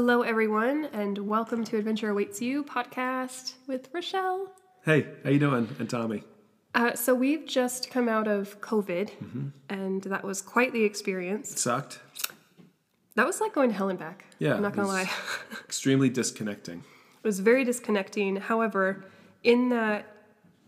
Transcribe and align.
Hello, 0.00 0.22
everyone, 0.22 0.84
and 0.92 1.18
welcome 1.18 1.64
to 1.64 1.76
Adventure 1.76 2.10
Awaits 2.10 2.40
You 2.40 2.62
podcast 2.62 3.54
with 3.66 3.88
Rochelle. 3.92 4.52
Hey, 4.84 5.08
how 5.24 5.30
you 5.30 5.40
doing? 5.40 5.74
And 5.80 5.90
Tommy. 5.90 6.22
Uh, 6.72 6.94
so 6.94 7.16
we've 7.16 7.44
just 7.44 7.90
come 7.90 8.08
out 8.08 8.28
of 8.28 8.60
COVID, 8.60 9.10
Mm-hmm. 9.10 9.48
and 9.68 10.00
that 10.04 10.22
was 10.22 10.40
quite 10.40 10.72
the 10.72 10.84
experience. 10.84 11.50
It 11.50 11.58
sucked. 11.58 11.98
That 13.16 13.26
was 13.26 13.40
like 13.40 13.52
going 13.52 13.70
to 13.70 13.74
hell 13.74 13.88
and 13.88 13.98
back. 13.98 14.26
Yeah, 14.38 14.54
I'm 14.54 14.62
not 14.62 14.76
gonna 14.76 14.86
lie. 14.86 15.10
Extremely 15.64 16.08
disconnecting. 16.10 16.78
It 16.78 17.26
was 17.26 17.40
very 17.40 17.64
disconnecting. 17.64 18.36
However, 18.36 19.04
in 19.42 19.68
that 19.70 20.06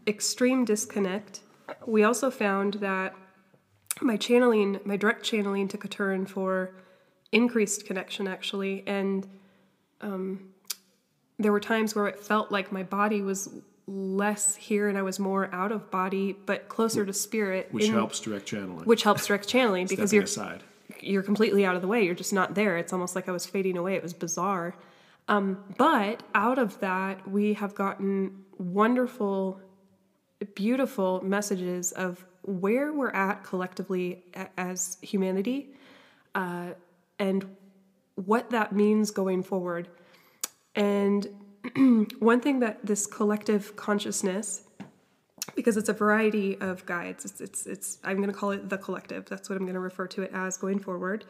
extreme 0.09 0.65
disconnect, 0.65 1.39
we 1.87 2.03
also 2.03 2.33
found 2.33 2.75
that 2.75 3.15
my 4.01 4.17
channeling, 4.17 4.81
my 4.85 4.97
direct 4.97 5.23
channeling, 5.23 5.69
took 5.69 5.85
a 5.85 5.89
turn 5.89 6.27
for 6.27 6.75
increased 7.33 7.87
connection 7.87 8.27
actually, 8.27 8.82
and 8.86 9.27
um, 10.00 10.50
there 11.39 11.53
were 11.53 11.61
times 11.61 11.95
where 11.95 12.07
it 12.07 12.18
felt 12.21 12.50
like 12.50 12.73
my 12.73 12.82
body 12.82 13.23
was 13.23 13.49
less 13.87 14.54
here 14.57 14.89
and 14.89 14.96
I 14.96 15.03
was 15.03 15.18
more 15.18 15.53
out 15.53 15.73
of 15.73 15.90
body, 15.90 16.32
but 16.46 16.68
closer 16.68 17.04
to 17.04 17.13
spirit, 17.13 17.68
Which 17.73 17.87
in- 17.87 17.93
helps 17.93 18.21
direct 18.21 18.46
channeling. 18.46 18.85
which 18.85 19.03
helps 19.03 19.27
direct 19.27 19.49
channeling 19.49 19.87
because 19.89 20.13
you're 20.13 20.25
aside. 20.25 20.63
you're 21.01 21.23
completely 21.23 21.64
out 21.64 21.75
of 21.77 21.82
the 21.82 21.89
way. 21.89 22.04
You're 22.04 22.14
just 22.14 22.32
not 22.32 22.54
there. 22.54 22.77
It's 22.77 22.93
almost 22.93 23.14
like 23.17 23.29
I 23.29 23.32
was 23.32 23.46
fading 23.46 23.76
away. 23.76 23.95
It 23.96 24.03
was 24.03 24.12
bizarre. 24.12 24.75
Um, 25.29 25.59
but 25.76 26.23
out 26.35 26.59
of 26.59 26.79
that, 26.81 27.29
we 27.29 27.54
have 27.54 27.75
gotten 27.75 28.45
wonderful, 28.59 29.61
beautiful 30.54 31.21
messages 31.25 31.93
of 31.93 32.25
where 32.42 32.92
we're 32.92 33.11
at 33.11 33.45
collectively 33.45 34.25
as 34.56 34.98
humanity 35.03 35.70
uh, 36.34 36.70
and 37.20 37.47
what 38.17 38.51
that 38.51 38.73
means 38.73 39.12
going 39.12 39.45
forward. 39.45 39.89
And 40.75 41.29
one 42.19 42.41
thing 42.41 42.59
that 42.61 42.85
this 42.85 43.07
collective 43.07 43.77
consciousness 43.77 44.65
because 45.55 45.77
it's 45.77 45.89
a 45.89 45.93
variety 45.93 46.59
of 46.61 46.87
guides. 46.87 47.25
It's, 47.25 47.41
it's, 47.41 47.67
it's 47.67 47.99
I'm 48.05 48.17
going 48.17 48.31
to 48.31 48.35
call 48.35 48.53
it 48.53 48.69
the 48.69 48.79
collective. 48.79 49.27
That's 49.27 49.49
what 49.49 49.57
I'm 49.57 49.65
going 49.65 49.75
to 49.75 49.81
refer 49.81 50.07
to 50.09 50.23
it 50.23 50.31
as 50.33 50.57
going 50.57 50.79
forward. 50.79 51.25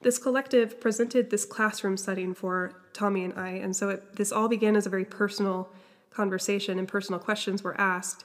This 0.00 0.18
collective 0.18 0.80
presented 0.80 1.30
this 1.30 1.44
classroom 1.44 1.96
setting 1.96 2.34
for 2.34 2.72
Tommy 2.92 3.24
and 3.24 3.34
I, 3.34 3.50
and 3.50 3.74
so 3.74 3.90
it, 3.90 4.16
this 4.16 4.30
all 4.32 4.48
began 4.48 4.76
as 4.76 4.86
a 4.86 4.88
very 4.88 5.04
personal 5.04 5.68
conversation, 6.10 6.78
and 6.78 6.86
personal 6.86 7.18
questions 7.18 7.62
were 7.62 7.78
asked. 7.80 8.24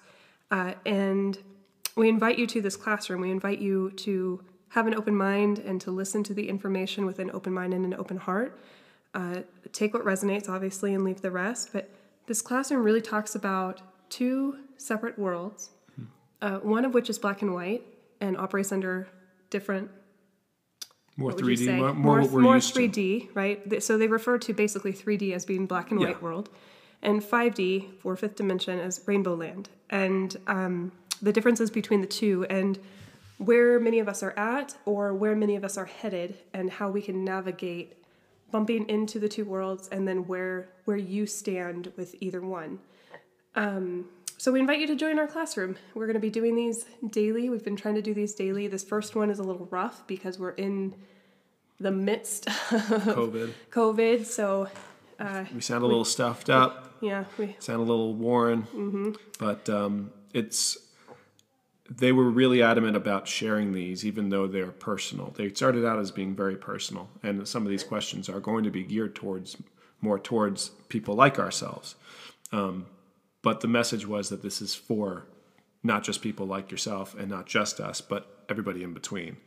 Uh, 0.51 0.73
and 0.85 1.37
we 1.95 2.09
invite 2.09 2.37
you 2.37 2.47
to 2.47 2.61
this 2.61 2.75
classroom. 2.75 3.21
We 3.21 3.31
invite 3.31 3.59
you 3.59 3.91
to 3.91 4.43
have 4.73 4.87
an 4.87 4.95
open 4.95 5.15
mind 5.15 5.59
and 5.59 5.79
to 5.81 5.91
listen 5.91 6.23
to 6.23 6.33
the 6.33 6.49
information 6.49 7.05
with 7.05 7.19
an 7.19 7.29
open 7.31 7.53
mind 7.53 7.73
and 7.73 7.85
an 7.85 7.93
open 7.93 8.17
heart. 8.17 8.59
Uh, 9.13 9.41
take 9.71 9.93
what 9.93 10.03
resonates, 10.03 10.49
obviously, 10.49 10.93
and 10.95 11.03
leave 11.03 11.21
the 11.21 11.29
rest. 11.29 11.69
But 11.71 11.89
this 12.25 12.41
classroom 12.41 12.83
really 12.83 13.01
talks 13.01 13.35
about 13.35 13.81
two 14.09 14.57
separate 14.77 15.17
worlds, 15.19 15.69
uh, 16.41 16.57
one 16.57 16.85
of 16.85 16.93
which 16.95 17.09
is 17.09 17.19
black 17.19 17.41
and 17.43 17.53
white 17.53 17.83
and 18.19 18.35
operates 18.35 18.71
under 18.71 19.07
different 19.51 19.91
More 21.17 21.27
what 21.29 21.35
would 21.43 21.45
you 21.45 21.55
3D, 21.55 21.65
say? 21.65 21.77
more, 21.79 21.93
more 21.93 22.21
more 22.41 22.55
3D, 22.57 23.29
right? 23.35 23.83
So 23.83 23.97
they 23.99 24.07
refer 24.07 24.39
to 24.39 24.53
basically 24.53 24.91
3D 24.93 25.33
as 25.33 25.45
being 25.45 25.67
black 25.67 25.91
and 25.91 26.01
Yeah. 26.01 26.07
white 26.07 26.21
world, 26.23 26.49
and 27.03 27.21
5D 27.21 27.99
for 27.99 28.15
fifth 28.15 28.35
dimension 28.37 28.79
as 28.79 29.01
rainbow 29.05 29.35
land, 29.35 29.69
and 29.91 30.35
um, 30.47 30.91
the 31.21 31.31
differences 31.31 31.69
between 31.69 32.01
the 32.01 32.07
two, 32.07 32.45
and 32.49 32.79
where 33.45 33.79
many 33.79 33.99
of 33.99 34.07
us 34.07 34.21
are 34.23 34.31
at, 34.37 34.75
or 34.85 35.13
where 35.13 35.35
many 35.35 35.55
of 35.55 35.63
us 35.63 35.77
are 35.77 35.85
headed, 35.85 36.37
and 36.53 36.69
how 36.71 36.89
we 36.89 37.01
can 37.01 37.23
navigate 37.23 37.93
bumping 38.51 38.87
into 38.89 39.19
the 39.19 39.27
two 39.29 39.45
worlds, 39.45 39.87
and 39.91 40.07
then 40.07 40.27
where 40.27 40.69
where 40.85 40.97
you 40.97 41.25
stand 41.25 41.91
with 41.97 42.15
either 42.21 42.41
one. 42.41 42.79
Um, 43.55 44.05
so 44.37 44.51
we 44.51 44.59
invite 44.59 44.79
you 44.79 44.87
to 44.87 44.95
join 44.95 45.19
our 45.19 45.27
classroom. 45.27 45.77
We're 45.95 46.05
going 46.07 46.15
to 46.15 46.19
be 46.19 46.29
doing 46.29 46.55
these 46.55 46.85
daily. 47.09 47.49
We've 47.49 47.63
been 47.63 47.75
trying 47.77 47.95
to 47.95 48.01
do 48.01 48.13
these 48.13 48.33
daily. 48.33 48.67
This 48.67 48.83
first 48.83 49.15
one 49.15 49.29
is 49.29 49.39
a 49.39 49.43
little 49.43 49.67
rough 49.71 50.05
because 50.07 50.37
we're 50.37 50.51
in 50.51 50.93
the 51.79 51.91
midst 51.91 52.47
of 52.47 52.53
COVID. 52.53 53.53
COVID. 53.71 54.25
So 54.25 54.67
We 55.53 55.61
sound 55.61 55.83
a 55.83 55.87
little 55.87 56.03
stuffed 56.05 56.49
up, 56.49 56.97
yeah, 57.01 57.23
we 57.37 57.55
sound 57.59 57.79
a 57.79 57.83
little 57.83 58.13
worn, 58.13 58.63
Mm-hmm. 58.63 59.11
but 59.39 59.69
um, 59.69 60.11
it's. 60.33 60.77
They 61.89 62.11
were 62.11 62.29
really 62.29 62.63
adamant 62.63 62.95
about 62.95 63.27
sharing 63.27 63.73
these, 63.73 64.05
even 64.05 64.29
though 64.29 64.47
they're 64.47 64.67
personal. 64.67 65.33
They 65.35 65.49
started 65.49 65.85
out 65.85 65.99
as 65.99 66.11
being 66.11 66.35
very 66.35 66.55
personal, 66.55 67.09
and 67.21 67.47
some 67.47 67.63
of 67.63 67.69
these 67.69 67.83
questions 67.83 68.29
are 68.29 68.39
going 68.39 68.63
to 68.63 68.71
be 68.71 68.83
geared 68.83 69.15
towards 69.15 69.57
more 70.01 70.19
towards 70.19 70.69
people 70.89 71.15
like 71.15 71.39
ourselves. 71.39 71.95
Um, 72.51 72.85
but 73.41 73.61
the 73.61 73.67
message 73.67 74.05
was 74.05 74.29
that 74.29 74.41
this 74.41 74.61
is 74.61 74.75
for 74.75 75.25
not 75.83 76.03
just 76.03 76.21
people 76.21 76.45
like 76.45 76.71
yourself 76.71 77.15
and 77.17 77.29
not 77.29 77.45
just 77.45 77.79
us, 77.79 78.01
but 78.01 78.45
everybody 78.49 78.83
in 78.83 78.93
between. 78.93 79.37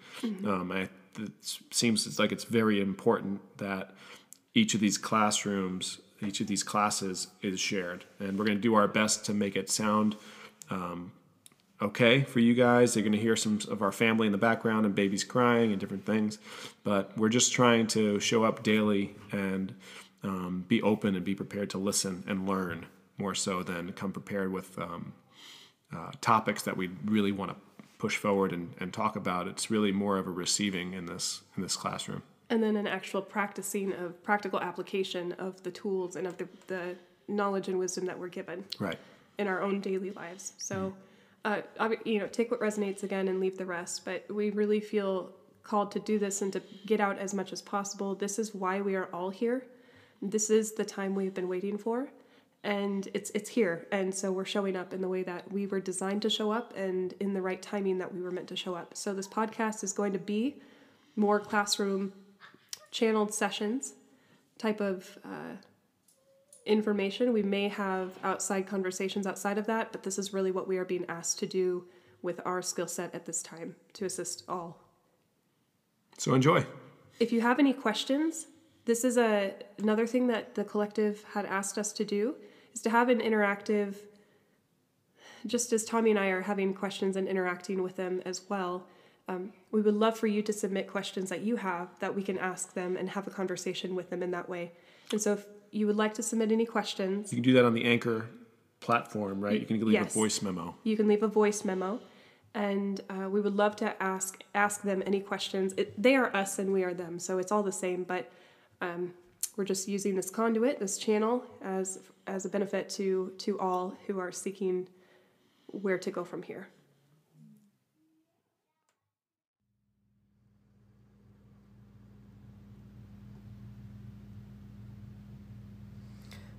Um, 0.46 0.72
I, 0.72 0.88
it 1.18 1.32
seems 1.70 2.06
it's 2.06 2.18
like 2.18 2.32
it's 2.32 2.44
very 2.44 2.80
important 2.80 3.40
that 3.58 3.94
each 4.54 4.74
of 4.74 4.80
these 4.80 4.98
classrooms, 4.98 6.00
each 6.20 6.40
of 6.40 6.46
these 6.46 6.62
classes 6.62 7.28
is 7.42 7.58
shared. 7.60 8.04
And 8.18 8.38
we're 8.38 8.44
going 8.44 8.58
to 8.58 8.62
do 8.62 8.74
our 8.74 8.88
best 8.88 9.24
to 9.26 9.34
make 9.34 9.56
it 9.56 9.70
sound 9.70 10.16
um, 10.70 11.12
okay 11.80 12.22
for 12.22 12.40
you 12.40 12.54
guys. 12.54 12.94
They're 12.94 13.02
going 13.02 13.12
to 13.12 13.18
hear 13.18 13.36
some 13.36 13.58
of 13.70 13.82
our 13.82 13.92
family 13.92 14.26
in 14.26 14.32
the 14.32 14.38
background 14.38 14.86
and 14.86 14.94
babies 14.94 15.24
crying 15.24 15.72
and 15.72 15.80
different 15.80 16.06
things. 16.06 16.38
But 16.84 17.16
we're 17.18 17.28
just 17.28 17.52
trying 17.52 17.86
to 17.88 18.18
show 18.20 18.44
up 18.44 18.62
daily 18.62 19.14
and 19.32 19.74
um, 20.22 20.64
be 20.68 20.82
open 20.82 21.14
and 21.14 21.24
be 21.24 21.34
prepared 21.34 21.70
to 21.70 21.78
listen 21.78 22.24
and 22.26 22.48
learn 22.48 22.86
more 23.18 23.34
so 23.34 23.62
than 23.62 23.92
come 23.92 24.12
prepared 24.12 24.52
with 24.52 24.78
um, 24.78 25.12
uh, 25.94 26.10
topics 26.20 26.62
that 26.62 26.76
we 26.76 26.90
really 27.04 27.32
want 27.32 27.50
to 27.50 27.56
push 27.98 28.16
forward 28.16 28.52
and, 28.52 28.74
and 28.78 28.92
talk 28.92 29.16
about. 29.16 29.48
It's 29.48 29.70
really 29.70 29.92
more 29.92 30.18
of 30.18 30.26
a 30.26 30.30
receiving 30.30 30.92
in 30.94 31.06
this 31.06 31.42
in 31.56 31.62
this 31.62 31.76
classroom. 31.76 32.22
and 32.50 32.62
then 32.62 32.76
an 32.76 32.86
actual 32.86 33.20
practicing 33.22 33.92
of 33.94 34.22
practical 34.22 34.60
application 34.60 35.32
of 35.32 35.62
the 35.62 35.70
tools 35.70 36.14
and 36.16 36.26
of 36.26 36.36
the, 36.36 36.48
the 36.68 36.96
knowledge 37.28 37.68
and 37.68 37.78
wisdom 37.78 38.06
that 38.06 38.18
we're 38.18 38.28
given. 38.28 38.64
Right. 38.78 38.98
in 39.38 39.48
our 39.48 39.60
own 39.60 39.80
daily 39.80 40.10
lives. 40.12 40.52
So, 40.58 40.94
uh, 41.44 41.60
you 42.04 42.18
know, 42.18 42.26
take 42.26 42.50
what 42.50 42.60
resonates 42.60 43.02
again 43.02 43.28
and 43.28 43.40
leave 43.40 43.56
the 43.56 43.66
rest. 43.66 44.04
But 44.04 44.24
we 44.32 44.50
really 44.50 44.80
feel 44.80 45.32
called 45.62 45.90
to 45.92 46.00
do 46.00 46.18
this 46.18 46.42
and 46.42 46.52
to 46.52 46.62
get 46.86 47.00
out 47.00 47.18
as 47.18 47.34
much 47.34 47.52
as 47.52 47.60
possible. 47.60 48.14
This 48.14 48.38
is 48.38 48.54
why 48.54 48.80
we 48.80 48.94
are 48.94 49.08
all 49.12 49.30
here. 49.30 49.66
This 50.22 50.50
is 50.50 50.72
the 50.72 50.84
time 50.84 51.14
we've 51.14 51.34
been 51.34 51.48
waiting 51.48 51.76
for, 51.76 52.08
and 52.64 53.06
it's 53.12 53.30
it's 53.30 53.50
here. 53.50 53.86
And 53.92 54.14
so 54.14 54.32
we're 54.32 54.44
showing 54.46 54.76
up 54.76 54.92
in 54.92 55.00
the 55.02 55.08
way 55.08 55.22
that 55.24 55.50
we 55.52 55.66
were 55.66 55.80
designed 55.80 56.22
to 56.22 56.30
show 56.30 56.50
up, 56.50 56.74
and 56.76 57.14
in 57.20 57.34
the 57.34 57.42
right 57.42 57.60
timing 57.60 57.98
that 57.98 58.12
we 58.14 58.22
were 58.22 58.30
meant 58.30 58.48
to 58.48 58.56
show 58.56 58.74
up. 58.74 58.96
So 58.96 59.12
this 59.12 59.28
podcast 59.28 59.84
is 59.84 59.92
going 59.92 60.12
to 60.14 60.18
be 60.18 60.56
more 61.16 61.38
classroom 61.40 62.12
channeled 62.90 63.34
sessions 63.34 63.94
type 64.58 64.80
of 64.80 65.18
uh, 65.24 65.56
information. 66.66 67.32
We 67.32 67.42
may 67.42 67.68
have 67.68 68.18
outside 68.22 68.66
conversations 68.66 69.26
outside 69.26 69.58
of 69.58 69.66
that, 69.66 69.92
but 69.92 70.02
this 70.02 70.18
is 70.18 70.32
really 70.32 70.50
what 70.50 70.68
we 70.68 70.76
are 70.78 70.84
being 70.84 71.04
asked 71.08 71.38
to 71.40 71.46
do 71.46 71.84
with 72.22 72.40
our 72.44 72.60
skill 72.60 72.88
set 72.88 73.14
at 73.14 73.24
this 73.24 73.42
time 73.42 73.76
to 73.94 74.04
assist 74.04 74.42
all. 74.48 74.82
So 76.18 76.34
enjoy. 76.34 76.66
If 77.20 77.32
you 77.32 77.40
have 77.40 77.58
any 77.58 77.72
questions, 77.72 78.46
this 78.84 79.04
is 79.04 79.16
a 79.16 79.54
another 79.78 80.06
thing 80.06 80.26
that 80.28 80.54
the 80.54 80.64
collective 80.64 81.24
had 81.34 81.46
asked 81.46 81.78
us 81.78 81.92
to 81.94 82.04
do 82.04 82.34
is 82.74 82.82
to 82.82 82.90
have 82.90 83.08
an 83.08 83.20
interactive 83.20 83.96
just 85.46 85.72
as 85.72 85.84
Tommy 85.84 86.10
and 86.10 86.18
I 86.18 86.28
are 86.28 86.42
having 86.42 86.74
questions 86.74 87.16
and 87.16 87.28
interacting 87.28 87.82
with 87.82 87.96
them 87.96 88.22
as 88.24 88.42
well. 88.48 88.86
Um, 89.28 89.52
we 89.70 89.80
would 89.80 89.94
love 89.94 90.18
for 90.18 90.26
you 90.26 90.42
to 90.42 90.52
submit 90.52 90.88
questions 90.88 91.30
that 91.30 91.40
you 91.40 91.56
have 91.56 91.98
that 92.00 92.14
we 92.14 92.22
can 92.22 92.38
ask 92.38 92.74
them 92.74 92.96
and 92.96 93.10
have 93.10 93.26
a 93.26 93.30
conversation 93.30 93.94
with 93.94 94.10
them 94.10 94.22
in 94.22 94.30
that 94.30 94.48
way. 94.48 94.72
And 95.10 95.20
so, 95.20 95.34
if 95.34 95.46
you 95.76 95.86
would 95.86 95.96
like 95.96 96.14
to 96.14 96.22
submit 96.22 96.50
any 96.52 96.66
questions, 96.66 97.32
You 97.32 97.36
can 97.36 97.42
do 97.44 97.52
that 97.54 97.64
on 97.64 97.74
the 97.74 97.84
Anchor 97.84 98.18
platform, 98.80 99.40
right? 99.40 99.60
You 99.60 99.66
can 99.66 99.78
leave 99.80 99.92
Yes. 99.92 100.14
a 100.16 100.18
voice 100.18 100.40
memo. 100.42 100.74
you 100.84 100.96
can 100.96 101.06
leave 101.08 101.22
a 101.22 101.28
voice 101.28 101.64
memo 101.64 102.00
and 102.54 103.00
uh, 103.10 103.28
we 103.28 103.40
would 103.44 103.54
love 103.54 103.74
to 103.76 104.02
ask 104.02 104.42
ask 104.54 104.76
them 104.82 105.02
any 105.04 105.20
questions 105.20 105.74
it, 105.76 105.88
they 106.02 106.14
are 106.16 106.34
us 106.42 106.58
and 106.58 106.72
we 106.72 106.82
are 106.84 106.94
them 106.94 107.18
so 107.18 107.32
it's 107.38 107.52
all 107.52 107.62
the 107.62 107.78
same 107.84 108.00
but 108.04 108.30
um, 108.80 109.12
we're 109.56 109.64
just 109.74 109.86
using 109.96 110.14
this 110.14 110.30
conduit 110.30 110.78
this 110.80 110.96
channel 110.96 111.42
as 111.62 111.98
as 112.26 112.46
a 112.46 112.48
benefit 112.48 112.88
to 112.88 113.06
to 113.44 113.58
all 113.60 113.94
who 114.06 114.18
are 114.18 114.32
seeking 114.32 114.88
where 115.84 115.98
to 115.98 116.10
go 116.10 116.24
from 116.24 116.42
here 116.42 116.68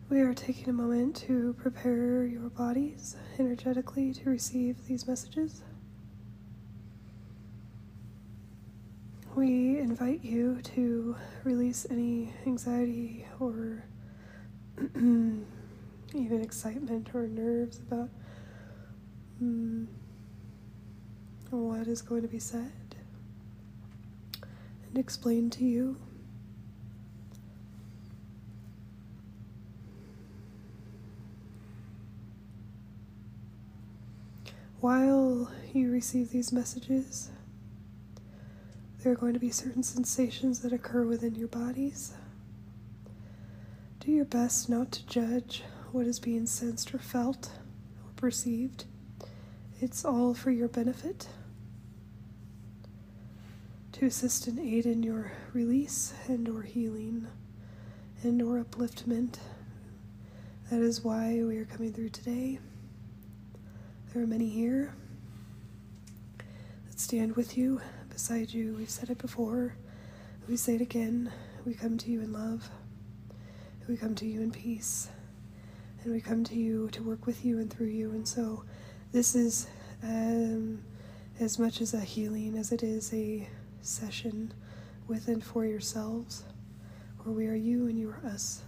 We 0.09 0.21
are 0.21 0.33
taking 0.33 0.69
a 0.69 0.73
moment 0.73 1.17
to 1.27 1.53
prepare 1.59 2.23
your 2.23 2.49
bodies 2.49 3.17
energetically 3.37 4.13
to 4.13 4.29
receive 4.29 4.85
these 4.85 5.05
messages. 5.05 5.63
We 9.35 9.79
invite 9.79 10.23
you 10.23 10.61
to 10.75 11.17
release 11.43 11.85
any 11.89 12.33
anxiety 12.45 13.25
or 13.41 13.83
even 14.95 15.45
excitement 16.15 17.09
or 17.13 17.27
nerves 17.27 17.79
about 17.79 18.09
mm, 19.43 19.87
what 21.49 21.85
is 21.85 22.01
going 22.01 22.21
to 22.21 22.29
be 22.29 22.39
said 22.39 22.95
and 24.87 24.97
explained 24.97 25.51
to 25.53 25.65
you. 25.65 25.97
While 34.79 35.49
you 35.73 35.91
receive 35.91 36.29
these 36.29 36.53
messages, 36.53 37.31
there 38.99 39.11
are 39.11 39.15
going 39.15 39.33
to 39.33 39.39
be 39.39 39.49
certain 39.49 39.81
sensations 39.81 40.59
that 40.59 40.71
occur 40.71 41.03
within 41.03 41.33
your 41.33 41.47
bodies. 41.47 42.13
Do 43.99 44.11
your 44.11 44.25
best 44.25 44.69
not 44.69 44.91
to 44.91 45.05
judge 45.07 45.63
what 45.91 46.05
is 46.05 46.19
being 46.19 46.45
sensed 46.45 46.93
or 46.93 46.99
felt 46.99 47.53
or 48.05 48.11
perceived. 48.15 48.85
It's 49.81 50.05
all 50.05 50.35
for 50.35 50.51
your 50.51 50.67
benefit 50.67 51.27
to 53.93 54.05
assist 54.05 54.45
and 54.45 54.59
aid 54.59 54.85
in 54.85 55.01
your 55.01 55.31
release 55.53 56.13
and 56.27 56.47
or 56.47 56.61
healing 56.61 57.25
and 58.21 58.39
or 58.43 58.63
upliftment. 58.63 59.39
That 60.69 60.81
is 60.81 61.03
why 61.03 61.41
we 61.43 61.57
are 61.57 61.65
coming 61.65 61.93
through 61.93 62.09
today. 62.09 62.59
There 64.17 64.23
are 64.23 64.27
many 64.27 64.49
here 64.49 64.95
that 66.89 66.99
stand 66.99 67.35
with 67.35 67.55
you, 67.55 67.79
beside 68.09 68.51
you. 68.51 68.73
We've 68.75 68.89
said 68.89 69.11
it 69.11 69.19
before. 69.19 69.75
We 70.49 70.57
say 70.57 70.73
it 70.73 70.81
again. 70.81 71.31
We 71.65 71.75
come 71.75 71.99
to 71.99 72.09
you 72.09 72.21
in 72.21 72.33
love. 72.33 72.67
We 73.87 73.95
come 73.95 74.15
to 74.15 74.25
you 74.25 74.41
in 74.41 74.49
peace. 74.49 75.09
And 76.01 76.11
we 76.11 76.19
come 76.19 76.43
to 76.45 76.55
you 76.55 76.89
to 76.93 77.03
work 77.03 77.27
with 77.27 77.45
you 77.45 77.59
and 77.59 77.71
through 77.71 77.89
you. 77.89 78.09
And 78.09 78.27
so 78.27 78.63
this 79.11 79.35
is 79.35 79.67
um, 80.01 80.81
as 81.39 81.59
much 81.59 81.79
as 81.79 81.93
a 81.93 81.99
healing 81.99 82.57
as 82.57 82.71
it 82.71 82.81
is 82.81 83.13
a 83.13 83.47
session 83.81 84.51
with 85.07 85.27
and 85.27 85.43
for 85.43 85.63
yourselves, 85.63 86.43
where 87.19 87.35
we 87.35 87.45
are 87.45 87.53
you 87.53 87.85
and 87.85 87.99
you 87.99 88.09
are 88.09 88.27
us. 88.27 88.63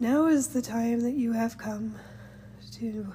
Now 0.00 0.26
is 0.26 0.48
the 0.48 0.62
time 0.62 0.98
that 1.02 1.14
you 1.14 1.30
have 1.30 1.56
come 1.56 1.94
to 2.72 3.14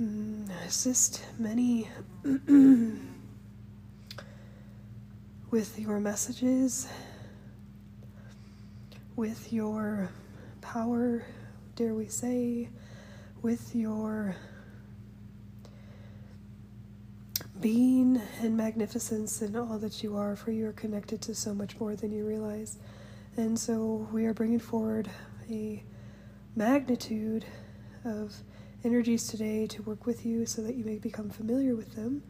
Mm, 0.00 0.48
assist 0.66 1.22
many 1.38 1.86
with 5.50 5.78
your 5.78 6.00
messages, 6.00 6.88
with 9.14 9.52
your 9.52 10.08
power, 10.62 11.22
dare 11.76 11.92
we 11.92 12.06
say, 12.06 12.70
with 13.42 13.76
your 13.76 14.36
being 17.60 18.22
and 18.40 18.56
magnificence 18.56 19.42
and 19.42 19.54
all 19.54 19.78
that 19.78 20.02
you 20.02 20.16
are, 20.16 20.34
for 20.34 20.50
you 20.50 20.66
are 20.66 20.72
connected 20.72 21.20
to 21.20 21.34
so 21.34 21.52
much 21.52 21.78
more 21.78 21.94
than 21.94 22.10
you 22.10 22.24
realize. 22.24 22.78
And 23.36 23.58
so 23.58 24.08
we 24.10 24.24
are 24.24 24.32
bringing 24.32 24.60
forward 24.60 25.10
a 25.50 25.82
magnitude 26.56 27.44
of 28.02 28.34
energies 28.84 29.26
today 29.26 29.66
to 29.66 29.82
work 29.82 30.06
with 30.06 30.24
you 30.24 30.46
so 30.46 30.62
that 30.62 30.74
you 30.74 30.84
may 30.84 30.96
become 30.96 31.30
familiar 31.30 31.74
with 31.74 31.94
them 31.94 32.22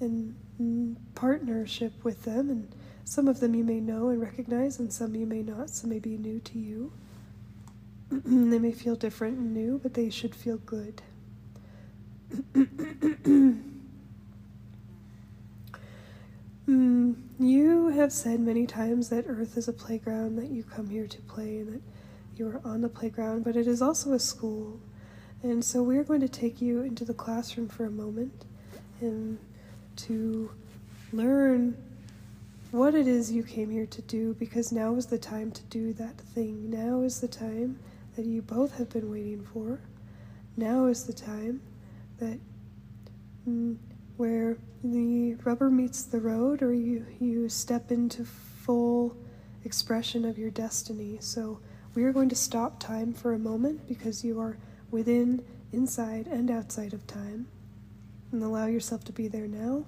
and 0.00 0.96
partnership 1.14 1.92
with 2.02 2.24
them. 2.24 2.50
And 2.50 2.74
some 3.04 3.28
of 3.28 3.40
them 3.40 3.54
you 3.54 3.64
may 3.64 3.80
know 3.80 4.08
and 4.08 4.20
recognize, 4.20 4.78
and 4.78 4.92
some 4.92 5.14
you 5.14 5.26
may 5.26 5.42
not, 5.42 5.70
some 5.70 5.90
may 5.90 5.98
be 5.98 6.16
new 6.16 6.40
to 6.40 6.58
you. 6.58 6.92
they 8.10 8.58
may 8.58 8.72
feel 8.72 8.96
different 8.96 9.38
and 9.38 9.54
new, 9.54 9.78
but 9.82 9.94
they 9.94 10.10
should 10.10 10.34
feel 10.34 10.58
good. 10.58 11.02
Mm, 16.70 17.16
you 17.40 17.88
have 17.88 18.12
said 18.12 18.38
many 18.38 18.64
times 18.64 19.08
that 19.08 19.24
Earth 19.26 19.56
is 19.56 19.66
a 19.66 19.72
playground, 19.72 20.36
that 20.36 20.50
you 20.50 20.62
come 20.62 20.88
here 20.88 21.08
to 21.08 21.20
play, 21.22 21.58
and 21.58 21.74
that 21.74 21.82
you 22.36 22.46
are 22.46 22.60
on 22.64 22.80
the 22.80 22.88
playground, 22.88 23.42
but 23.42 23.56
it 23.56 23.66
is 23.66 23.82
also 23.82 24.12
a 24.12 24.20
school. 24.20 24.78
And 25.42 25.64
so 25.64 25.82
we're 25.82 26.04
going 26.04 26.20
to 26.20 26.28
take 26.28 26.60
you 26.60 26.82
into 26.82 27.04
the 27.04 27.14
classroom 27.14 27.68
for 27.68 27.86
a 27.86 27.90
moment 27.90 28.44
and 29.00 29.38
to 29.96 30.50
learn 31.12 31.76
what 32.70 32.94
it 32.94 33.08
is 33.08 33.32
you 33.32 33.42
came 33.42 33.70
here 33.70 33.86
to 33.86 34.02
do 34.02 34.34
because 34.34 34.70
now 34.70 34.94
is 34.94 35.06
the 35.06 35.18
time 35.18 35.50
to 35.50 35.62
do 35.64 35.92
that 35.94 36.18
thing. 36.18 36.70
Now 36.70 37.00
is 37.00 37.20
the 37.20 37.28
time 37.28 37.78
that 38.16 38.26
you 38.26 38.42
both 38.42 38.76
have 38.76 38.90
been 38.90 39.10
waiting 39.10 39.44
for. 39.52 39.80
Now 40.56 40.86
is 40.86 41.04
the 41.04 41.12
time 41.12 41.62
that 42.18 42.38
mm, 43.48 43.76
where 44.18 44.58
the 44.84 45.34
rubber 45.44 45.70
meets 45.70 46.02
the 46.02 46.20
road 46.20 46.62
or 46.62 46.72
you, 46.72 47.06
you 47.18 47.48
step 47.48 47.90
into 47.90 48.24
full 48.24 49.16
expression 49.64 50.24
of 50.24 50.38
your 50.38 50.50
destiny. 50.50 51.16
So 51.20 51.60
we 51.94 52.04
are 52.04 52.12
going 52.12 52.28
to 52.28 52.36
stop 52.36 52.78
time 52.78 53.12
for 53.12 53.32
a 53.32 53.38
moment 53.38 53.88
because 53.88 54.22
you 54.22 54.38
are 54.38 54.58
within, 54.90 55.44
inside, 55.72 56.26
and 56.26 56.50
outside 56.50 56.92
of 56.92 57.06
time. 57.06 57.46
And 58.32 58.42
allow 58.42 58.66
yourself 58.66 59.04
to 59.04 59.12
be 59.12 59.28
there 59.28 59.46
now. 59.46 59.84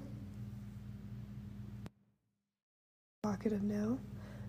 Pocket 3.23 3.53
of 3.53 3.63
now 3.63 3.99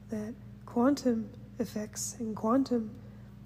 that 0.09 0.33
quantum 0.65 1.29
effects 1.59 2.15
and 2.19 2.35
quantum 2.35 2.91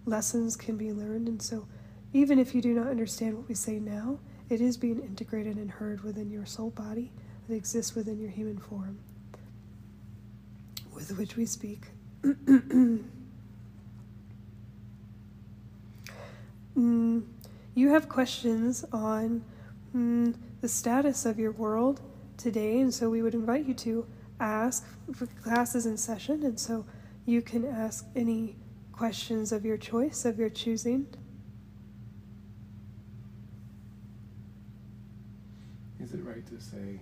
lessons 0.05 0.55
can 0.55 0.77
be 0.77 0.93
learned. 0.93 1.27
And 1.27 1.41
so, 1.41 1.67
even 2.13 2.39
if 2.39 2.55
you 2.55 2.61
do 2.61 2.73
not 2.73 2.87
understand 2.87 3.35
what 3.35 3.49
we 3.49 3.55
say 3.55 3.79
now, 3.79 4.19
it 4.49 4.61
is 4.61 4.77
being 4.77 5.01
integrated 5.01 5.57
and 5.57 5.69
heard 5.69 6.03
within 6.03 6.31
your 6.31 6.45
soul 6.45 6.69
body 6.69 7.11
that 7.47 7.55
exists 7.55 7.95
within 7.95 8.19
your 8.19 8.31
human 8.31 8.57
form 8.57 8.99
with 10.97 11.17
which 11.17 11.35
we 11.35 11.45
speak. 11.45 11.85
mm, 16.77 17.23
you 17.73 17.89
have 17.89 18.07
questions 18.07 18.85
on 18.91 19.43
mm, 19.95 20.35
the 20.61 20.67
status 20.67 21.25
of 21.25 21.39
your 21.39 21.51
world 21.51 22.01
today, 22.37 22.79
and 22.79 22.93
so 22.93 23.09
we 23.09 23.21
would 23.21 23.33
invite 23.33 23.65
you 23.65 23.73
to 23.73 24.05
ask 24.39 24.85
for 25.13 25.25
classes 25.41 25.85
in 25.85 25.97
session, 25.97 26.43
and 26.43 26.59
so 26.59 26.85
you 27.25 27.41
can 27.41 27.65
ask 27.65 28.05
any 28.15 28.55
questions 28.91 29.51
of 29.51 29.65
your 29.65 29.77
choice, 29.77 30.25
of 30.25 30.39
your 30.39 30.49
choosing. 30.49 31.07
Is 35.99 36.13
it 36.13 36.23
right 36.23 36.45
to 36.47 36.61
say 36.63 36.99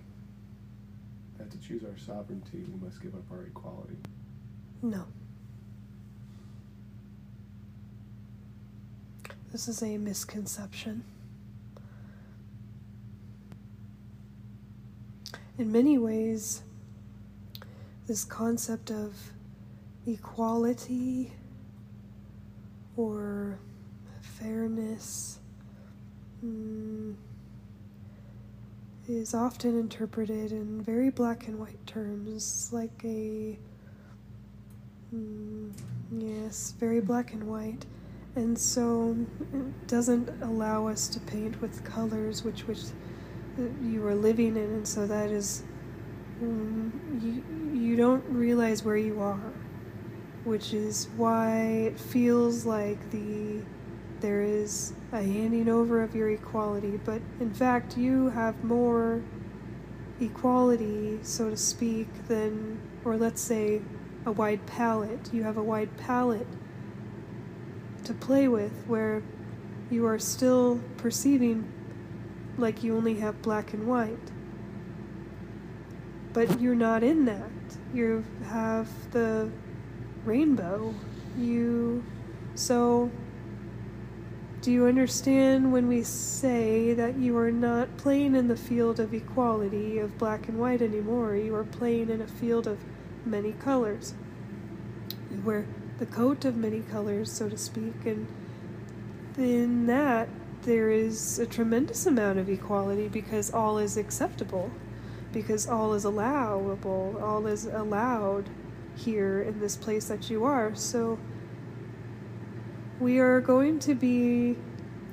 that 1.38 1.50
to 1.50 1.58
choose 1.58 1.84
our 1.84 1.96
sovereignty, 1.96 2.64
we 2.66 2.84
must 2.84 3.00
give 3.02 3.14
up 3.14 3.24
our 3.30 3.44
equality? 3.44 3.96
No. 4.82 5.04
This 9.52 9.68
is 9.68 9.82
a 9.82 9.96
misconception. 9.96 11.04
In 15.58 15.72
many 15.72 15.96
ways, 15.96 16.62
this 18.06 18.24
concept 18.24 18.90
of 18.90 19.14
equality 20.06 21.32
or 22.96 23.58
fairness. 24.20 25.38
Mm, 26.44 27.14
is 29.08 29.34
often 29.34 29.78
interpreted 29.78 30.52
in 30.52 30.82
very 30.82 31.10
black 31.10 31.46
and 31.46 31.58
white 31.58 31.84
terms, 31.86 32.70
like 32.72 33.04
a. 33.04 33.58
Mm, 35.14 35.72
yes, 36.18 36.74
very 36.78 37.00
black 37.00 37.32
and 37.32 37.44
white. 37.44 37.86
And 38.36 38.58
so 38.58 39.16
it 39.54 39.86
doesn't 39.86 40.28
allow 40.42 40.86
us 40.86 41.08
to 41.08 41.20
paint 41.20 41.60
with 41.62 41.82
colors 41.84 42.44
which, 42.44 42.66
which 42.66 42.80
you 43.82 44.06
are 44.06 44.14
living 44.14 44.56
in, 44.56 44.64
and 44.64 44.86
so 44.86 45.06
that 45.06 45.30
is. 45.30 45.62
Mm, 46.42 46.92
you, 47.22 47.42
you 47.72 47.96
don't 47.96 48.22
realize 48.28 48.84
where 48.84 48.98
you 48.98 49.22
are, 49.22 49.52
which 50.44 50.74
is 50.74 51.08
why 51.16 51.60
it 51.86 51.98
feels 51.98 52.66
like 52.66 53.10
the 53.10 53.62
there 54.20 54.42
is 54.42 54.92
a 55.12 55.22
handing 55.22 55.68
over 55.68 56.02
of 56.02 56.14
your 56.14 56.28
equality, 56.30 57.00
but 57.04 57.22
in 57.40 57.52
fact, 57.52 57.96
you 57.96 58.28
have 58.30 58.62
more 58.64 59.22
equality, 60.20 61.18
so 61.22 61.50
to 61.50 61.56
speak, 61.56 62.08
than, 62.28 62.80
or 63.04 63.16
let's 63.16 63.40
say, 63.40 63.80
a 64.24 64.32
wide 64.32 64.66
palette. 64.66 65.32
You 65.32 65.42
have 65.42 65.56
a 65.56 65.62
wide 65.62 65.96
palette 65.96 66.46
to 68.06 68.14
play 68.14 68.48
with 68.48 68.72
where 68.86 69.22
you 69.90 70.06
are 70.06 70.18
still 70.18 70.80
perceiving 70.96 71.70
like 72.58 72.82
you 72.82 72.96
only 72.96 73.14
have 73.16 73.42
black 73.42 73.72
and 73.74 73.86
white. 73.86 74.30
but 76.32 76.60
you're 76.60 76.74
not 76.74 77.02
in 77.02 77.24
that. 77.24 77.50
You 77.94 78.22
have 78.44 78.88
the 79.12 79.50
rainbow. 80.24 80.94
You. 81.38 82.04
So. 82.54 83.10
Do 84.62 84.72
you 84.72 84.86
understand 84.86 85.72
when 85.72 85.86
we 85.86 86.02
say 86.02 86.92
that 86.94 87.16
you 87.18 87.38
are 87.38 87.52
not 87.52 87.96
playing 87.98 88.34
in 88.34 88.48
the 88.48 88.56
field 88.56 88.98
of 88.98 89.14
equality 89.14 89.98
of 89.98 90.18
black 90.18 90.48
and 90.48 90.58
white 90.58 90.82
anymore? 90.82 91.36
You 91.36 91.54
are 91.54 91.64
playing 91.64 92.10
in 92.10 92.20
a 92.20 92.26
field 92.26 92.66
of 92.66 92.78
many 93.24 93.52
colors. 93.52 94.14
Wear 95.44 95.66
the 95.98 96.06
coat 96.06 96.44
of 96.44 96.56
many 96.56 96.80
colors, 96.80 97.30
so 97.30 97.48
to 97.48 97.56
speak, 97.56 97.94
and 98.04 98.26
in 99.38 99.86
that 99.86 100.28
there 100.62 100.90
is 100.90 101.38
a 101.38 101.46
tremendous 101.46 102.06
amount 102.06 102.38
of 102.38 102.48
equality 102.48 103.08
because 103.08 103.52
all 103.52 103.78
is 103.78 103.96
acceptable, 103.96 104.70
because 105.32 105.66
all 105.66 105.94
is 105.94 106.04
allowable, 106.04 107.16
all 107.22 107.46
is 107.46 107.66
allowed 107.66 108.48
here 108.96 109.42
in 109.42 109.60
this 109.60 109.76
place 109.76 110.08
that 110.08 110.30
you 110.30 110.44
are. 110.44 110.74
So 110.74 111.18
we 112.98 113.18
are 113.18 113.40
going 113.40 113.78
to 113.80 113.94
be 113.94 114.56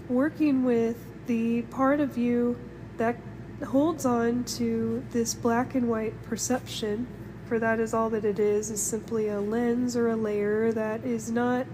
working 0.10 0.64
with 0.64 0.98
the 1.28 1.64
part 1.64 2.00
of 2.00 2.18
you 2.18 2.58
that 2.98 3.18
holds 3.66 4.06
on 4.06 4.44
to 4.44 5.04
this 5.12 5.34
black 5.34 5.76
and 5.76 5.90
white 5.90 6.22
perception, 6.24 7.08
for 7.54 7.60
that 7.60 7.80
is 7.80 7.94
all 7.94 8.10
that 8.10 8.26
it 8.26 8.40
is, 8.40 8.72
is 8.72 8.82
simply 8.82 9.28
a 9.28 9.40
lens 9.40 9.96
or 9.96 10.08
a 10.08 10.16
layer 10.16 10.72
that 10.72 11.06
is 11.06 11.30
not 11.30 11.68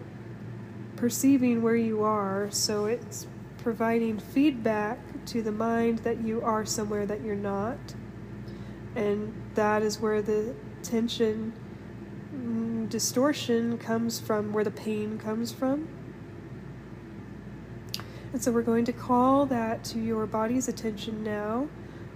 perceiving 0.97 1.61
where 1.61 1.77
you 1.77 2.03
are, 2.03 2.51
so 2.51 2.83
it's 2.83 3.27
providing 3.59 4.19
feedback 4.19 4.99
to 5.25 5.41
the 5.41 5.53
mind 5.53 5.99
that 5.99 6.19
you 6.19 6.41
are 6.41 6.65
somewhere 6.65 7.05
that 7.05 7.21
you're 7.21 7.33
not. 7.33 7.77
And 8.93 9.33
that 9.55 9.81
is 9.81 10.01
where 10.01 10.21
the 10.21 10.53
tension, 10.83 11.53
mm, 12.35 12.89
distortion 12.89 13.77
comes 13.77 14.19
from, 14.19 14.51
where 14.51 14.65
the 14.65 14.71
pain 14.71 15.17
comes 15.17 15.53
from. 15.53 15.87
And 18.33 18.43
so 18.43 18.51
we're 18.51 18.63
going 18.63 18.83
to 18.83 18.91
call 18.91 19.45
that 19.45 19.85
to 19.85 19.99
your 19.99 20.25
body's 20.25 20.67
attention 20.67 21.23
now. 21.23 21.69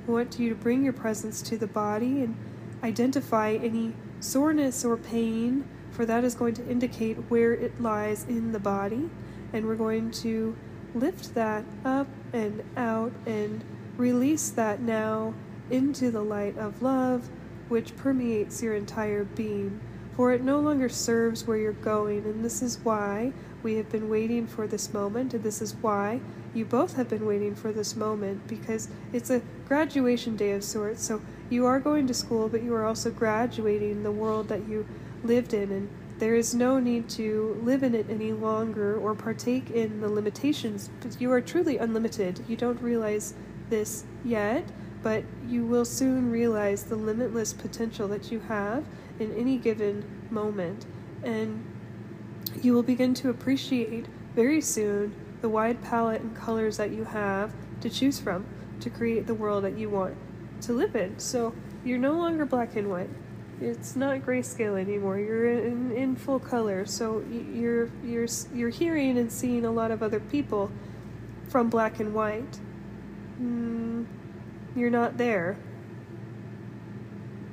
I 0.05 0.11
want 0.11 0.37
you 0.37 0.49
to 0.49 0.55
bring 0.55 0.83
your 0.83 0.91
presence 0.91 1.41
to 1.43 1.57
the 1.57 1.67
body 1.67 2.23
and 2.23 2.35
identify 2.83 3.53
any 3.53 3.93
soreness 4.19 4.83
or 4.83 4.97
pain, 4.97 5.65
for 5.91 6.05
that 6.05 6.23
is 6.23 6.35
going 6.35 6.53
to 6.55 6.69
indicate 6.69 7.15
where 7.29 7.53
it 7.53 7.81
lies 7.81 8.25
in 8.25 8.51
the 8.51 8.59
body. 8.59 9.09
And 9.53 9.65
we're 9.65 9.75
going 9.75 10.11
to 10.11 10.55
lift 10.93 11.33
that 11.35 11.63
up 11.85 12.07
and 12.33 12.63
out 12.75 13.11
and 13.25 13.63
release 13.97 14.49
that 14.51 14.81
now 14.81 15.33
into 15.69 16.11
the 16.11 16.21
light 16.21 16.57
of 16.57 16.81
love, 16.81 17.29
which 17.69 17.95
permeates 17.95 18.61
your 18.61 18.75
entire 18.75 19.23
being. 19.23 19.79
For 20.15 20.31
it 20.31 20.43
no 20.43 20.59
longer 20.59 20.89
serves 20.89 21.47
where 21.47 21.57
you're 21.57 21.73
going, 21.73 22.25
and 22.25 22.45
this 22.45 22.61
is 22.61 22.77
why 22.83 23.33
we 23.63 23.75
have 23.75 23.89
been 23.89 24.09
waiting 24.09 24.45
for 24.45 24.67
this 24.67 24.93
moment, 24.93 25.33
and 25.33 25.43
this 25.43 25.61
is 25.61 25.75
why 25.75 26.19
you 26.53 26.65
both 26.65 26.95
have 26.95 27.09
been 27.09 27.25
waiting 27.25 27.55
for 27.55 27.71
this 27.71 27.95
moment 27.95 28.47
because 28.47 28.87
it's 29.11 29.31
a 29.31 29.41
graduation 29.67 30.35
day 30.35 30.51
of 30.51 30.63
sorts. 30.63 31.03
So 31.03 31.21
you 31.53 31.67
are 31.67 31.79
going 31.79 32.07
to 32.07 32.13
school, 32.13 32.49
but 32.49 32.63
you 32.63 32.73
are 32.73 32.83
also 32.83 33.11
graduating 33.11 34.01
the 34.01 34.11
world 34.11 34.47
that 34.49 34.67
you 34.67 34.85
lived 35.23 35.53
in, 35.53 35.71
and 35.71 35.89
there 36.17 36.35
is 36.35 36.55
no 36.55 36.79
need 36.79 37.07
to 37.07 37.59
live 37.61 37.83
in 37.83 37.93
it 37.93 38.07
any 38.09 38.33
longer 38.33 38.97
or 38.97 39.13
partake 39.13 39.69
in 39.69 40.01
the 40.01 40.09
limitations. 40.09 40.89
But 40.99 41.21
you 41.21 41.31
are 41.31 41.41
truly 41.41 41.77
unlimited. 41.77 42.43
You 42.47 42.57
don't 42.57 42.81
realize 42.81 43.35
this 43.69 44.03
yet, 44.25 44.65
but 45.03 45.23
you 45.47 45.63
will 45.65 45.85
soon 45.85 46.31
realize 46.31 46.83
the 46.83 46.95
limitless 46.95 47.53
potential 47.53 48.07
that 48.07 48.31
you 48.31 48.39
have 48.41 48.83
in 49.19 49.31
any 49.35 49.57
given 49.57 50.03
moment. 50.31 50.85
And 51.23 51.63
you 52.61 52.73
will 52.73 52.83
begin 52.83 53.13
to 53.15 53.29
appreciate 53.29 54.07
very 54.35 54.61
soon 54.61 55.13
the 55.41 55.49
wide 55.49 55.81
palette 55.83 56.21
and 56.21 56.35
colors 56.35 56.77
that 56.77 56.91
you 56.91 57.03
have 57.03 57.53
to 57.81 57.89
choose 57.89 58.19
from 58.19 58.45
to 58.79 58.89
create 58.89 59.27
the 59.27 59.33
world 59.33 59.63
that 59.63 59.77
you 59.77 59.89
want 59.89 60.15
to 60.63 60.73
live 60.73 60.95
in. 60.95 61.19
So 61.19 61.53
you're 61.83 61.97
no 61.97 62.13
longer 62.13 62.45
black 62.45 62.75
and 62.75 62.89
white. 62.89 63.09
It's 63.61 63.95
not 63.95 64.19
grayscale 64.21 64.79
anymore. 64.79 65.19
You're 65.19 65.49
in, 65.49 65.91
in 65.91 66.15
full 66.15 66.39
color. 66.39 66.85
So 66.85 67.23
you're 67.31 67.89
you're 68.03 68.27
you're 68.53 68.69
hearing 68.69 69.17
and 69.17 69.31
seeing 69.31 69.65
a 69.65 69.71
lot 69.71 69.91
of 69.91 70.03
other 70.03 70.19
people 70.19 70.71
from 71.47 71.69
black 71.69 71.99
and 71.99 72.13
white. 72.13 72.59
Mm, 73.41 74.05
you're 74.75 74.89
not 74.89 75.17
there 75.17 75.57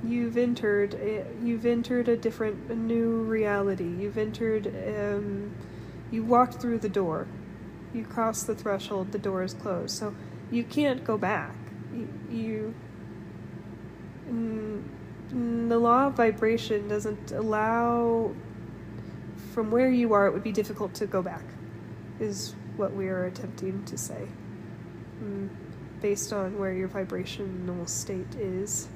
you've 0.05 0.37
entered 0.37 0.95
a, 0.95 1.25
you've 1.43 1.67
entered 1.67 2.09
a 2.09 2.17
different 2.17 2.71
a 2.71 2.75
new 2.75 3.23
reality 3.23 3.85
you've 3.85 4.17
entered 4.17 4.67
um, 4.67 5.55
you 6.11 6.23
walked 6.23 6.55
through 6.55 6.79
the 6.79 6.88
door 6.88 7.26
you 7.93 8.05
crossed 8.05 8.47
the 8.47 8.55
threshold 8.55 9.12
the 9.12 9.19
door 9.19 9.43
is 9.43 9.55
closed 9.55 9.97
so 9.97 10.14
you 10.50 10.64
can't 10.64 11.05
go 11.05 11.19
back 11.19 11.55
you, 11.95 12.09
you 12.31 12.75
the 14.31 15.79
law 15.79 16.07
of 16.07 16.15
vibration 16.15 16.89
doesn't 16.89 17.33
allow 17.33 18.33
from 19.53 19.71
where 19.71 19.91
you 19.91 20.13
are 20.13 20.27
it 20.27 20.33
would 20.33 20.43
be 20.43 20.53
difficult 20.53 20.95
to 20.95 21.07
go 21.07 21.23
back 21.23 21.45
is 22.21 22.55
what 22.77 22.95
we 22.95 23.09
are 23.09 23.27
attempting 23.27 23.85
to 23.85 23.99
say 23.99 24.27
mm, 25.23 25.49
based 26.01 26.33
on 26.33 26.59
where 26.59 26.73
your 26.73 26.89
vibrational 26.89 27.87
state 27.87 28.35
is 28.37 28.89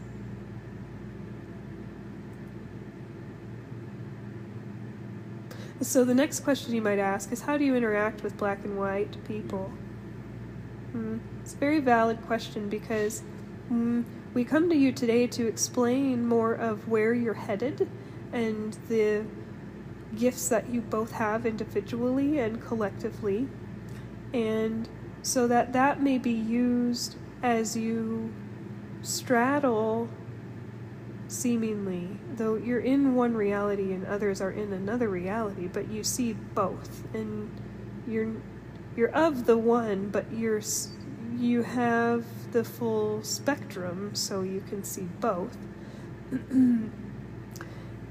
So 5.84 6.02
the 6.02 6.14
next 6.14 6.40
question 6.40 6.74
you 6.74 6.80
might 6.80 6.98
ask 6.98 7.30
is 7.30 7.42
how 7.42 7.58
do 7.58 7.64
you 7.64 7.76
interact 7.76 8.22
with 8.22 8.38
black 8.38 8.64
and 8.64 8.78
white 8.78 9.22
people? 9.26 9.70
Hmm. 10.92 11.18
It's 11.42 11.52
a 11.52 11.56
very 11.58 11.80
valid 11.80 12.22
question 12.22 12.70
because 12.70 13.22
we 14.34 14.44
come 14.44 14.68
to 14.68 14.76
you 14.76 14.92
today 14.92 15.26
to 15.28 15.46
explain 15.46 16.26
more 16.26 16.52
of 16.54 16.88
where 16.88 17.14
you're 17.14 17.34
headed 17.34 17.88
and 18.32 18.76
the 18.88 19.24
gifts 20.16 20.48
that 20.48 20.68
you 20.68 20.80
both 20.80 21.12
have 21.12 21.46
individually 21.46 22.40
and 22.40 22.60
collectively. 22.60 23.48
And 24.32 24.88
so 25.22 25.46
that 25.46 25.72
that 25.72 26.02
may 26.02 26.18
be 26.18 26.32
used 26.32 27.16
as 27.42 27.76
you 27.76 28.32
straddle 29.02 30.08
seemingly, 31.28 32.08
though 32.34 32.56
you're 32.56 32.80
in 32.80 33.14
one 33.14 33.34
reality 33.34 33.92
and 33.92 34.04
others 34.06 34.40
are 34.40 34.50
in 34.50 34.72
another 34.72 35.08
reality, 35.08 35.68
but 35.72 35.88
you 35.90 36.02
see 36.02 36.32
both, 36.32 37.04
and 37.14 37.50
you're 38.06 38.32
you're 38.96 39.10
of 39.10 39.46
the 39.46 39.56
one, 39.56 40.08
but 40.10 40.30
you're 40.32 40.60
you 41.36 41.62
have 41.62 42.24
the 42.54 42.64
full 42.64 43.22
spectrum, 43.22 44.14
so 44.14 44.40
you 44.42 44.62
can 44.66 44.82
see 44.82 45.02
both. 45.20 45.58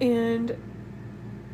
and 0.01 0.55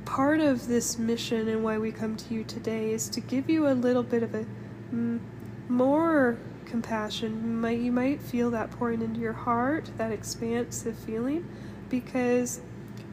part 0.06 0.40
of 0.42 0.68
this 0.68 0.98
mission 0.98 1.48
and 1.48 1.64
why 1.64 1.78
we 1.78 1.92
come 1.92 2.18
to 2.18 2.34
you 2.34 2.44
today 2.44 2.92
is 2.92 3.08
to 3.08 3.22
give 3.22 3.48
you 3.48 3.68
a 3.68 3.76
little 3.76 4.02
bit 4.04 4.24
of 4.24 4.34
a 4.34 4.46
more 5.70 6.38
compassion. 6.66 7.62
Might, 7.62 7.80
you 7.80 7.92
might 7.92 8.22
feel 8.22 8.50
that 8.52 8.72
pouring 8.72 9.04
into 9.04 9.20
your 9.20 9.34
heart, 9.34 9.92
that 9.98 10.12
expansive 10.12 10.98
feeling, 10.98 11.48
because 11.90 12.60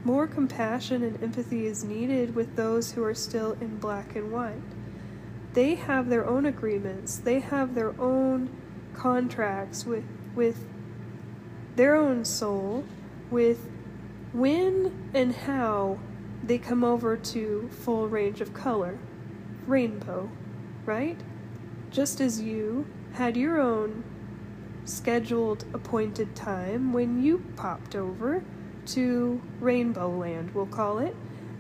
more 0.05 0.27
compassion 0.27 1.03
and 1.03 1.23
empathy 1.23 1.67
is 1.67 1.85
needed 1.85 2.35
with 2.35 2.57
those 2.57 2.93
who 2.93 3.05
are 3.05 3.15
still 3.15 3.53
in 3.61 3.77
black 3.77 4.17
and 4.17 4.33
white. 4.33 4.63
They 5.53 5.75
have 5.75 6.09
their 6.09 6.27
own 6.27 6.47
agreements, 6.47 7.19
they 7.19 7.41
have 7.41 7.75
their 7.75 7.99
own 8.01 8.49
contracts 8.97 9.85
with, 9.85 10.05
with 10.35 10.67
their 11.77 11.95
own 11.95 12.25
soul, 12.25 12.85
with 13.31 13.69
when 14.33 15.11
and 15.15 15.35
how 15.35 15.99
they 16.43 16.59
come 16.59 16.85
over 16.85 17.17
to 17.17 17.69
full 17.73 18.09
range 18.09 18.41
of 18.41 18.55
color, 18.55 18.99
rainbow, 19.67 20.31
right? 20.85 21.19
Just 21.91 22.21
as 22.21 22.41
you 22.41 22.87
had 23.13 23.37
your 23.37 23.61
own 23.61 24.05
scheduled 24.85 25.65
appointed 25.75 26.35
time 26.37 26.93
when 26.93 27.23
you 27.23 27.45
popped 27.57 27.97
over 27.97 28.43
to 28.87 29.41
Rainbow 29.61 30.09
Land, 30.09 30.55
we'll 30.55 30.67
call 30.67 30.99
it, 30.99 31.17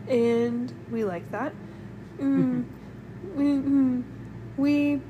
and 0.09 0.73
we 0.91 1.05
like 1.05 1.29
that. 1.33 1.53
Mm, 2.19 2.65
we, 3.35 3.45
mm, 3.45 4.05
we 4.57 5.01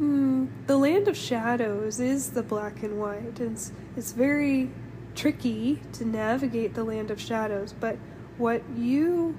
mm, 0.00 0.48
the 0.66 0.76
land 0.76 1.08
of 1.08 1.16
shadows 1.16 2.00
is 2.00 2.30
the 2.30 2.42
black 2.42 2.82
and 2.82 2.98
white. 2.98 3.40
It's 3.40 3.72
it's 3.96 4.12
very 4.12 4.70
tricky 5.14 5.80
to 5.92 6.04
navigate 6.04 6.74
the 6.74 6.84
land 6.84 7.10
of 7.10 7.20
shadows, 7.20 7.74
but 7.78 7.96
what 8.38 8.62
you 8.76 9.36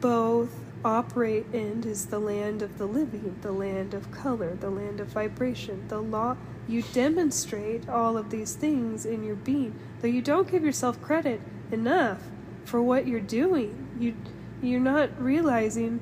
both 0.00 0.52
operate 0.84 1.46
in 1.52 1.84
is 1.84 2.06
the 2.06 2.18
land 2.18 2.62
of 2.62 2.78
the 2.78 2.86
living, 2.86 3.36
the 3.42 3.52
land 3.52 3.94
of 3.94 4.10
color, 4.12 4.54
the 4.54 4.70
land 4.70 5.00
of 5.00 5.08
vibration, 5.08 5.86
the 5.88 6.00
law, 6.00 6.36
You 6.68 6.82
demonstrate 6.92 7.88
all 7.88 8.16
of 8.16 8.30
these 8.30 8.54
things 8.54 9.06
in 9.06 9.22
your 9.22 9.36
being, 9.36 9.78
though 10.00 10.08
you 10.08 10.20
don't 10.20 10.50
give 10.50 10.64
yourself 10.64 11.00
credit 11.00 11.40
enough 11.70 12.22
for 12.64 12.82
what 12.82 13.06
you're 13.06 13.20
doing. 13.20 13.88
You 13.98 14.16
you're 14.62 14.80
not 14.80 15.10
realizing 15.22 16.00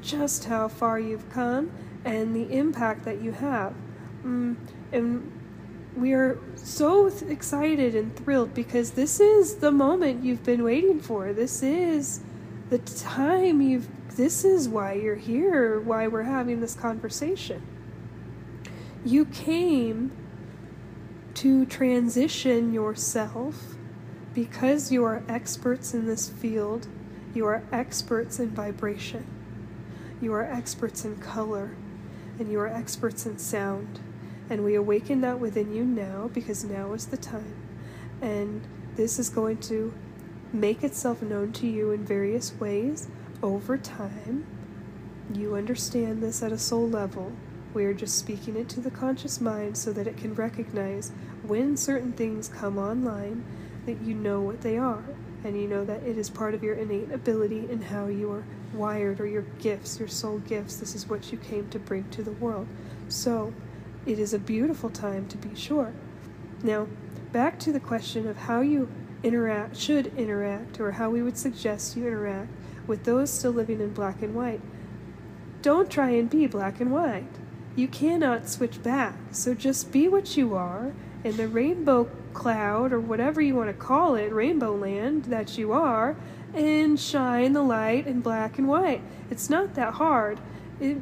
just 0.00 0.44
how 0.44 0.68
far 0.68 0.98
you've 0.98 1.28
come 1.30 1.70
and 2.04 2.34
the 2.34 2.52
impact 2.52 3.04
that 3.04 3.20
you 3.20 3.32
have. 3.32 3.74
Mm, 4.24 4.56
and 4.92 5.32
we 5.96 6.12
are 6.12 6.38
so 6.54 7.06
excited 7.06 7.94
and 7.94 8.14
thrilled 8.16 8.54
because 8.54 8.92
this 8.92 9.20
is 9.20 9.56
the 9.56 9.70
moment 9.70 10.24
you've 10.24 10.44
been 10.44 10.62
waiting 10.62 11.00
for. 11.00 11.32
This 11.32 11.62
is 11.62 12.20
the 12.70 12.78
time 12.78 13.60
you've 13.60 13.88
this 14.16 14.44
is 14.44 14.68
why 14.68 14.94
you're 14.94 15.16
here, 15.16 15.80
why 15.80 16.06
we're 16.08 16.24
having 16.24 16.60
this 16.60 16.74
conversation. 16.74 17.62
You 19.04 19.24
came 19.24 20.12
to 21.34 21.64
transition 21.64 22.74
yourself 22.74 23.76
because 24.34 24.92
you 24.92 25.04
are 25.04 25.22
experts 25.28 25.94
in 25.94 26.06
this 26.06 26.28
field, 26.28 26.86
you 27.34 27.46
are 27.46 27.62
experts 27.72 28.38
in 28.38 28.50
vibration, 28.50 29.24
you 30.20 30.32
are 30.34 30.44
experts 30.44 31.04
in 31.04 31.16
color, 31.16 31.76
and 32.40 32.50
you 32.50 32.58
are 32.58 32.66
experts 32.66 33.26
in 33.26 33.38
sound. 33.38 34.00
And 34.48 34.64
we 34.64 34.74
awaken 34.74 35.20
that 35.20 35.38
within 35.38 35.72
you 35.72 35.84
now 35.84 36.30
because 36.32 36.64
now 36.64 36.92
is 36.94 37.06
the 37.06 37.16
time. 37.16 37.54
And 38.20 38.66
this 38.96 39.18
is 39.18 39.28
going 39.28 39.58
to 39.58 39.94
make 40.52 40.82
itself 40.82 41.22
known 41.22 41.52
to 41.52 41.66
you 41.68 41.92
in 41.92 42.04
various 42.04 42.52
ways 42.58 43.06
over 43.42 43.78
time. 43.78 44.46
You 45.32 45.54
understand 45.54 46.22
this 46.22 46.42
at 46.42 46.50
a 46.50 46.58
soul 46.58 46.88
level. 46.88 47.32
We 47.72 47.84
are 47.84 47.94
just 47.94 48.18
speaking 48.18 48.56
it 48.56 48.68
to 48.70 48.80
the 48.80 48.90
conscious 48.90 49.40
mind 49.40 49.78
so 49.78 49.92
that 49.92 50.08
it 50.08 50.16
can 50.16 50.34
recognize 50.34 51.12
when 51.44 51.76
certain 51.76 52.12
things 52.12 52.48
come 52.48 52.78
online 52.78 53.44
that 53.86 54.00
you 54.02 54.14
know 54.14 54.40
what 54.40 54.62
they 54.62 54.76
are 54.76 55.04
and 55.44 55.60
you 55.60 55.68
know 55.68 55.84
that 55.84 56.02
it 56.02 56.18
is 56.18 56.28
part 56.28 56.54
of 56.54 56.62
your 56.62 56.74
innate 56.74 57.10
ability 57.12 57.68
and 57.70 57.84
how 57.84 58.06
you 58.06 58.30
are 58.30 58.44
wired 58.72 59.20
or 59.20 59.26
your 59.26 59.44
gifts, 59.58 59.98
your 59.98 60.08
soul 60.08 60.38
gifts. 60.38 60.76
This 60.76 60.94
is 60.94 61.08
what 61.08 61.32
you 61.32 61.38
came 61.38 61.68
to 61.70 61.78
bring 61.78 62.08
to 62.10 62.22
the 62.22 62.32
world. 62.32 62.66
So 63.08 63.52
it 64.06 64.18
is 64.18 64.32
a 64.32 64.38
beautiful 64.38 64.90
time 64.90 65.26
to 65.28 65.36
be 65.36 65.54
sure. 65.54 65.92
Now, 66.62 66.86
back 67.32 67.58
to 67.60 67.72
the 67.72 67.80
question 67.80 68.26
of 68.26 68.36
how 68.36 68.60
you 68.60 68.88
interact, 69.22 69.76
should 69.76 70.06
interact, 70.16 70.80
or 70.80 70.92
how 70.92 71.10
we 71.10 71.22
would 71.22 71.36
suggest 71.36 71.96
you 71.96 72.06
interact 72.06 72.50
with 72.86 73.04
those 73.04 73.30
still 73.30 73.52
living 73.52 73.80
in 73.80 73.92
black 73.92 74.22
and 74.22 74.34
white. 74.34 74.60
Don't 75.62 75.90
try 75.90 76.10
and 76.10 76.30
be 76.30 76.46
black 76.46 76.80
and 76.80 76.90
white. 76.90 77.28
You 77.76 77.86
cannot 77.88 78.48
switch 78.48 78.82
back. 78.82 79.14
So 79.30 79.54
just 79.54 79.92
be 79.92 80.08
what 80.08 80.36
you 80.36 80.54
are 80.54 80.92
in 81.22 81.36
the 81.36 81.48
rainbow 81.48 82.10
cloud 82.32 82.92
or 82.92 83.00
whatever 83.00 83.40
you 83.40 83.54
want 83.54 83.68
to 83.68 83.74
call 83.74 84.14
it, 84.14 84.32
rainbow 84.32 84.74
land 84.74 85.26
that 85.26 85.58
you 85.58 85.72
are, 85.72 86.16
and 86.54 86.98
shine 86.98 87.52
the 87.52 87.62
light 87.62 88.06
in 88.06 88.20
black 88.20 88.58
and 88.58 88.68
white. 88.68 89.02
It's 89.30 89.50
not 89.50 89.74
that 89.74 89.94
hard. 89.94 90.40
It, 90.80 90.98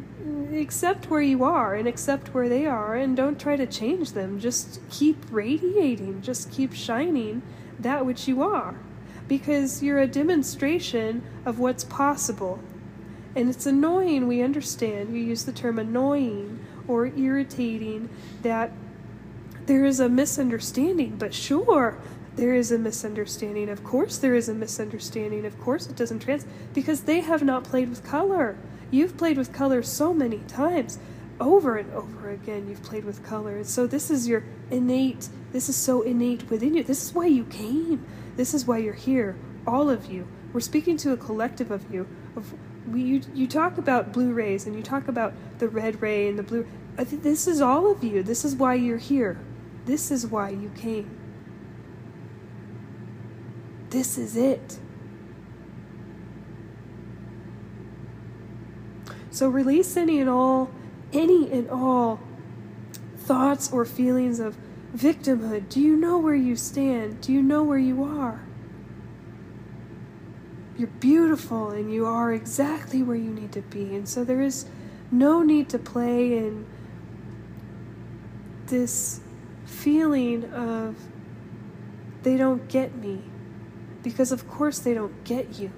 accept 0.53 1.09
where 1.09 1.21
you 1.21 1.45
are 1.45 1.75
and 1.75 1.87
accept 1.87 2.35
where 2.35 2.49
they 2.49 2.67
are 2.67 2.95
and 2.95 3.17
don't 3.17 3.41
try 3.41 3.57
to 3.57 3.67
change 3.67 4.13
them. 4.13 4.41
Just 4.41 4.81
keep 4.91 5.17
radiating, 5.31 6.21
just 6.23 6.51
keep 6.51 6.75
shining 6.75 7.43
that 7.79 8.05
which 8.05 8.27
you 8.27 8.43
are 8.43 8.75
because 9.29 9.83
you're 9.83 9.99
a 9.99 10.07
demonstration 10.07 11.23
of 11.45 11.59
what's 11.59 11.85
possible. 11.85 12.59
And 13.37 13.49
it's 13.49 13.67
annoying, 13.67 14.27
we 14.27 14.43
understand. 14.43 15.15
You 15.15 15.23
use 15.23 15.45
the 15.45 15.53
term 15.53 15.79
annoying 15.79 16.65
or 16.89 17.07
irritating 17.07 18.09
that 18.43 18.73
there 19.67 19.85
is 19.85 20.01
a 20.01 20.09
misunderstanding, 20.09 21.17
but 21.19 21.35
sure, 21.35 21.99
there 22.39 22.55
is 22.55 22.71
a 22.71 22.79
misunderstanding. 22.79 23.69
Of 23.69 23.83
course, 23.83 24.17
there 24.17 24.37
is 24.37 24.49
a 24.49 24.55
misunderstanding. 24.55 25.45
Of 25.45 25.59
course, 25.61 25.89
it 25.89 25.97
doesn't 25.97 26.21
trans 26.21 26.47
because 26.73 27.01
they 27.01 27.19
have 27.19 27.43
not 27.43 27.65
played 27.65 27.91
with 27.91 28.05
color. 28.05 28.57
You've 28.93 29.17
played 29.17 29.37
with 29.37 29.53
color 29.53 29.83
so 29.83 30.15
many 30.15 30.39
times, 30.47 31.01
over 31.41 31.77
and 31.77 31.93
over 31.93 32.31
again. 32.31 32.69
You've 32.69 32.85
played 32.85 33.05
with 33.05 33.25
color, 33.25 33.57
and 33.57 33.67
so 33.67 33.89
this 33.89 34.09
is 34.09 34.29
your 34.29 34.45
innate. 34.71 35.29
This 35.51 35.69
is 35.69 35.75
so 35.75 36.03
innate 36.03 36.49
within 36.49 36.75
you. 36.75 36.85
This 36.85 37.03
is 37.03 37.13
why 37.13 37.27
you 37.27 37.45
came. 37.45 38.07
This 38.37 38.55
is 38.55 38.67
why 38.67 38.79
you're 38.79 38.95
here. 38.95 39.37
All 39.67 39.91
of 39.91 40.07
you. 40.07 40.29
We're 40.53 40.61
speaking 40.61 40.97
to 40.99 41.13
a 41.13 41.17
collective 41.17 41.73
of 41.73 41.93
you. 41.93 42.07
Of 42.37 42.55
we, 42.87 43.03
you, 43.03 43.23
you 43.35 43.49
talk 43.49 43.79
about 43.79 44.13
blue 44.13 44.33
rays 44.33 44.65
and 44.65 44.77
you 44.77 44.83
talk 44.85 45.09
about 45.09 45.35
the 45.59 45.69
red 45.69 46.01
ray 46.01 46.29
and 46.29 46.39
the 46.39 46.45
blue. 46.45 46.69
Uh, 46.97 47.05
this 47.09 47.49
is 47.49 47.61
all 47.61 47.91
of 47.91 48.05
you. 48.05 48.23
This 48.23 48.45
is 48.45 48.55
why 48.55 48.75
you're 48.75 48.99
here. 48.99 49.41
This 49.87 50.13
is 50.13 50.25
why 50.25 50.51
you 50.51 50.71
came. 50.77 51.18
This 53.91 54.19
is 54.19 54.37
it. 54.37 54.79
So 59.31 59.49
release 59.49 59.97
any 59.97 60.21
and 60.21 60.29
all, 60.29 60.71
any 61.13 61.51
and 61.53 61.71
all 61.71 62.21
thoughts 63.17 63.73
or 63.73 63.85
feelings 63.85 64.41
of 64.41 64.57
victimhood. 64.97 65.69
Do 65.69 65.81
you 65.81 65.97
know 65.97 66.19
where 66.19 66.35
you 66.35 66.57
stand? 66.57 67.21
Do 67.21 67.33
you 67.33 67.43
know 67.43 67.63
where 67.63 67.79
you 67.79 68.03
are? 68.03 68.41
You're 70.77 70.89
beautiful 70.89 71.71
and 71.71 71.93
you 71.93 72.07
are 72.07 72.33
exactly 72.33 73.03
where 73.03 73.17
you 73.17 73.31
need 73.31 73.53
to 73.53 73.63
be. 73.63 73.95
And 73.95 74.09
so 74.09 74.25
there 74.25 74.41
is 74.41 74.67
no 75.11 75.43
need 75.43 75.69
to 75.71 75.79
play 75.79 76.37
in 76.37 76.67
this 78.67 79.21
feeling 79.65 80.45
of 80.53 80.97
they 82.23 82.37
don't 82.37 82.69
get 82.69 82.95
me 82.97 83.23
because 84.03 84.33
of 84.33 84.49
course 84.49 84.79
they 84.79 84.95
don't 84.95 85.25
get 85.25 85.59
you. 85.59 85.71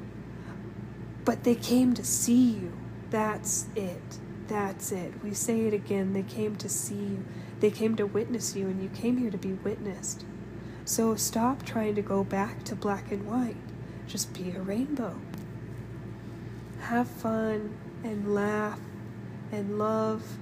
But 1.24 1.44
they 1.44 1.54
came 1.54 1.94
to 1.94 2.04
see 2.04 2.50
you. 2.50 2.72
That's 3.11 3.66
it. 3.74 4.18
That's 4.48 4.92
it. 4.92 5.22
We 5.22 5.33
say 5.33 5.66
it 5.66 5.74
again. 5.74 6.12
They 6.12 6.22
came 6.22 6.56
to 6.56 6.68
see 6.68 6.94
you. 6.94 7.24
They 7.61 7.70
came 7.70 7.94
to 7.96 8.06
witness 8.06 8.56
you 8.56 8.66
and 8.66 8.83
you 8.83 8.88
came 8.88 9.18
here 9.18 9.30
to 9.30 9.38
be 9.38 9.52
witnessed. 9.52 10.24
So 10.85 11.14
stop 11.14 11.64
trying 11.64 11.94
to 11.94 12.02
go 12.02 12.24
back 12.24 12.64
to 12.64 12.74
black 12.74 13.12
and 13.12 13.26
white. 13.26 13.56
Just 14.06 14.33
be 14.33 14.50
a 14.50 14.61
rainbow. 14.61 15.20
Have 16.80 17.06
fun 17.06 17.76
and 18.02 18.35
laugh 18.35 18.80
and 19.52 19.78
love. 19.78 20.38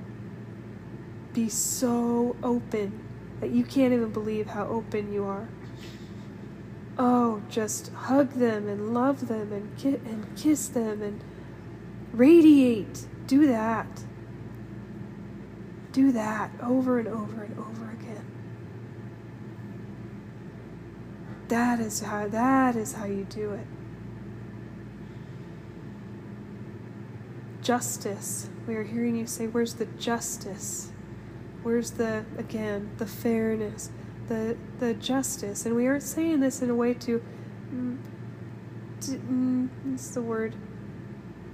Be 1.35 1.49
so 1.49 2.37
open 2.43 3.05
that 3.41 3.51
you 3.51 3.65
can't 3.65 3.93
even 3.93 4.11
believe 4.11 4.47
how 4.47 4.67
open 4.69 5.13
you 5.13 5.25
are. 5.25 5.49
Oh, 6.99 7.43
just 7.49 7.93
hug 7.93 8.33
them 8.33 8.67
and 8.69 8.93
love 8.93 9.29
them 9.29 9.53
and, 9.53 9.77
ki- 9.79 10.01
and 10.05 10.27
kiss 10.37 10.69
them 10.69 11.01
and 11.01 11.23
radiate. 12.13 13.07
Do 13.27 13.47
that. 13.47 14.03
Do 15.93 16.11
that 16.13 16.51
over 16.63 16.99
and 16.99 17.07
over 17.09 17.43
and 17.45 17.59
over 17.59 17.91
again. 17.91 18.25
That 21.49 21.81
is 21.81 22.01
how 22.01 22.29
that 22.29 22.77
is 22.77 22.93
how 22.95 23.07
you 23.07 23.25
do 23.25 23.53
it. 23.53 23.67
Justice. 27.63 28.49
We 28.67 28.75
are 28.77 28.83
hearing 28.83 29.17
you 29.17 29.27
say, 29.27 29.47
Where's 29.47 29.75
the 29.75 29.87
justice? 29.87 30.91
Where's 31.63 31.93
the 31.93 32.25
again 32.37 32.91
the 32.99 33.07
fairness, 33.07 33.91
the 34.29 34.57
the 34.79 34.95
justice? 34.95 35.67
And 35.67 35.75
we 35.75 35.87
aren't 35.87 36.03
saying 36.03 36.41
this 36.41 36.63
in 36.63 36.71
a 36.71 36.75
way 36.75 36.95
to, 36.95 37.23
mm, 37.73 37.99
mm, 39.01 39.69
what's 39.85 40.11
the 40.11 40.23
word? 40.23 40.55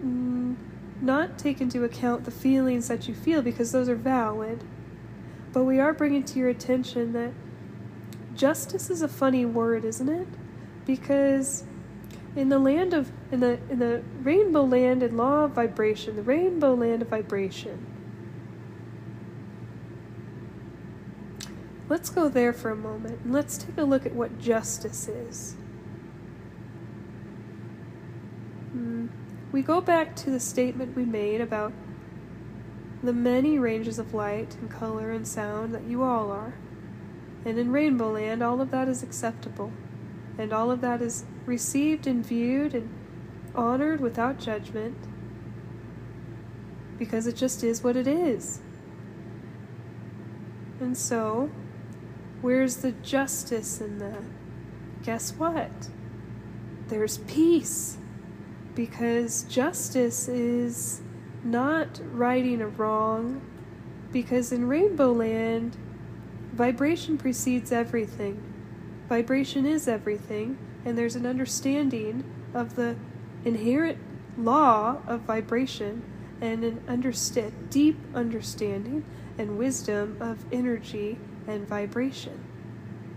Mm, 0.04 0.56
not 1.00 1.38
take 1.38 1.60
into 1.60 1.84
account 1.84 2.24
the 2.24 2.30
feelings 2.30 2.88
that 2.88 3.08
you 3.08 3.14
feel 3.14 3.42
because 3.42 3.72
those 3.72 3.88
are 3.88 3.96
valid. 3.96 4.64
But 5.52 5.64
we 5.64 5.78
are 5.78 5.92
bringing 5.92 6.24
to 6.24 6.38
your 6.38 6.48
attention 6.48 7.12
that 7.12 7.32
justice 8.34 8.90
is 8.90 9.02
a 9.02 9.08
funny 9.08 9.46
word, 9.46 9.84
isn't 9.84 10.08
it? 10.08 10.26
Because 10.84 11.64
in 12.36 12.48
the 12.48 12.58
land 12.58 12.92
of 12.92 13.12
in 13.30 13.40
the 13.40 13.58
in 13.70 13.78
the 13.78 14.02
rainbow 14.22 14.64
land 14.64 15.02
and 15.02 15.16
law 15.16 15.44
of 15.44 15.52
vibration, 15.52 16.16
the 16.16 16.22
rainbow 16.22 16.74
land 16.74 17.02
of 17.02 17.08
vibration, 17.08 17.86
Let's 21.88 22.08
go 22.08 22.28
there 22.28 22.52
for 22.52 22.70
a 22.70 22.76
moment 22.76 23.20
and 23.24 23.32
let's 23.32 23.58
take 23.58 23.76
a 23.76 23.84
look 23.84 24.06
at 24.06 24.14
what 24.14 24.40
justice 24.40 25.08
is. 25.08 25.54
Hmm. 28.72 29.08
We 29.52 29.62
go 29.62 29.80
back 29.80 30.16
to 30.16 30.30
the 30.30 30.40
statement 30.40 30.96
we 30.96 31.04
made 31.04 31.40
about 31.40 31.72
the 33.02 33.12
many 33.12 33.58
ranges 33.58 33.98
of 33.98 34.14
light 34.14 34.56
and 34.60 34.70
color 34.70 35.10
and 35.10 35.28
sound 35.28 35.74
that 35.74 35.84
you 35.84 36.02
all 36.02 36.30
are. 36.30 36.54
And 37.44 37.58
in 37.58 37.70
Rainbow 37.70 38.12
Land, 38.12 38.42
all 38.42 38.62
of 38.62 38.70
that 38.70 38.88
is 38.88 39.02
acceptable, 39.02 39.70
and 40.38 40.52
all 40.52 40.70
of 40.70 40.80
that 40.80 41.02
is 41.02 41.26
received 41.44 42.06
and 42.06 42.24
viewed 42.24 42.74
and 42.74 42.88
honored 43.54 44.00
without 44.00 44.38
judgment 44.38 44.96
because 46.98 47.26
it 47.26 47.36
just 47.36 47.62
is 47.62 47.84
what 47.84 47.96
it 47.96 48.06
is. 48.06 48.60
And 50.80 50.96
so, 50.96 51.50
where's 52.44 52.76
the 52.76 52.92
justice 52.92 53.80
in 53.80 53.96
that? 53.96 54.20
Guess 55.02 55.32
what? 55.38 55.88
There's 56.88 57.16
peace. 57.16 57.96
Because 58.74 59.44
justice 59.44 60.28
is 60.28 61.00
not 61.42 62.02
righting 62.12 62.60
a 62.60 62.68
wrong. 62.68 63.40
Because 64.12 64.52
in 64.52 64.68
Rainbow 64.68 65.10
Land, 65.10 65.78
vibration 66.52 67.16
precedes 67.16 67.72
everything. 67.72 68.42
Vibration 69.08 69.64
is 69.64 69.88
everything, 69.88 70.58
and 70.84 70.98
there's 70.98 71.16
an 71.16 71.24
understanding 71.24 72.24
of 72.52 72.76
the 72.76 72.94
inherent 73.46 73.96
law 74.36 74.98
of 75.06 75.22
vibration 75.22 76.02
and 76.42 76.62
an 76.62 76.82
understa- 76.88 77.52
deep 77.70 77.96
understanding 78.14 79.02
and 79.38 79.56
wisdom 79.56 80.18
of 80.20 80.44
energy 80.52 81.18
and 81.46 81.66
vibration. 81.66 82.44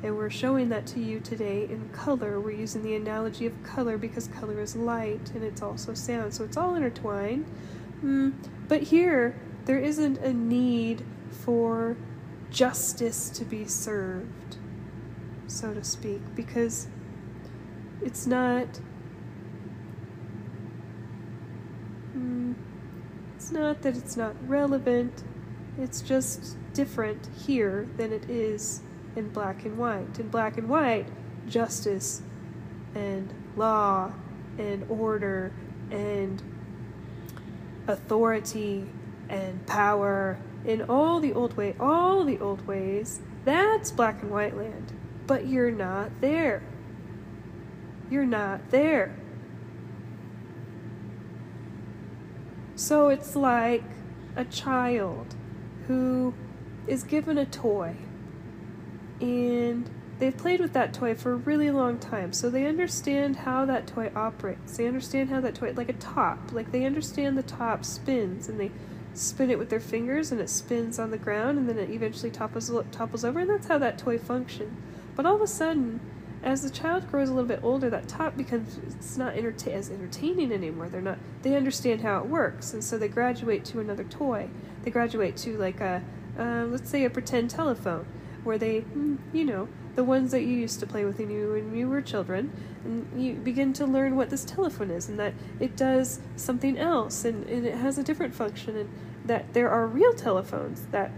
And 0.03 0.15
we're 0.15 0.29
showing 0.29 0.69
that 0.69 0.85
to 0.87 0.99
you 0.99 1.19
today 1.19 1.63
in 1.63 1.89
color. 1.89 2.39
We're 2.39 2.51
using 2.51 2.83
the 2.83 2.95
analogy 2.95 3.47
of 3.47 3.63
color 3.63 3.97
because 3.97 4.27
color 4.27 4.61
is 4.61 4.75
light 4.75 5.31
and 5.33 5.43
it's 5.43 5.61
also 5.61 5.93
sound. 5.93 6.33
So 6.33 6.43
it's 6.43 6.55
all 6.55 6.75
intertwined. 6.75 7.45
Mm, 8.03 8.33
but 8.67 8.83
here, 8.83 9.35
there 9.65 9.79
isn't 9.79 10.19
a 10.19 10.33
need 10.33 11.03
for 11.31 11.97
justice 12.51 13.29
to 13.31 13.43
be 13.43 13.65
served, 13.65 14.57
so 15.47 15.73
to 15.73 15.83
speak, 15.83 16.21
because 16.35 16.87
it's 18.01 18.27
not. 18.27 18.79
Mm, 22.15 22.55
it's 23.35 23.51
not 23.51 23.81
that 23.81 23.97
it's 23.97 24.15
not 24.15 24.35
relevant, 24.47 25.23
it's 25.79 26.01
just 26.01 26.57
different 26.73 27.29
here 27.45 27.87
than 27.97 28.11
it 28.11 28.29
is 28.29 28.81
in 29.15 29.29
black 29.29 29.65
and 29.65 29.77
white. 29.77 30.19
In 30.19 30.29
black 30.29 30.57
and 30.57 30.69
white, 30.69 31.07
justice 31.47 32.21
and 32.95 33.33
law 33.55 34.11
and 34.57 34.85
order 34.89 35.51
and 35.91 36.41
authority 37.87 38.87
and 39.29 39.65
power 39.65 40.37
in 40.65 40.81
all 40.83 41.19
the 41.19 41.33
old 41.33 41.55
way, 41.55 41.75
all 41.79 42.25
the 42.25 42.39
old 42.39 42.65
ways, 42.67 43.21
that's 43.45 43.91
black 43.91 44.21
and 44.21 44.31
white 44.31 44.57
land. 44.57 44.91
But 45.25 45.47
you're 45.47 45.71
not 45.71 46.11
there. 46.21 46.63
You're 48.09 48.25
not 48.25 48.69
there. 48.71 49.15
So 52.75 53.09
it's 53.09 53.35
like 53.35 53.83
a 54.35 54.45
child 54.45 55.36
who 55.87 56.33
is 56.87 57.03
given 57.03 57.37
a 57.37 57.45
toy. 57.45 57.95
And 59.19 59.89
they've 60.19 60.35
played 60.35 60.59
with 60.59 60.73
that 60.73 60.93
toy 60.93 61.15
for 61.15 61.33
a 61.33 61.35
really 61.35 61.69
long 61.69 61.99
time 61.99 62.33
so 62.33 62.49
they 62.49 62.65
understand 62.65 63.37
how 63.37 63.65
that 63.65 63.87
toy 63.87 64.11
operates. 64.15 64.77
They 64.77 64.87
understand 64.87 65.29
how 65.29 65.41
that 65.41 65.55
toy 65.55 65.73
like 65.75 65.89
a 65.89 65.93
top 65.93 66.51
like 66.51 66.71
they 66.71 66.85
understand 66.85 67.37
the 67.37 67.43
top 67.43 67.85
spins 67.85 68.47
and 68.47 68.59
they 68.59 68.71
spin 69.13 69.49
it 69.49 69.57
with 69.57 69.69
their 69.69 69.79
fingers 69.79 70.31
and 70.31 70.39
it 70.39 70.49
spins 70.49 70.99
on 70.99 71.09
the 71.11 71.17
ground 71.17 71.57
and 71.57 71.67
then 71.67 71.77
it 71.77 71.89
eventually 71.89 72.29
topples 72.29 72.71
topples 72.91 73.25
over 73.25 73.39
and 73.39 73.49
that's 73.49 73.67
how 73.67 73.77
that 73.77 73.97
toy 73.97 74.17
functions. 74.17 74.77
But 75.15 75.25
all 75.25 75.35
of 75.35 75.41
a 75.41 75.47
sudden 75.47 75.99
as 76.47 76.61
the 76.61 76.69
child 76.69 77.05
grows 77.11 77.27
a 77.27 77.33
little 77.33 77.47
bit 77.47 77.59
older 77.61 77.89
that 77.89 78.07
top 78.07 78.37
becomes 78.37 78.79
it's 78.87 79.17
not 79.17 79.35
as 79.35 79.89
entertaining 79.89 80.53
anymore. 80.53 80.87
They're 80.87 81.01
not 81.01 81.17
they 81.41 81.57
understand 81.57 82.01
how 82.01 82.19
it 82.19 82.27
works. 82.27 82.73
And 82.73 82.81
so 82.81 82.97
they 82.97 83.09
graduate 83.09 83.65
to 83.65 83.81
another 83.81 84.05
toy. 84.05 84.47
They 84.83 84.89
graduate 84.89 85.35
to 85.37 85.57
like 85.57 85.81
a 85.81 86.01
uh, 86.39 86.63
let's 86.69 86.89
say 86.89 87.03
a 87.03 87.09
pretend 87.09 87.49
telephone 87.49 88.05
where 88.45 88.57
they 88.57 88.81
mm, 88.81 89.17
you 89.33 89.43
know 89.43 89.67
the 89.95 90.05
ones 90.05 90.31
that 90.31 90.43
you 90.43 90.55
used 90.55 90.79
to 90.79 90.87
play 90.87 91.03
with 91.03 91.19
when 91.19 91.29
you 91.29 91.51
when 91.51 91.75
you 91.75 91.89
were 91.89 92.01
children 92.01 92.53
and 92.85 93.21
you 93.21 93.33
begin 93.33 93.73
to 93.73 93.85
learn 93.85 94.15
what 94.15 94.29
this 94.29 94.45
telephone 94.45 94.89
is 94.89 95.09
and 95.09 95.19
that 95.19 95.33
it 95.59 95.75
does 95.75 96.21
something 96.37 96.77
else 96.77 97.25
and, 97.25 97.45
and 97.49 97.65
it 97.65 97.75
has 97.75 97.97
a 97.97 98.03
different 98.03 98.33
function 98.33 98.77
and 98.77 98.89
that 99.25 99.53
there 99.53 99.69
are 99.69 99.85
real 99.85 100.13
telephones 100.13 100.85
that 100.91 101.11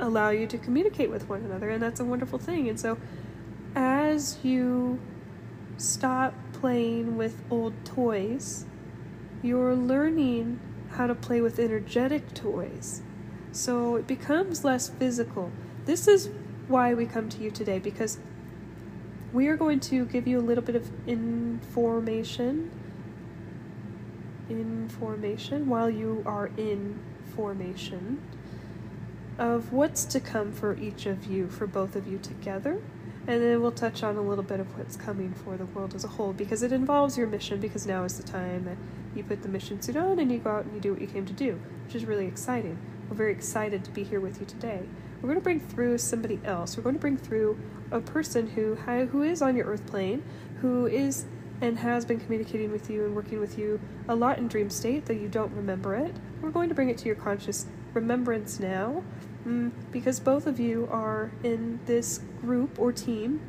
allow 0.00 0.30
you 0.30 0.48
to 0.48 0.58
communicate 0.58 1.10
with 1.10 1.28
one 1.28 1.44
another 1.44 1.70
and 1.70 1.80
that's 1.80 2.00
a 2.00 2.04
wonderful 2.04 2.40
thing. 2.40 2.68
And 2.68 2.80
so 2.80 2.98
as 4.10 4.38
you 4.42 4.98
stop 5.76 6.34
playing 6.52 7.16
with 7.16 7.42
old 7.50 7.72
toys 7.84 8.66
you're 9.42 9.74
learning 9.74 10.60
how 10.90 11.06
to 11.06 11.14
play 11.14 11.40
with 11.40 11.58
energetic 11.58 12.34
toys. 12.34 13.02
So 13.52 13.96
it 13.96 14.06
becomes 14.06 14.64
less 14.64 14.88
physical. 14.88 15.50
This 15.86 16.06
is 16.06 16.30
why 16.68 16.94
we 16.94 17.06
come 17.06 17.28
to 17.30 17.42
you 17.42 17.50
today 17.50 17.78
because 17.78 18.18
we 19.32 19.48
are 19.48 19.56
going 19.56 19.80
to 19.80 20.04
give 20.06 20.26
you 20.26 20.38
a 20.38 20.42
little 20.42 20.62
bit 20.62 20.76
of 20.76 20.90
information 21.06 22.70
information 24.48 25.68
while 25.68 25.88
you 25.88 26.24
are 26.26 26.50
in 26.56 26.98
formation 27.36 28.20
of 29.38 29.72
what's 29.72 30.04
to 30.04 30.18
come 30.18 30.52
for 30.52 30.76
each 30.76 31.06
of 31.06 31.26
you 31.26 31.48
for 31.48 31.68
both 31.68 31.94
of 31.94 32.08
you 32.08 32.18
together 32.18 32.82
and 33.30 33.42
then 33.42 33.62
we'll 33.62 33.72
touch 33.72 34.02
on 34.02 34.16
a 34.16 34.22
little 34.22 34.44
bit 34.44 34.60
of 34.60 34.76
what's 34.76 34.96
coming 34.96 35.32
for 35.32 35.56
the 35.56 35.66
world 35.66 35.94
as 35.94 36.04
a 36.04 36.08
whole 36.08 36.32
because 36.32 36.62
it 36.62 36.72
involves 36.72 37.16
your 37.16 37.26
mission 37.26 37.60
because 37.60 37.86
now 37.86 38.04
is 38.04 38.16
the 38.16 38.22
time 38.22 38.64
that 38.64 38.76
you 39.14 39.22
put 39.22 39.42
the 39.42 39.48
mission 39.48 39.80
suit 39.80 39.96
on 39.96 40.18
and 40.18 40.30
you 40.30 40.38
go 40.38 40.50
out 40.50 40.64
and 40.64 40.74
you 40.74 40.80
do 40.80 40.92
what 40.92 41.00
you 41.00 41.06
came 41.06 41.24
to 41.24 41.32
do 41.32 41.60
which 41.84 41.94
is 41.94 42.04
really 42.04 42.26
exciting 42.26 42.78
we're 43.08 43.16
very 43.16 43.32
excited 43.32 43.84
to 43.84 43.90
be 43.90 44.04
here 44.04 44.20
with 44.20 44.40
you 44.40 44.46
today 44.46 44.82
we're 45.20 45.28
going 45.28 45.38
to 45.38 45.44
bring 45.44 45.60
through 45.60 45.98
somebody 45.98 46.40
else. 46.44 46.76
We're 46.76 46.82
going 46.82 46.94
to 46.94 47.00
bring 47.00 47.18
through 47.18 47.60
a 47.90 48.00
person 48.00 48.48
who 48.48 48.74
who 48.74 49.22
is 49.22 49.42
on 49.42 49.54
your 49.54 49.66
earth 49.66 49.84
plane, 49.86 50.22
who 50.60 50.86
is 50.86 51.26
and 51.60 51.78
has 51.78 52.06
been 52.06 52.18
communicating 52.18 52.72
with 52.72 52.88
you 52.88 53.04
and 53.04 53.14
working 53.14 53.38
with 53.38 53.58
you 53.58 53.78
a 54.08 54.14
lot 54.14 54.38
in 54.38 54.48
dream 54.48 54.70
state, 54.70 55.04
though 55.04 55.12
you 55.12 55.28
don't 55.28 55.52
remember 55.52 55.94
it. 55.94 56.14
We're 56.40 56.50
going 56.50 56.70
to 56.70 56.74
bring 56.74 56.88
it 56.88 56.96
to 56.98 57.06
your 57.06 57.16
conscious 57.16 57.66
remembrance 57.92 58.58
now, 58.58 59.02
mm, 59.46 59.70
because 59.90 60.20
both 60.20 60.46
of 60.46 60.60
you 60.60 60.88
are 60.90 61.30
in 61.42 61.80
this 61.86 62.20
group 62.40 62.78
or 62.78 62.92
team 62.92 63.40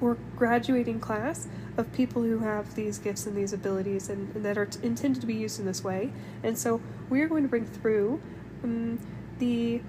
or 0.00 0.16
graduating 0.36 1.00
class 1.00 1.48
of 1.76 1.92
people 1.92 2.22
who 2.22 2.38
have 2.38 2.74
these 2.74 2.98
gifts 2.98 3.26
and 3.26 3.36
these 3.36 3.52
abilities 3.52 4.08
and, 4.08 4.34
and 4.34 4.44
that 4.44 4.56
are 4.56 4.66
t- 4.66 4.78
intended 4.82 5.20
to 5.20 5.26
be 5.26 5.34
used 5.34 5.58
in 5.58 5.66
this 5.66 5.82
way. 5.82 6.12
And 6.42 6.56
so 6.56 6.80
we're 7.08 7.28
going 7.28 7.42
to 7.42 7.48
bring 7.48 7.66
through 7.66 8.20
um, 8.62 8.98
the 9.38 9.82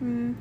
um, 0.00 0.36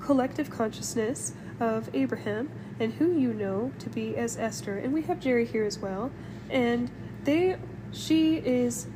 collective 0.00 0.50
consciousness 0.50 1.34
of 1.60 1.90
Abraham 1.94 2.50
and 2.78 2.94
who 2.94 3.12
you 3.12 3.32
know 3.32 3.72
to 3.78 3.90
be 3.90 4.16
as 4.16 4.36
Esther. 4.36 4.78
And 4.78 4.92
we 4.92 5.02
have 5.02 5.20
Jerry 5.20 5.46
here 5.46 5.64
as 5.64 5.78
well. 5.78 6.10
And 6.50 6.90
they 7.24 7.56
she 7.92 8.36
is 8.36 8.86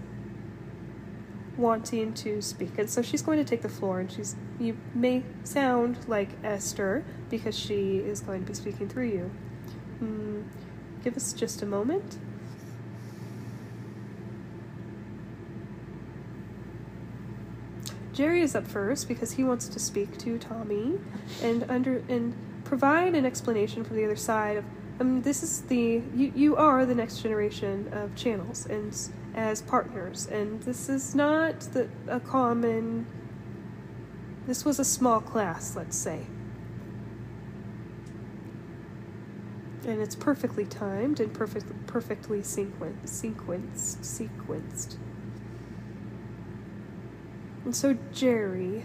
wanting 1.60 2.14
to 2.14 2.40
speak. 2.40 2.78
And 2.78 2.88
so 2.88 3.02
she's 3.02 3.22
going 3.22 3.38
to 3.38 3.44
take 3.44 3.62
the 3.62 3.68
floor 3.68 4.00
and 4.00 4.10
she's 4.10 4.36
you 4.58 4.76
may 4.94 5.22
sound 5.44 5.98
like 6.08 6.30
Esther 6.42 7.04
because 7.28 7.58
she 7.58 7.98
is 7.98 8.20
going 8.20 8.42
to 8.42 8.46
be 8.46 8.54
speaking 8.54 8.88
through 8.88 9.08
you. 9.08 9.30
Mm, 10.02 10.44
give 11.04 11.16
us 11.16 11.32
just 11.32 11.62
a 11.62 11.66
moment. 11.66 12.18
Jerry 18.12 18.42
is 18.42 18.54
up 18.54 18.66
first 18.66 19.08
because 19.08 19.32
he 19.32 19.44
wants 19.44 19.68
to 19.68 19.78
speak 19.78 20.18
to 20.18 20.38
Tommy 20.38 20.98
and 21.42 21.64
under 21.70 22.02
and 22.08 22.34
provide 22.64 23.14
an 23.14 23.24
explanation 23.24 23.84
from 23.84 23.96
the 23.96 24.04
other 24.04 24.16
side 24.16 24.58
of 24.58 24.64
um, 25.00 25.22
this 25.22 25.42
is 25.42 25.62
the 25.62 26.02
you, 26.14 26.32
you 26.34 26.56
are 26.56 26.84
the 26.84 26.94
next 26.94 27.22
generation 27.22 27.88
of 27.92 28.14
channels 28.14 28.66
and 28.66 28.94
as 29.34 29.62
partners. 29.62 30.26
And 30.26 30.62
this 30.62 30.88
is 30.88 31.14
not 31.14 31.60
the, 31.60 31.88
a 32.08 32.20
common 32.20 33.06
this 34.46 34.64
was 34.64 34.78
a 34.78 34.84
small 34.84 35.20
class 35.20 35.76
let's 35.76 35.96
say. 35.96 36.26
And 39.86 40.00
it's 40.00 40.14
perfectly 40.14 40.66
timed 40.66 41.20
and 41.20 41.32
perfect, 41.32 41.86
perfectly 41.86 42.40
sequenced 42.40 43.06
sequenced 43.06 43.98
sequenced. 43.98 44.96
And 47.64 47.76
so 47.76 47.96
Jerry 48.12 48.84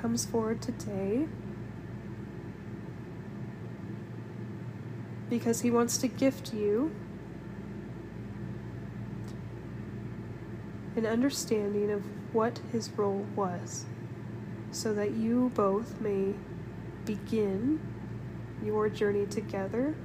comes 0.00 0.24
forward 0.26 0.60
today 0.60 1.26
because 5.38 5.62
he 5.62 5.70
wants 5.70 5.98
to 5.98 6.06
gift 6.06 6.54
you 6.54 6.94
an 10.94 11.04
understanding 11.04 11.90
of 11.90 12.02
what 12.32 12.60
his 12.70 12.88
role 12.92 13.26
was 13.34 13.84
so 14.70 14.94
that 14.94 15.10
you 15.10 15.50
both 15.56 16.00
may 16.00 16.32
begin 17.04 17.80
your 18.64 18.88
journey 18.88 19.26
together 19.26 19.96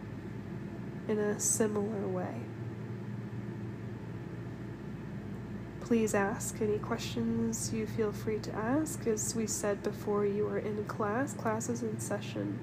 in 1.07 1.19
a 1.19 1.39
similar 1.39 2.07
way. 2.07 2.41
please 5.89 6.13
ask 6.13 6.61
any 6.61 6.77
questions 6.77 7.73
you 7.73 7.87
feel 7.87 8.11
free 8.11 8.37
to 8.37 8.53
ask. 8.53 9.07
As 9.07 9.33
we 9.33 9.47
said 9.47 9.81
before, 9.81 10.23
you 10.23 10.45
are 10.45 10.59
in 10.59 10.85
class, 10.85 11.33
class 11.33 11.67
is 11.67 11.81
in 11.81 11.99
session, 11.99 12.59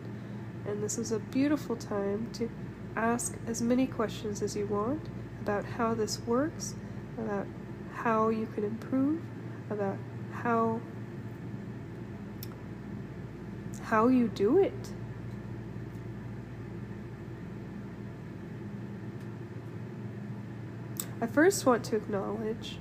and 0.69 0.83
this 0.83 0.99
is 0.99 1.13
a 1.13 1.19
beautiful 1.19 1.77
time 1.77 2.29
to 2.33 2.51
ask 2.97 3.37
as 3.47 3.63
many 3.63 3.87
questions 3.87 4.43
as 4.43 4.57
you 4.57 4.67
want 4.67 5.09
about 5.41 5.65
how 5.65 5.95
this 5.95 6.21
works, 6.27 6.75
about 7.19 7.47
how 7.95 8.29
you 8.29 8.47
can 8.47 8.65
improve, 8.65 9.21
about 9.71 9.97
how 10.33 10.81
how 13.83 14.09
you 14.09 14.27
do 14.29 14.59
it. 14.59 14.93
I 21.21 21.27
first 21.27 21.65
want 21.65 21.85
to 21.85 21.97
acknowledge 21.97 22.79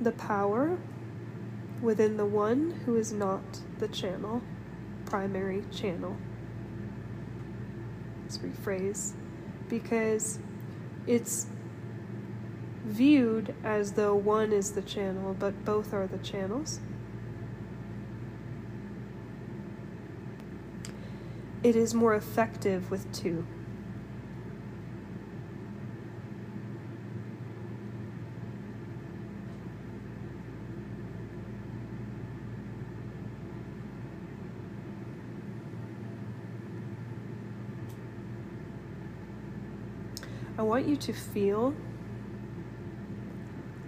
the 0.00 0.12
power 0.12 0.78
within 1.84 2.16
the 2.16 2.24
one 2.24 2.70
who 2.86 2.96
is 2.96 3.12
not 3.12 3.42
the 3.78 3.88
channel, 3.88 4.40
primary 5.04 5.62
channel. 5.70 6.16
Let's 8.22 8.38
rephrase 8.38 9.12
because 9.68 10.38
it's 11.06 11.46
viewed 12.84 13.54
as 13.62 13.92
though 13.92 14.14
one 14.14 14.52
is 14.52 14.72
the 14.72 14.82
channel, 14.82 15.36
but 15.38 15.64
both 15.64 15.92
are 15.92 16.06
the 16.06 16.18
channels. 16.18 16.80
It 21.62 21.76
is 21.76 21.94
more 21.94 22.14
effective 22.14 22.90
with 22.90 23.10
two. 23.12 23.46
I 40.56 40.63
want 40.74 40.88
you 40.88 40.96
to 40.96 41.12
feel 41.12 41.72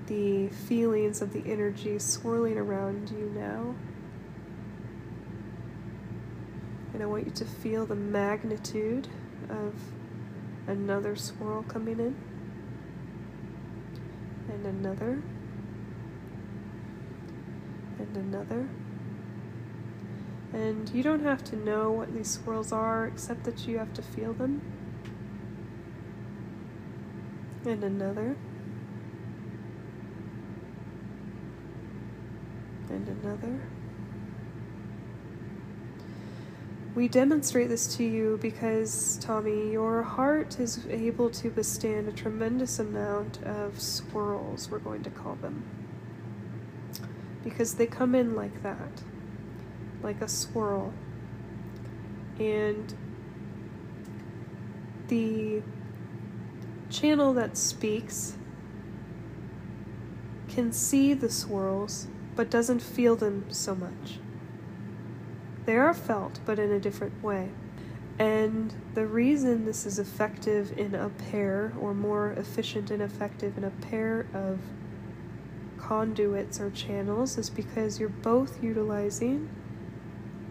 the 0.07 0.47
feelings 0.47 1.21
of 1.21 1.33
the 1.33 1.43
energy 1.45 1.99
swirling 1.99 2.57
around 2.57 3.11
you 3.11 3.29
now. 3.35 3.75
And 6.95 7.03
I 7.03 7.07
want 7.07 7.25
you 7.27 7.33
to 7.33 7.45
feel 7.45 7.87
the 7.87 7.97
magnitude 7.97 9.09
of 9.49 9.75
another 10.69 11.17
swirl 11.17 11.65
coming 11.65 11.99
in, 11.99 12.15
and 14.49 14.65
another, 14.65 15.21
and 17.99 18.17
another. 18.17 18.69
And 20.53 20.89
you 20.91 21.03
don't 21.03 21.25
have 21.25 21.43
to 21.47 21.57
know 21.57 21.91
what 21.91 22.15
these 22.15 22.31
swirls 22.31 22.71
are, 22.71 23.09
except 23.09 23.43
that 23.43 23.67
you 23.67 23.77
have 23.79 23.93
to 23.95 24.03
feel 24.03 24.33
them 24.35 24.63
and 27.67 27.83
another, 27.83 28.37
and 32.89 33.09
another. 33.09 33.61
We 36.95 37.09
demonstrate 37.09 37.69
this 37.69 37.95
to 37.97 38.05
you 38.05 38.39
because, 38.41 39.19
Tommy, 39.21 39.73
your 39.73 40.03
heart 40.03 40.59
is 40.59 40.87
able 40.89 41.29
to 41.31 41.51
withstand 41.51 42.09
a 42.09 42.13
tremendous 42.13 42.79
amount 42.79 43.43
of 43.43 43.79
swirls, 43.81 44.71
we're 44.71 44.79
going 44.79 45.03
to 45.03 45.11
call 45.11 45.35
them. 45.35 45.65
Because 47.45 47.75
they 47.75 47.87
come 47.87 48.15
in 48.15 48.35
like 48.35 48.63
that, 48.63 49.03
like 50.03 50.23
a 50.23 50.29
swirl. 50.29 50.95
And 52.39 52.95
the 55.09 55.63
channel 56.91 57.33
that 57.35 57.57
speaks 57.57 58.37
can 60.49 60.73
see 60.73 61.13
the 61.13 61.31
swirls 61.31 62.07
but 62.35 62.51
doesn't 62.51 62.81
feel 62.81 63.17
them 63.17 63.45
so 63.49 63.75
much. 63.75 64.19
They 65.65 65.77
are 65.77 65.95
felt, 65.95 66.41
but 66.45 66.59
in 66.59 66.71
a 66.71 66.79
different 66.79 67.23
way. 67.23 67.51
And 68.19 68.73
the 68.95 69.07
reason 69.07 69.65
this 69.65 69.85
is 69.85 69.99
effective 69.99 70.79
in 70.79 70.95
a 70.95 71.11
pair, 71.31 71.73
or 71.81 71.93
more 71.93 72.33
efficient 72.33 72.91
and 72.91 73.03
effective 73.03 73.59
in 73.59 73.65
a 73.65 73.71
pair 73.71 74.27
of 74.33 74.61
conduits 75.79 76.61
or 76.61 76.71
channels, 76.71 77.37
is 77.37 77.51
because 77.51 77.99
you're 78.01 78.09
both 78.09 78.63
utilizing 78.63 79.51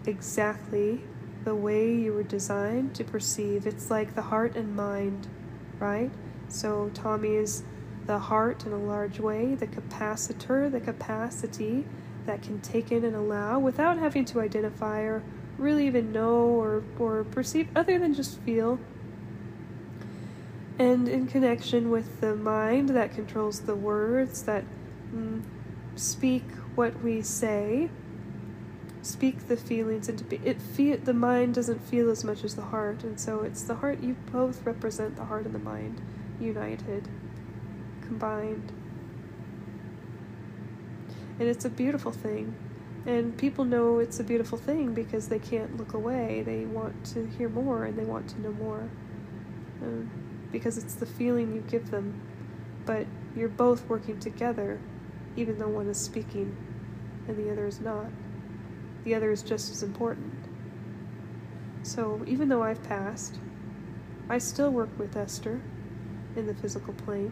exactly 0.06 1.02
the 1.43 1.56
way 1.56 1.91
you 1.93 2.13
were 2.13 2.24
designed 2.24 2.93
to 2.95 3.04
perceive. 3.04 3.65
It's 3.65 3.89
like 3.89 4.15
the 4.15 4.21
heart 4.24 4.56
and 4.56 4.76
mind, 4.76 5.28
right? 5.80 6.12
So 6.49 6.89
Tommy 6.93 7.36
is 7.36 7.63
the 8.05 8.19
heart 8.19 8.65
in 8.65 8.71
a 8.71 8.77
large 8.77 9.19
way, 9.19 9.55
the 9.55 9.67
capacitor, 9.67 10.71
the 10.71 10.79
capacity 10.79 11.86
that 12.25 12.41
can 12.41 12.60
take 12.62 12.91
in 12.91 13.03
and 13.03 13.15
allow 13.15 13.60
without 13.60 13.97
having 13.97 14.25
to 14.25 14.41
identify 14.41 15.01
or 15.01 15.23
really 15.58 15.88
even 15.88 16.12
know 16.12 16.36
or, 16.36 16.84
or 16.99 17.23
perceive, 17.23 17.67
other 17.75 17.97
than 17.97 18.13
just 18.13 18.39
feel. 18.41 18.79
And 20.77 21.08
in 21.08 21.27
connection 21.27 21.89
with 21.89 22.19
the 22.19 22.36
mind 22.36 22.89
that 22.89 23.13
controls 23.13 23.62
the 23.62 23.75
words 23.75 24.43
that 24.43 24.65
mm, 25.13 25.41
speak 25.95 26.43
what 26.75 27.01
we 27.01 27.21
say, 27.21 27.89
speak 29.01 29.47
the 29.47 29.55
feelings 29.55 30.10
into 30.10 30.25
be- 30.25 30.41
it. 30.43 30.62
Feel 30.62 30.97
the 30.97 31.13
mind 31.13 31.55
doesn't 31.55 31.79
feel 31.79 32.10
as 32.10 32.25
much 32.25 32.43
as 32.43 32.55
the 32.55 32.63
heart, 32.63 33.03
and 33.03 33.17
so 33.19 33.41
it's 33.41 33.63
the 33.63 33.75
heart. 33.75 34.01
You 34.01 34.17
both 34.31 34.65
represent 34.65 35.15
the 35.15 35.25
heart 35.25 35.45
and 35.45 35.55
the 35.55 35.60
mind 35.60 36.01
united, 36.39 37.08
combined. 38.02 38.71
And 41.39 41.48
it's 41.48 41.65
a 41.65 41.69
beautiful 41.69 42.12
thing. 42.12 42.56
And 43.06 43.38
people 43.38 43.65
know 43.65 44.00
it's 44.00 44.19
a 44.19 44.24
beautiful 44.24 44.58
thing 44.58 44.93
because 44.93 45.28
they 45.28 45.39
can't 45.39 45.78
look 45.78 45.93
away. 45.93 46.41
They 46.43 46.65
want 46.65 47.06
to 47.08 47.28
hear 47.28 47.50
more 47.50 47.86
and 47.86 47.98
they 47.98 48.04
want 48.04 48.30
to 48.30 48.41
know 48.41 48.52
more. 48.54 48.89
Um, 49.82 50.10
because 50.52 50.78
it's 50.78 50.95
the 50.95 51.06
feeling 51.06 51.54
you 51.54 51.62
give 51.62 51.91
them. 51.91 52.21
But 52.86 53.06
you're 53.36 53.50
both 53.50 53.88
working 53.88 54.19
together, 54.19 54.80
even 55.36 55.60
though 55.60 55.67
one 55.67 55.88
is 55.88 56.00
speaking 56.00 56.56
and 57.28 57.38
the 57.38 57.52
other 57.52 57.67
is 57.67 57.80
not. 57.80 58.08
The 59.04 59.13
other 59.13 59.32
is 59.32 59.43
just 59.43 59.71
as 59.71 59.84
important. 59.84 60.34
So 61.84 62.24
even 62.26 62.50
though 62.50 62.63
I've 62.63 62.82
passed, 62.84 63.39
I 64.30 64.39
still 64.39 64.71
work 64.71 64.89
with 64.98 65.15
Esther 65.15 65.62
in 66.36 66.48
the 66.48 66.54
physical 66.54 66.93
plane. 66.93 67.32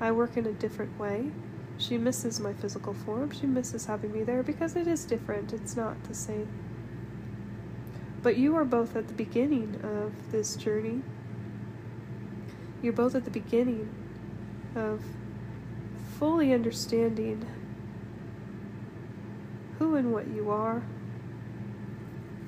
I 0.00 0.12
work 0.12 0.36
in 0.36 0.46
a 0.46 0.52
different 0.52 0.98
way. 0.98 1.30
She 1.78 1.98
misses 1.98 2.40
my 2.40 2.52
physical 2.52 2.94
form. 2.94 3.30
She 3.30 3.46
misses 3.46 3.86
having 3.86 4.12
me 4.12 4.22
there 4.22 4.42
because 4.42 4.76
it 4.76 4.86
is 4.86 5.04
different. 5.04 5.52
It's 5.52 5.76
not 5.76 6.02
the 6.04 6.14
same. 6.14 6.48
But 8.22 8.36
you 8.36 8.56
are 8.56 8.64
both 8.64 8.96
at 8.96 9.08
the 9.08 9.14
beginning 9.14 9.80
of 9.82 10.32
this 10.32 10.56
journey. 10.56 11.02
You're 12.82 12.92
both 12.92 13.14
at 13.14 13.24
the 13.24 13.30
beginning 13.30 13.88
of 14.74 15.02
fully 16.18 16.52
understanding 16.52 17.44
who 19.78 19.96
and 19.96 20.12
what 20.12 20.28
you 20.28 20.50
are 20.50 20.82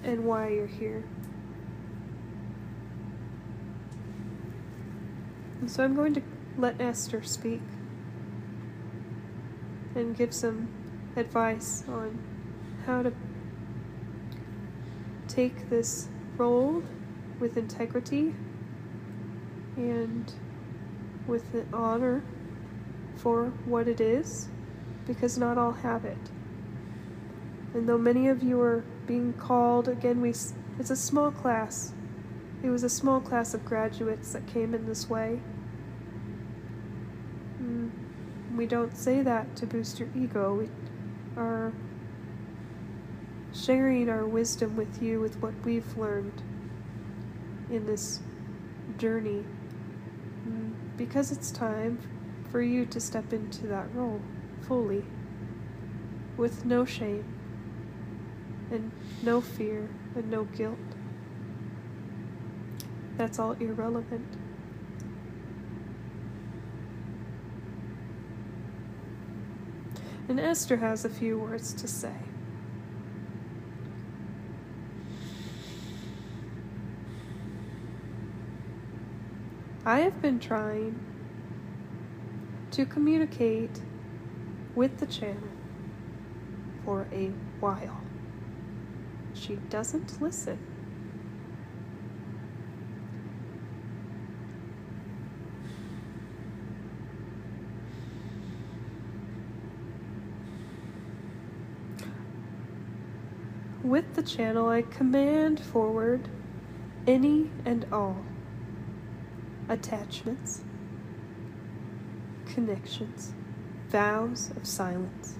and 0.04 0.24
why 0.24 0.48
you're 0.48 0.66
here. 0.66 1.04
And 5.60 5.70
so 5.70 5.84
I'm 5.84 5.94
going 5.94 6.14
to 6.14 6.22
let 6.58 6.80
Esther 6.80 7.22
speak 7.22 7.62
and 9.94 10.16
give 10.16 10.32
some 10.34 10.68
advice 11.16 11.84
on 11.88 12.18
how 12.84 13.02
to 13.02 13.12
take 15.28 15.68
this 15.70 16.08
role 16.36 16.82
with 17.40 17.56
integrity 17.56 18.34
and 19.76 20.32
with 21.26 21.66
honor 21.72 22.22
for 23.16 23.46
what 23.64 23.88
it 23.88 24.00
is, 24.00 24.48
because 25.06 25.38
not 25.38 25.58
all 25.58 25.72
have 25.72 26.04
it. 26.04 26.16
And 27.74 27.88
though 27.88 27.98
many 27.98 28.28
of 28.28 28.42
you 28.42 28.60
are 28.60 28.84
being 29.06 29.32
called, 29.34 29.88
again, 29.88 30.20
we 30.20 30.30
it's 30.78 30.90
a 30.90 30.96
small 30.96 31.30
class. 31.30 31.92
It 32.62 32.70
was 32.70 32.82
a 32.82 32.88
small 32.88 33.20
class 33.20 33.54
of 33.54 33.64
graduates 33.64 34.32
that 34.32 34.46
came 34.46 34.74
in 34.74 34.86
this 34.86 35.08
way. 35.08 35.40
Mm, 37.62 37.90
we 38.56 38.66
don't 38.66 38.96
say 38.96 39.22
that 39.22 39.54
to 39.56 39.66
boost 39.66 40.00
your 40.00 40.08
ego. 40.16 40.54
We 40.54 40.68
are 41.36 41.72
sharing 43.52 44.08
our 44.08 44.26
wisdom 44.26 44.76
with 44.76 45.02
you 45.02 45.20
with 45.20 45.40
what 45.40 45.54
we've 45.64 45.96
learned 45.96 46.42
in 47.70 47.86
this 47.86 48.20
journey 48.98 49.44
mm, 50.48 50.72
because 50.96 51.32
it's 51.32 51.50
time 51.50 51.98
for 52.50 52.62
you 52.62 52.86
to 52.86 53.00
step 53.00 53.32
into 53.32 53.66
that 53.66 53.92
role 53.94 54.20
fully 54.66 55.04
with 56.36 56.64
no 56.64 56.84
shame 56.84 57.24
and 58.70 58.90
no 59.22 59.40
fear 59.40 59.88
and 60.14 60.30
no 60.30 60.44
guilt. 60.44 60.78
That's 63.16 63.38
all 63.38 63.52
irrelevant. 63.52 64.26
And 70.28 70.40
Esther 70.40 70.76
has 70.78 71.04
a 71.04 71.08
few 71.08 71.38
words 71.38 71.72
to 71.74 71.88
say. 71.88 72.12
I 79.84 80.00
have 80.00 80.20
been 80.20 80.40
trying 80.40 80.98
to 82.72 82.84
communicate 82.84 83.80
with 84.74 84.98
the 84.98 85.06
channel 85.06 85.48
for 86.84 87.06
a 87.12 87.28
while. 87.60 88.00
She 89.32 89.56
doesn't 89.70 90.20
listen. 90.20 90.75
With 103.86 104.16
the 104.16 104.22
channel, 104.22 104.68
I 104.68 104.82
command 104.82 105.60
forward 105.60 106.28
any 107.06 107.52
and 107.64 107.86
all 107.92 108.16
attachments, 109.68 110.64
connections, 112.46 113.32
vows 113.88 114.50
of 114.56 114.66
silence, 114.66 115.36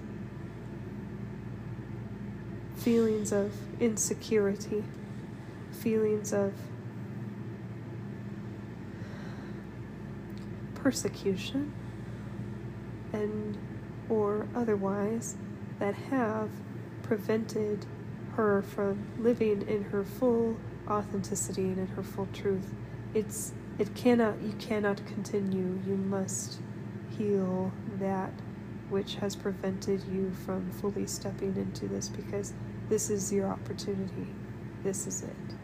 feelings 2.77 3.33
of 3.33 3.51
insecurity, 3.81 4.85
feelings 5.71 6.31
of 6.31 6.53
persecution 10.73 11.73
and 13.11 13.57
or 14.07 14.47
otherwise 14.55 15.35
that 15.79 15.95
have 15.95 16.49
prevented 17.03 17.85
her 18.37 18.61
from 18.61 19.07
living 19.17 19.67
in 19.67 19.83
her 19.85 20.03
full 20.03 20.57
authenticity 20.87 21.63
and 21.63 21.79
in 21.79 21.87
her 21.87 22.03
full 22.03 22.27
truth. 22.31 22.73
It's 23.13 23.51
it 23.79 23.93
cannot 23.95 24.41
you 24.41 24.53
cannot 24.53 25.05
continue. 25.07 25.79
You 25.85 25.97
must 25.97 26.59
heal 27.17 27.71
that 27.99 28.31
which 28.89 29.15
has 29.15 29.35
prevented 29.35 30.03
you 30.03 30.31
from 30.45 30.71
fully 30.71 31.07
stepping 31.07 31.55
into 31.57 31.87
this 31.87 32.09
because 32.09 32.53
this 32.89 33.09
is 33.09 33.33
your 33.33 33.47
opportunity. 33.47 34.27
This 34.83 35.07
is 35.07 35.23
it. 35.23 35.55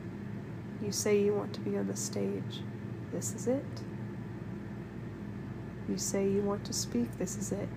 You 0.83 0.91
say 0.91 1.21
you 1.21 1.33
want 1.33 1.53
to 1.53 1.61
be 1.61 1.77
on 1.77 1.87
the 1.87 1.95
stage. 1.95 2.61
This 3.11 3.33
is 3.35 3.47
it. 3.47 3.81
You 5.87 5.97
say 5.97 6.27
you 6.27 6.41
want 6.41 6.65
to 6.65 6.73
speak. 6.73 7.17
This 7.19 7.37
is 7.37 7.51
it. 7.51 7.69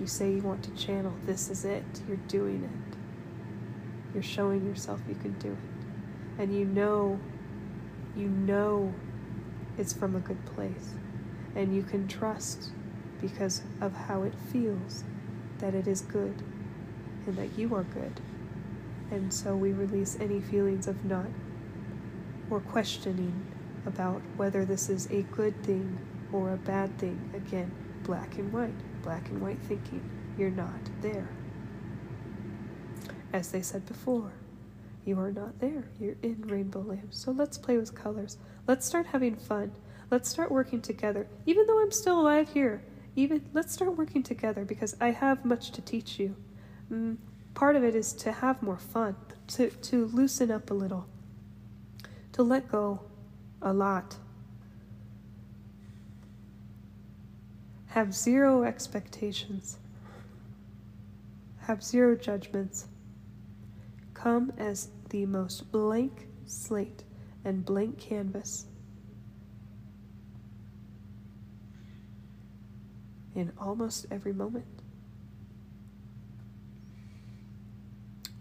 You 0.00 0.06
say 0.06 0.32
you 0.32 0.40
want 0.40 0.62
to 0.62 0.70
channel. 0.82 1.12
This 1.26 1.50
is 1.50 1.66
it. 1.66 1.84
You're 2.08 2.16
doing 2.16 2.64
it. 2.64 4.14
You're 4.14 4.22
showing 4.22 4.64
yourself 4.64 4.98
you 5.06 5.14
can 5.14 5.32
do 5.34 5.52
it. 5.52 6.40
And 6.40 6.56
you 6.56 6.64
know, 6.64 7.20
you 8.16 8.26
know 8.26 8.94
it's 9.76 9.92
from 9.92 10.16
a 10.16 10.20
good 10.20 10.42
place. 10.46 10.94
And 11.54 11.76
you 11.76 11.82
can 11.82 12.08
trust 12.08 12.70
because 13.20 13.60
of 13.82 13.94
how 13.94 14.22
it 14.22 14.32
feels 14.50 15.04
that 15.58 15.74
it 15.74 15.86
is 15.86 16.00
good 16.00 16.42
and 17.26 17.36
that 17.36 17.58
you 17.58 17.74
are 17.74 17.82
good. 17.82 18.22
And 19.10 19.30
so 19.30 19.54
we 19.54 19.72
release 19.72 20.16
any 20.18 20.40
feelings 20.40 20.86
of 20.86 21.04
not 21.04 21.26
or 22.48 22.60
questioning 22.60 23.44
about 23.84 24.22
whether 24.38 24.64
this 24.64 24.88
is 24.88 25.10
a 25.10 25.22
good 25.24 25.62
thing 25.62 25.98
or 26.32 26.54
a 26.54 26.56
bad 26.56 26.96
thing. 26.96 27.30
Again, 27.34 27.70
black 28.02 28.38
and 28.38 28.50
white 28.50 28.72
black 29.02 29.28
and 29.28 29.40
white 29.40 29.60
thinking. 29.62 30.02
You're 30.36 30.50
not 30.50 30.80
there. 31.00 31.28
As 33.32 33.52
they 33.52 33.62
said 33.62 33.86
before, 33.86 34.32
you 35.04 35.18
are 35.18 35.32
not 35.32 35.60
there. 35.60 35.84
You're 35.98 36.16
in 36.22 36.42
rainbow 36.42 36.80
land. 36.80 37.08
So 37.10 37.30
let's 37.30 37.58
play 37.58 37.76
with 37.76 37.94
colors. 37.94 38.38
Let's 38.66 38.86
start 38.86 39.06
having 39.06 39.36
fun. 39.36 39.72
Let's 40.10 40.28
start 40.28 40.50
working 40.50 40.80
together. 40.80 41.26
Even 41.46 41.66
though 41.66 41.80
I'm 41.80 41.92
still 41.92 42.20
alive 42.20 42.50
here, 42.52 42.82
even 43.16 43.44
let's 43.52 43.72
start 43.72 43.96
working 43.96 44.22
together 44.22 44.64
because 44.64 44.96
I 45.00 45.10
have 45.10 45.44
much 45.44 45.70
to 45.72 45.80
teach 45.80 46.18
you. 46.18 46.36
Mm, 46.92 47.16
part 47.54 47.76
of 47.76 47.84
it 47.84 47.94
is 47.94 48.12
to 48.14 48.32
have 48.32 48.62
more 48.62 48.78
fun, 48.78 49.16
to, 49.48 49.70
to 49.70 50.06
loosen 50.06 50.50
up 50.50 50.70
a 50.70 50.74
little, 50.74 51.06
to 52.32 52.42
let 52.42 52.70
go 52.70 53.00
a 53.62 53.72
lot 53.72 54.16
Have 57.90 58.14
zero 58.14 58.62
expectations. 58.62 59.78
Have 61.62 61.82
zero 61.82 62.14
judgments. 62.14 62.86
Come 64.14 64.52
as 64.56 64.90
the 65.08 65.26
most 65.26 65.72
blank 65.72 66.28
slate 66.46 67.02
and 67.44 67.64
blank 67.64 67.98
canvas. 67.98 68.66
In 73.34 73.52
almost 73.58 74.06
every 74.08 74.32
moment. 74.32 74.66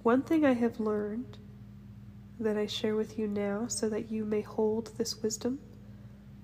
One 0.04 0.22
thing 0.22 0.46
I 0.46 0.54
have 0.54 0.80
learned 0.80 1.40
that 2.40 2.56
I 2.56 2.68
share 2.68 2.96
with 2.96 3.18
you 3.18 3.28
now 3.28 3.66
so 3.66 3.90
that 3.90 4.12
you 4.12 4.26
may 4.26 4.42
hold 4.42 4.96
this 5.00 5.24
wisdom 5.24 5.58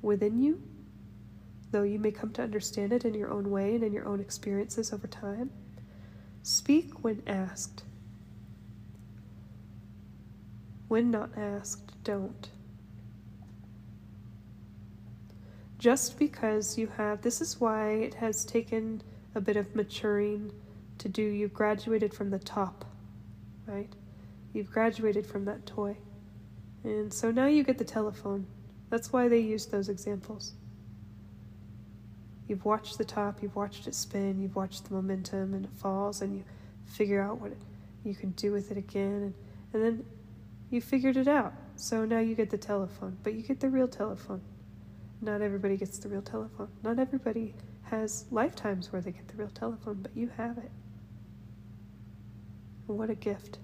within 0.01 0.39
you 0.39 0.63
though 1.75 1.83
you 1.83 1.99
may 1.99 2.09
come 2.11 2.31
to 2.31 2.41
understand 2.41 2.93
it 2.93 3.03
in 3.03 3.13
your 3.13 3.29
own 3.29 3.51
way 3.51 3.75
and 3.75 3.83
in 3.83 3.91
your 3.91 4.07
own 4.07 4.21
experiences 4.21 4.93
over 4.93 5.07
time. 5.07 5.49
Speak 6.41 7.03
when 7.03 7.21
asked. 7.27 7.83
When 10.87 11.11
not 11.11 11.37
asked, 11.37 11.91
don't. 12.05 12.47
Just 15.77 16.17
because 16.17 16.77
you 16.77 16.87
have, 16.95 17.21
this 17.21 17.41
is 17.41 17.59
why 17.59 17.89
it 17.89 18.13
has 18.13 18.45
taken 18.45 19.01
a 19.35 19.41
bit 19.41 19.57
of 19.57 19.75
maturing 19.75 20.53
to 20.99 21.09
do. 21.09 21.23
You've 21.23 21.53
graduated 21.53 22.13
from 22.13 22.29
the 22.29 22.39
top, 22.39 22.85
right? 23.65 23.91
You've 24.53 24.71
graduated 24.71 25.27
from 25.27 25.43
that 25.43 25.65
toy. 25.65 25.97
And 26.85 27.13
so 27.13 27.31
now 27.31 27.47
you 27.47 27.63
get 27.63 27.77
the 27.77 27.83
telephone. 27.83 28.47
That's 28.89 29.11
why 29.11 29.27
they 29.27 29.39
use 29.39 29.65
those 29.65 29.89
examples. 29.89 30.53
You've 32.47 32.63
watched 32.63 32.97
the 32.97 33.05
top, 33.05 33.41
you've 33.41 33.55
watched 33.55 33.87
it 33.87 33.95
spin, 33.95 34.39
you've 34.39 34.55
watched 34.55 34.87
the 34.87 34.93
momentum 34.93 35.53
and 35.53 35.65
it 35.65 35.71
falls, 35.73 36.21
and 36.21 36.35
you 36.35 36.43
figure 36.85 37.21
out 37.21 37.41
what 37.41 37.53
you 38.03 38.13
can 38.13 38.31
do 38.31 38.51
with 38.51 38.71
it 38.71 38.77
again, 38.77 39.03
and, 39.23 39.33
and 39.73 39.83
then 39.83 40.05
you 40.69 40.79
figured 40.81 41.17
it 41.17 41.27
out. 41.27 41.53
So 41.75 42.05
now 42.05 42.19
you 42.19 42.35
get 42.35 42.51
the 42.51 42.57
telephone, 42.57 43.17
but 43.23 43.33
you 43.33 43.41
get 43.41 43.59
the 43.59 43.69
real 43.69 43.87
telephone. 43.87 44.41
Not 45.21 45.41
everybody 45.41 45.75
gets 45.75 45.97
the 45.97 46.07
real 46.09 46.21
telephone. 46.21 46.69
Not 46.83 46.99
everybody 46.99 47.55
has 47.83 48.25
lifetimes 48.31 48.91
where 48.91 49.01
they 49.01 49.11
get 49.11 49.27
the 49.27 49.35
real 49.35 49.49
telephone, 49.49 49.99
but 50.01 50.11
you 50.15 50.29
have 50.37 50.57
it. 50.57 50.71
What 52.85 53.09
a 53.09 53.15
gift. 53.15 53.57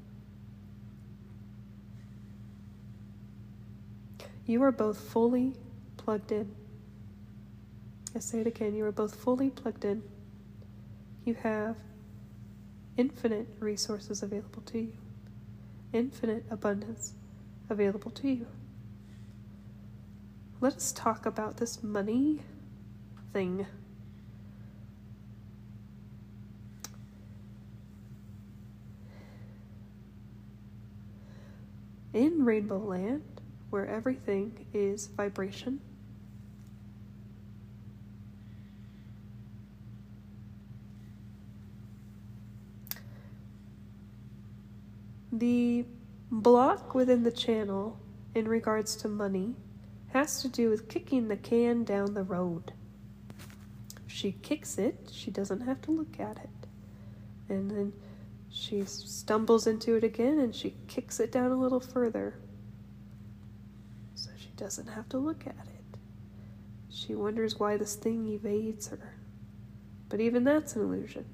You 4.46 4.64
are 4.64 4.72
both 4.72 4.98
fully 4.98 5.54
plugged 5.98 6.32
in 6.32 6.52
I 8.16 8.20
say 8.20 8.42
it 8.42 8.48
again, 8.48 8.76
you 8.76 8.86
are 8.86 8.92
both 8.92 9.16
fully 9.16 9.50
plugged 9.50 9.86
in. 9.86 10.04
You 11.24 11.36
have 11.36 11.78
infinite 12.98 13.48
resources 13.60 14.22
available 14.22 14.62
to 14.64 14.80
you, 14.80 14.94
infinite 15.94 16.46
abundance 16.50 17.14
available 17.70 18.12
to 18.12 18.28
you. 18.30 18.48
Let 20.60 20.76
us 20.76 20.92
talk 20.92 21.26
about 21.26 21.58
this 21.58 21.82
money 21.82 22.42
thing. 23.34 23.66
In 32.14 32.44
Rainbow 32.44 32.78
Land, 32.78 33.24
where 33.70 33.88
everything 33.88 34.66
is 34.74 35.08
vibration, 35.08 35.80
The 45.32 45.86
block 46.30 46.94
within 46.94 47.24
the 47.24 47.32
channel 47.32 48.00
in 48.36 48.48
regards 48.48 48.96
to 48.98 49.08
money 49.08 49.56
has 50.14 50.42
to 50.42 50.48
do 50.48 50.70
with 50.70 50.90
kicking 50.90 51.28
the 51.28 51.38
can 51.38 51.84
down 51.84 52.14
the 52.14 52.24
road. 52.24 52.74
If 54.06 54.12
she 54.12 54.34
kicks 54.34 54.78
it, 54.78 55.10
she 55.12 55.32
doesn't 55.32 55.62
have 55.62 55.82
to 55.84 55.92
look 55.92 56.20
at 56.20 56.38
it. 56.38 56.68
And 57.50 57.72
then 57.72 57.94
she 58.50 58.84
stumbles 58.86 59.68
into 59.68 59.96
it 59.96 60.04
again 60.04 60.40
and 60.40 60.54
she 60.54 60.76
kicks 60.88 61.20
it 61.20 61.32
down 61.32 61.52
a 61.52 61.56
little 61.56 61.80
further. 61.80 62.36
So 64.16 64.30
she 64.38 64.50
doesn't 64.58 64.88
have 64.88 65.08
to 65.10 65.18
look 65.18 65.48
at 65.48 65.56
it. 65.68 65.98
She 66.90 67.16
wonders 67.16 67.60
why 67.60 67.78
this 67.78 67.96
thing 67.96 68.28
evades 68.28 68.90
her. 68.90 69.16
But 70.10 70.20
even 70.20 70.44
that's 70.44 70.76
an 70.76 70.82
illusion. 70.82 71.26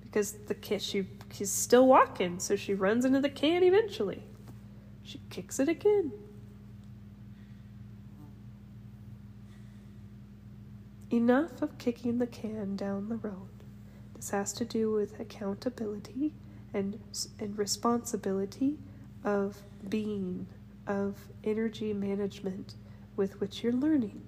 Because 0.00 0.32
the 0.32 0.54
kiss 0.54 0.82
she 0.82 1.06
she's 1.32 1.50
still 1.50 1.86
walking, 1.86 2.38
so 2.38 2.56
she 2.56 2.74
runs 2.74 3.04
into 3.04 3.20
the 3.20 3.28
can 3.28 3.62
eventually. 3.62 4.22
She 5.02 5.20
kicks 5.30 5.58
it 5.58 5.68
again. 5.68 6.12
Enough 11.10 11.60
of 11.62 11.76
kicking 11.78 12.18
the 12.18 12.26
can 12.26 12.76
down 12.76 13.08
the 13.08 13.16
road. 13.16 13.48
This 14.14 14.30
has 14.30 14.52
to 14.54 14.64
do 14.64 14.92
with 14.92 15.18
accountability 15.18 16.32
and, 16.72 17.00
and 17.38 17.58
responsibility 17.58 18.78
of 19.24 19.62
being, 19.88 20.46
of 20.86 21.16
energy 21.42 21.92
management 21.92 22.74
with 23.16 23.40
which 23.40 23.62
you're 23.62 23.72
learning. 23.72 24.22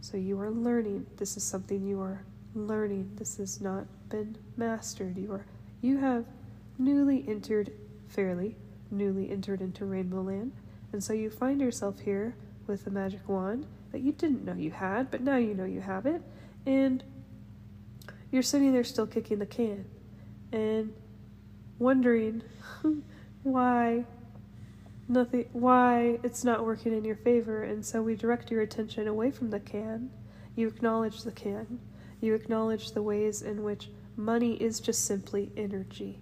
So 0.00 0.16
you 0.16 0.38
are 0.40 0.50
learning. 0.50 1.06
This 1.16 1.36
is 1.36 1.44
something 1.44 1.86
you 1.86 2.00
are 2.00 2.24
learning. 2.54 3.12
This 3.16 3.38
has 3.38 3.60
not 3.60 3.86
been 4.08 4.36
mastered. 4.56 5.16
You 5.16 5.32
are 5.32 5.46
you 5.82 5.98
have 5.98 6.24
newly 6.78 7.24
entered 7.28 7.72
fairly 8.08 8.56
newly 8.92 9.30
entered 9.30 9.60
into 9.60 9.84
Rainbow 9.84 10.20
Land, 10.20 10.52
and 10.92 11.02
so 11.02 11.12
you 11.12 11.30
find 11.30 11.60
yourself 11.60 12.00
here 12.00 12.36
with 12.66 12.86
a 12.86 12.90
magic 12.90 13.26
wand 13.28 13.66
that 13.90 14.02
you 14.02 14.12
didn't 14.12 14.44
know 14.44 14.54
you 14.54 14.70
had, 14.70 15.10
but 15.10 15.22
now 15.22 15.36
you 15.36 15.54
know 15.54 15.64
you 15.64 15.80
have 15.80 16.06
it, 16.06 16.22
and 16.66 17.02
you're 18.30 18.42
sitting 18.42 18.72
there 18.72 18.84
still 18.84 19.06
kicking 19.06 19.38
the 19.38 19.46
can 19.46 19.84
and 20.52 20.92
wondering 21.78 22.42
why 23.42 24.04
nothing 25.08 25.46
why 25.52 26.18
it's 26.22 26.44
not 26.44 26.64
working 26.64 26.96
in 26.96 27.04
your 27.04 27.16
favor 27.16 27.64
and 27.64 27.84
so 27.84 28.00
we 28.00 28.14
direct 28.14 28.50
your 28.50 28.62
attention 28.62 29.08
away 29.08 29.30
from 29.30 29.50
the 29.50 29.60
can. 29.60 30.10
You 30.54 30.68
acknowledge 30.68 31.22
the 31.22 31.32
can. 31.32 31.80
You 32.20 32.34
acknowledge 32.34 32.92
the 32.92 33.02
ways 33.02 33.42
in 33.42 33.62
which 33.62 33.88
money 34.16 34.54
is 34.54 34.80
just 34.80 35.04
simply 35.04 35.50
energy 35.56 36.20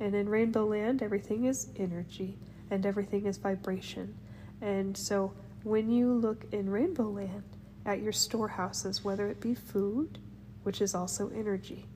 and 0.00 0.14
in 0.14 0.28
rainbow 0.28 0.64
land 0.66 1.02
everything 1.02 1.44
is 1.44 1.68
energy 1.76 2.38
and 2.70 2.84
everything 2.86 3.26
is 3.26 3.38
vibration 3.38 4.14
and 4.60 4.96
so 4.96 5.32
when 5.64 5.90
you 5.90 6.12
look 6.12 6.44
in 6.52 6.70
Rainbow 6.70 7.08
Land 7.08 7.44
at 7.86 8.00
your 8.00 8.12
storehouses, 8.12 9.04
whether 9.04 9.28
it 9.28 9.40
be 9.40 9.54
food, 9.54 10.18
which 10.62 10.80
is 10.80 10.94
also 10.94 11.30
energy, 11.34 11.86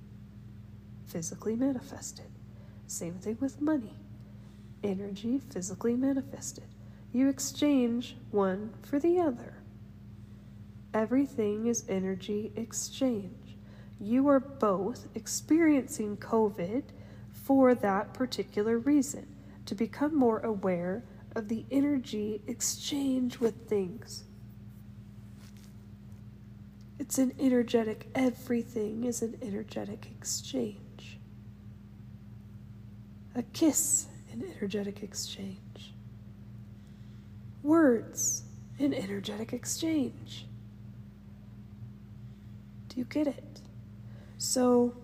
physically 1.07 1.57
manifested. 1.57 2.26
Same 2.87 3.14
thing 3.14 3.39
with 3.41 3.61
money, 3.61 3.95
energy 4.82 5.41
physically 5.51 5.95
manifested. 5.95 6.64
You 7.12 7.28
exchange 7.28 8.16
one 8.30 8.72
for 8.82 8.99
the 8.99 9.20
other. 9.20 9.55
Everything 10.95 11.66
is 11.66 11.84
energy 11.89 12.53
exchange. 12.57 13.46
You 14.01 14.29
are 14.29 14.41
both 14.41 15.09
experiencing 15.15 16.19
COVID 16.19 16.85
for 17.33 17.75
that 17.75 18.13
particular 18.13 18.79
reason 18.79 19.27
to 19.67 19.75
become 19.75 20.15
more 20.15 20.41
aware 20.41 21.03
of 21.35 21.49
the 21.49 21.65
energy 21.71 22.41
exchange 22.47 23.39
with 23.39 23.69
things. 23.69 24.25
It's 26.99 27.19
an 27.19 27.33
energetic, 27.39 28.09
everything 28.15 29.05
is 29.05 29.23
an 29.23 29.39
energetic 29.43 30.09
exchange. 30.17 31.19
A 33.35 33.43
kiss, 33.43 34.07
an 34.33 34.45
energetic 34.57 35.03
exchange. 35.03 35.93
Words, 37.63 38.45
an 38.79 38.95
energetic 38.95 39.53
exchange. 39.53 40.47
Do 42.89 42.99
you 42.99 43.05
get 43.05 43.27
it? 43.27 43.45
So, 44.39 44.95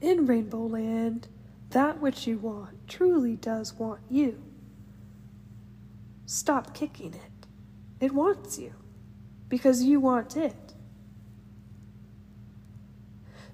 in 0.00 0.26
Rainbow 0.26 0.66
Land, 0.66 1.28
that 1.70 2.00
which 2.00 2.26
you 2.26 2.38
want 2.38 2.88
truly 2.88 3.36
does 3.36 3.74
want 3.74 4.00
you. 4.10 4.42
Stop 6.26 6.74
kicking 6.74 7.14
it. 7.14 7.46
It 8.00 8.12
wants 8.12 8.58
you 8.58 8.74
because 9.48 9.82
you 9.82 10.00
want 10.00 10.36
it. 10.36 10.74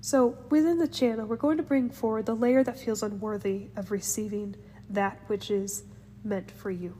So, 0.00 0.38
within 0.48 0.78
the 0.78 0.88
channel, 0.88 1.26
we're 1.26 1.36
going 1.36 1.58
to 1.58 1.62
bring 1.62 1.90
forward 1.90 2.26
the 2.26 2.34
layer 2.34 2.64
that 2.64 2.80
feels 2.80 3.02
unworthy 3.02 3.68
of 3.76 3.90
receiving 3.90 4.56
that 4.88 5.20
which 5.26 5.50
is 5.50 5.84
meant 6.24 6.50
for 6.50 6.70
you. 6.70 6.96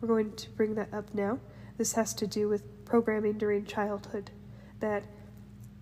We're 0.00 0.08
going 0.08 0.34
to 0.36 0.50
bring 0.50 0.74
that 0.76 0.92
up 0.92 1.14
now. 1.14 1.38
This 1.76 1.92
has 1.94 2.14
to 2.14 2.26
do 2.26 2.48
with 2.48 2.84
programming 2.84 3.38
during 3.38 3.66
childhood, 3.66 4.30
that 4.84 5.02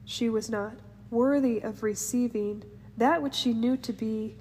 she 0.04 0.28
was 0.28 0.48
not 0.48 0.74
worthy 1.10 1.58
of 1.58 1.82
receiving 1.82 2.62
that 2.96 3.20
which 3.20 3.34
she 3.34 3.52
knew 3.52 3.76
to 3.76 3.92
be 3.92 4.36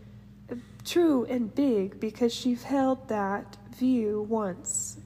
true 0.86 1.26
and 1.26 1.54
big 1.56 2.00
because 2.00 2.32
she 2.32 2.54
held 2.54 3.10
that 3.10 3.58
view 3.76 4.22
once. 4.30 4.98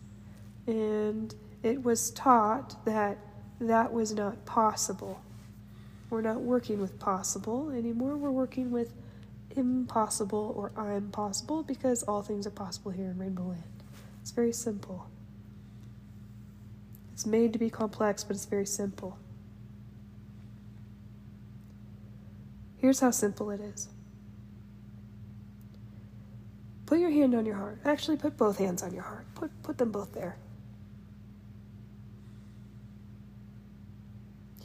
And 0.67 1.33
it 1.63 1.83
was 1.83 2.11
taught 2.11 2.83
that 2.85 3.17
that 3.61 3.93
was 3.93 4.13
not 4.13 4.45
possible. 4.45 5.21
We're 6.09 6.21
not 6.21 6.41
working 6.41 6.81
with 6.81 6.99
possible 6.99 7.69
anymore, 7.69 8.17
we're 8.17 8.31
working 8.31 8.71
with 8.71 8.93
impossible 9.55 10.53
or 10.57 10.71
I'm 10.77 11.11
possible 11.11 11.63
because 11.63 12.03
all 12.03 12.21
things 12.21 12.45
are 12.45 12.51
possible 12.51 12.91
here 12.91 13.09
in 13.09 13.17
Rainbow 13.17 13.43
Land. 13.43 13.63
It's 14.21 14.31
very 14.31 14.51
simple. 14.51 15.07
It's 17.13 17.25
made 17.25 17.53
to 17.53 17.59
be 17.59 17.69
complex, 17.69 18.25
but 18.25 18.35
it's 18.35 18.45
very 18.45 18.65
simple. 18.65 19.17
Here's 22.85 22.99
how 22.99 23.09
simple 23.09 23.49
it 23.49 23.59
is. 23.61 23.89
Put 26.85 26.99
your 26.99 27.09
hand 27.09 27.33
on 27.33 27.43
your 27.43 27.55
heart. 27.55 27.79
Actually, 27.83 28.17
put 28.17 28.37
both 28.37 28.59
hands 28.59 28.83
on 28.83 28.93
your 28.93 29.01
heart. 29.01 29.25
Put, 29.33 29.63
put 29.63 29.79
them 29.79 29.91
both 29.91 30.13
there. 30.13 30.37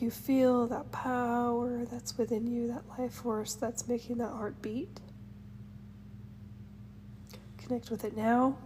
You 0.01 0.11
feel 0.11 0.67
that 0.67 0.93
power 0.93 1.87
that's 1.87 2.19
within 2.19 2.47
you, 2.47 2.69
that 2.69 2.83
life 2.99 3.15
force 3.15 3.55
that's 3.55 3.89
making 3.89 4.19
that 4.19 4.33
heart 4.33 4.61
beat. 4.61 5.01
Connect 7.57 7.89
with 7.91 8.05
it 8.05 8.15
now. 8.15 8.59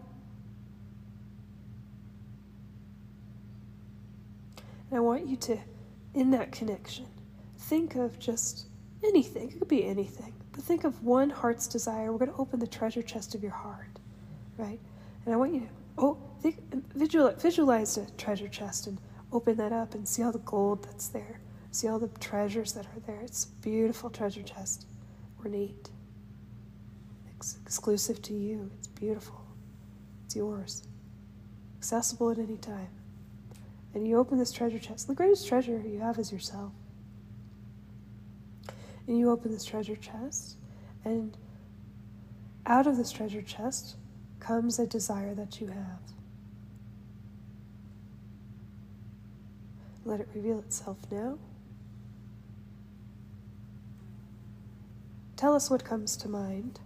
And 4.91 4.97
I 4.97 5.01
want 5.01 5.29
you 5.29 5.37
to, 5.37 5.59
in 6.13 6.33
that 6.33 6.51
connection, 6.51 7.07
think 7.57 7.95
of 7.95 8.19
just 8.19 8.67
anything. 9.05 9.51
It 9.51 9.59
could 9.59 9.69
be 9.69 9.85
anything. 9.85 10.33
But 10.53 10.63
think 10.63 10.85
of 10.85 11.03
one 11.03 11.31
heart's 11.31 11.67
desire. 11.67 12.13
We're 12.13 12.19
going 12.19 12.33
to 12.33 12.39
open 12.39 12.61
the 12.61 12.67
treasure 12.67 13.03
chest 13.03 13.35
of 13.35 13.43
your 13.43 13.53
heart, 13.53 13.99
right? 14.57 14.79
And 15.25 15.35
I 15.35 15.37
want 15.37 15.55
you 15.55 15.61
to 15.61 15.69
oh, 15.99 16.19
think, 16.41 16.59
visualize, 16.95 17.41
visualize 17.43 17.97
a 17.97 18.11
treasure 18.13 18.49
chest 18.49 18.87
and 18.87 18.99
open 19.33 19.57
that 19.57 19.73
up 19.73 19.95
and 19.95 20.07
see 20.07 20.23
all 20.23 20.33
the 20.33 20.39
gold 20.41 20.85
that's 20.85 21.09
there. 21.09 21.41
See 21.71 21.89
all 21.89 21.99
the 21.99 22.09
treasures 22.21 22.73
that 22.75 22.87
are 22.87 23.01
there. 23.07 23.21
It's 23.23 23.45
a 23.47 23.63
beautiful 23.63 24.09
treasure 24.09 24.43
chest, 24.43 24.87
ornate, 25.41 25.91
it's 27.45 27.59
exclusive 27.67 28.23
to 28.23 28.33
you. 28.33 28.71
It's 28.79 28.87
beautiful. 28.87 29.45
It's 30.25 30.35
yours, 30.35 30.83
accessible 31.77 32.31
at 32.31 32.39
any 32.39 32.57
time. 32.57 32.89
And 33.93 34.09
you 34.09 34.17
open 34.19 34.39
this 34.39 34.51
treasure 34.51 34.79
chest. 34.79 35.09
The 35.09 35.15
greatest 35.15 35.47
treasure 35.47 35.83
you 35.87 36.01
have 36.01 36.19
is 36.19 36.33
yourself. 36.33 36.73
And 39.07 39.19
you 39.19 39.31
open 39.31 39.53
this 39.53 39.65
treasure 39.65 39.97
chest, 39.97 40.57
and 41.05 41.37
out 42.67 42.87
of 42.87 42.97
this 42.97 43.13
treasure 43.13 43.43
chest 43.43 43.97
comes 44.41 44.79
a 44.79 44.87
desire 44.87 45.35
that 45.35 45.61
you 45.61 45.67
have. 45.69 46.01
Let 50.05 50.21
it 50.21 50.29
reveal 50.35 50.59
itself 50.59 50.99
now. 51.11 51.39
Tell 55.37 55.55
us 55.55 55.69
what 55.69 55.85
comes 55.85 56.17
to 56.19 56.29
mind 56.29 56.81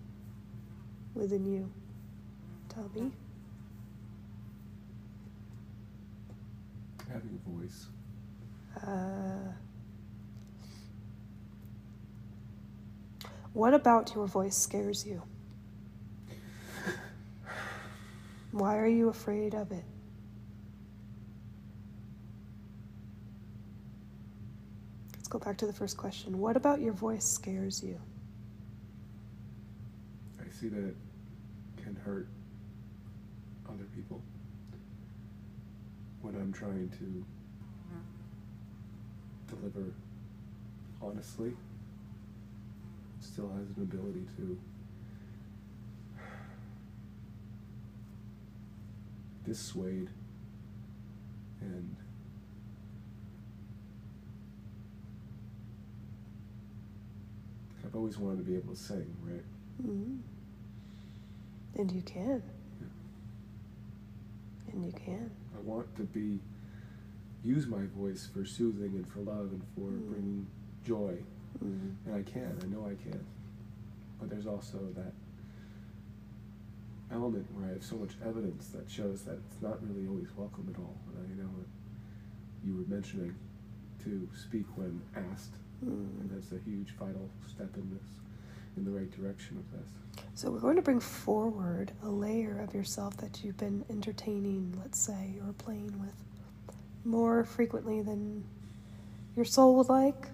within 1.15 1.47
you. 1.47 1.71
Tell 2.69 2.91
me. 2.95 3.13
Having 7.13 7.39
a 7.47 7.51
voice. 7.51 7.87
Uh, 8.85 9.53
What 13.59 13.75
about 13.75 14.15
your 14.15 14.29
voice 14.29 14.57
scares 14.57 15.05
you? 15.05 15.21
Why 18.53 18.79
are 18.79 18.87
you 18.87 19.09
afraid 19.09 19.53
of 19.53 19.73
it? 19.73 19.83
Let's 25.13 25.27
go 25.27 25.41
back 25.41 25.57
to 25.57 25.67
the 25.67 25.73
first 25.73 25.97
question. 25.97 26.39
What 26.39 26.57
about 26.57 26.81
your 26.81 26.93
voice 26.93 27.25
scares 27.25 27.83
you? 27.83 27.99
I 30.41 30.45
see 30.53 30.69
that 30.69 30.85
it 30.85 30.97
can 31.83 31.97
hurt 31.97 32.29
other 33.69 33.89
people 33.97 34.23
when 36.23 36.37
I'm 36.37 36.53
trying 36.53 36.91
to 36.91 37.25
mm-hmm. 37.91 37.99
deliver 39.49 39.93
honestly. 41.03 41.55
Still 43.33 43.49
has 43.51 43.69
an 43.77 43.83
ability 43.83 44.27
to 44.37 44.59
dissuade 49.45 50.09
and 51.61 51.97
I've 57.85 57.95
always 57.95 58.19
wanted 58.19 58.39
to 58.39 58.43
be 58.45 58.57
able 58.57 58.75
to 58.75 58.79
sing, 58.81 59.15
right? 59.25 59.45
Mm-hmm. 59.83 60.17
And 61.81 61.93
you 61.93 62.03
can. 62.03 62.43
Yeah. 62.81 62.87
And 64.73 64.85
you 64.85 64.93
can. 64.93 65.31
I 65.57 65.61
want 65.61 65.95
to 65.97 66.03
be 66.05 66.41
use 67.45 67.67
my 67.67 67.85
voice 67.97 68.29
for 68.33 68.45
soothing 68.45 68.95
and 68.97 69.07
for 69.09 69.21
love 69.21 69.53
and 69.53 69.63
for 69.75 69.91
Mm. 69.93 70.09
bringing 70.11 70.47
joy, 70.85 71.17
Mm. 71.65 71.95
and 72.07 72.15
I 72.15 72.23
can. 72.23 72.57
I 72.63 72.67
know 72.67 72.87
I 72.87 72.95
can. 73.03 73.25
But 74.21 74.31
there's 74.31 74.47
also 74.47 74.79
that 74.97 75.13
element 77.11 77.47
where 77.55 77.67
I 77.71 77.73
have 77.73 77.85
so 77.85 77.97
much 77.97 78.13
evidence 78.25 78.69
that 78.69 78.91
shows 78.91 79.23
that 79.23 79.39
it's 79.51 79.63
not 79.63 79.79
really 79.87 80.07
always 80.09 80.29
welcome 80.37 80.69
at 80.73 80.79
all. 80.79 80.95
And 81.17 81.27
I 81.27 81.43
know 81.43 81.49
that 81.59 81.69
you 82.69 82.77
were 82.77 82.95
mentioning 82.95 83.35
to 84.05 84.29
speak 84.37 84.67
when 84.77 85.01
asked, 85.33 85.55
and 85.83 86.31
Mm. 86.31 86.35
that's 86.35 86.53
a 86.53 86.59
huge 86.59 86.95
vital 86.99 87.29
step 87.47 87.77
in 87.77 87.89
this, 87.91 88.09
in 88.77 88.85
the 88.85 88.91
right 88.91 89.11
direction 89.11 89.57
of 89.57 89.71
this. 89.73 89.89
So 90.35 90.51
we're 90.51 90.61
going 90.61 90.77
to 90.77 90.83
bring 90.83 91.01
forward 91.01 91.93
a 92.03 92.09
layer 92.09 92.61
of 92.61 92.75
yourself 92.75 93.17
that 93.19 93.43
you've 93.43 93.57
been 93.57 93.85
entertaining, 93.91 94.75
let's 94.81 95.05
say, 95.05 95.39
or 95.47 95.53
playing 95.55 95.99
with 96.01 96.15
more 97.05 97.45
frequently 97.45 98.03
than 98.03 98.45
your 99.35 99.45
soul 99.45 99.77
would 99.77 99.89
like. 99.89 100.29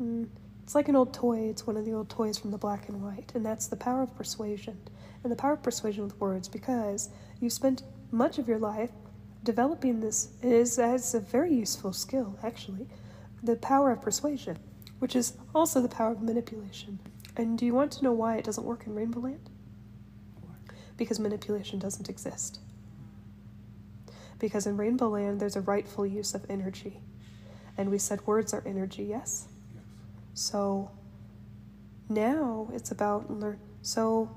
Mm, 0.00 0.28
It's 0.62 0.74
like 0.74 0.88
an 0.88 0.96
old 0.96 1.14
toy. 1.14 1.48
It's 1.48 1.66
one 1.66 1.76
of 1.76 1.84
the 1.84 1.94
old 1.94 2.10
toys 2.10 2.38
from 2.38 2.50
the 2.50 2.58
black 2.58 2.88
and 2.88 3.02
white, 3.02 3.32
and 3.34 3.44
that's 3.44 3.68
the 3.68 3.76
power 3.76 4.02
of 4.02 4.14
persuasion. 4.16 4.78
And 5.22 5.32
the 5.32 5.36
power 5.36 5.54
of 5.54 5.62
persuasion 5.62 6.04
with 6.04 6.20
words, 6.20 6.48
because 6.48 7.08
you 7.40 7.50
spent 7.50 7.82
much 8.10 8.38
of 8.38 8.48
your 8.48 8.58
life 8.58 8.90
developing 9.44 10.00
this 10.00 10.28
is 10.42 10.78
as 10.78 11.14
a 11.14 11.20
very 11.20 11.54
useful 11.54 11.92
skill, 11.92 12.38
actually, 12.42 12.86
the 13.42 13.56
power 13.56 13.90
of 13.90 14.02
persuasion, 14.02 14.58
which 14.98 15.16
is 15.16 15.34
also 15.54 15.80
the 15.80 15.88
power 15.88 16.12
of 16.12 16.22
manipulation. 16.22 16.98
And 17.36 17.56
do 17.56 17.64
you 17.64 17.74
want 17.74 17.92
to 17.92 18.04
know 18.04 18.12
why 18.12 18.36
it 18.36 18.44
doesn't 18.44 18.64
work 18.64 18.86
in 18.86 18.94
Rainbow 18.94 19.20
Land? 19.20 19.48
Because 20.96 21.20
manipulation 21.20 21.78
doesn't 21.78 22.08
exist. 22.08 22.58
Because 24.38 24.66
in 24.66 24.76
Rainbow 24.76 25.08
Land, 25.08 25.40
there's 25.40 25.56
a 25.56 25.60
rightful 25.60 26.04
use 26.04 26.34
of 26.34 26.44
energy. 26.50 27.00
And 27.76 27.90
we 27.90 27.98
said 27.98 28.26
words 28.26 28.52
are 28.52 28.62
energy, 28.66 29.04
yes? 29.04 29.48
So 30.38 30.88
now 32.08 32.68
it's 32.72 32.92
about 32.92 33.28
learn. 33.28 33.58
So 33.82 34.30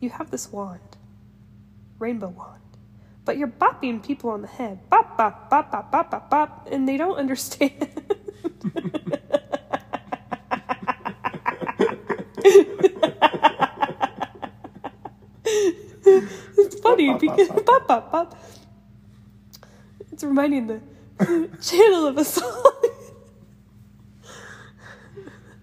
you 0.00 0.10
have 0.10 0.32
this 0.32 0.50
wand, 0.50 0.80
rainbow 2.00 2.30
wand, 2.30 2.60
but 3.24 3.36
you're 3.38 3.46
bopping 3.46 4.04
people 4.04 4.30
on 4.30 4.42
the 4.42 4.48
head, 4.48 4.90
bop 4.90 5.16
bop 5.16 5.48
bop 5.48 5.70
bop 5.70 5.92
bop 5.92 6.10
bop 6.10 6.28
bop, 6.28 6.68
and 6.72 6.88
they 6.88 6.96
don't 6.96 7.14
understand. 7.24 7.88
it's 16.56 16.80
funny 16.80 17.16
because 17.16 17.48
bop 17.64 17.86
bop 17.86 18.10
bop. 18.10 18.36
It's 20.10 20.24
reminding 20.24 20.66
the 20.66 20.80
channel 21.62 22.06
of 22.06 22.18
a 22.18 22.24
song. 22.24 22.81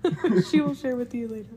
she 0.50 0.62
will 0.62 0.76
share 0.76 0.95
with 0.95 1.14
you 1.14 1.28
later. 1.28 1.56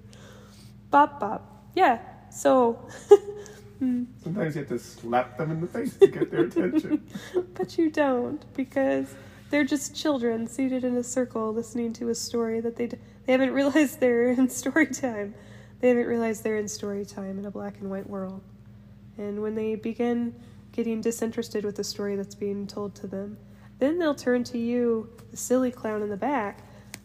Bop 0.90 1.20
bop. 1.20 1.64
Yeah. 1.74 1.98
So, 2.30 2.86
mm, 3.82 4.06
Sometimes 4.22 4.54
you 4.54 4.60
have 4.60 4.68
to 4.68 4.78
slap 4.78 5.36
them 5.36 5.50
in 5.50 5.60
the 5.60 5.66
face 5.66 5.96
to 5.96 6.06
get 6.06 6.30
their 6.30 6.44
attention. 6.44 7.06
but 7.54 7.76
you 7.76 7.90
don't 7.90 8.44
because 8.54 9.14
they're 9.50 9.64
just 9.64 9.94
children 9.94 10.46
seated 10.46 10.82
in 10.84 10.96
a 10.96 11.02
circle 11.02 11.52
listening 11.52 11.92
to 11.94 12.08
a 12.08 12.14
story 12.14 12.60
that 12.60 12.76
they 12.76 12.86
d- 12.86 12.96
they 13.26 13.32
haven't 13.32 13.52
realized 13.52 14.00
they're 14.00 14.30
in 14.30 14.48
story 14.48 14.86
time. 14.86 15.34
They 15.80 15.88
haven't 15.88 16.06
realized 16.06 16.42
they're 16.42 16.56
in 16.56 16.68
story 16.68 17.04
time 17.04 17.38
in 17.38 17.44
a 17.44 17.50
black 17.50 17.80
and 17.80 17.90
white 17.90 18.08
world. 18.08 18.42
And 19.18 19.42
when 19.42 19.54
they 19.54 19.74
begin 19.74 20.34
getting 20.72 21.00
disinterested 21.00 21.64
with 21.64 21.76
the 21.76 21.84
story 21.84 22.16
that's 22.16 22.34
being 22.34 22.66
told 22.66 22.94
to 22.96 23.06
them, 23.06 23.36
then 23.78 23.98
they'll 23.98 24.14
turn 24.14 24.42
to 24.44 24.58
you, 24.58 25.10
the 25.30 25.36
silly 25.36 25.70
clown 25.70 26.02
in 26.02 26.08
the 26.08 26.16
back, 26.16 26.64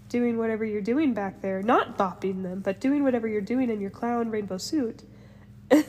doing 0.10 0.38
whatever 0.38 0.64
you're 0.64 0.82
doing 0.82 1.14
back 1.14 1.42
there, 1.42 1.62
not 1.62 1.98
bopping 1.98 2.44
them, 2.44 2.62
but 2.62 2.80
doing 2.80 3.04
whatever 3.04 3.28
you're 3.28 3.42
doing 3.42 3.70
in 3.70 3.82
your 3.82 3.90
clown 3.90 4.30
rainbow 4.30 4.58
suit. 4.58 5.04
and 5.70 5.84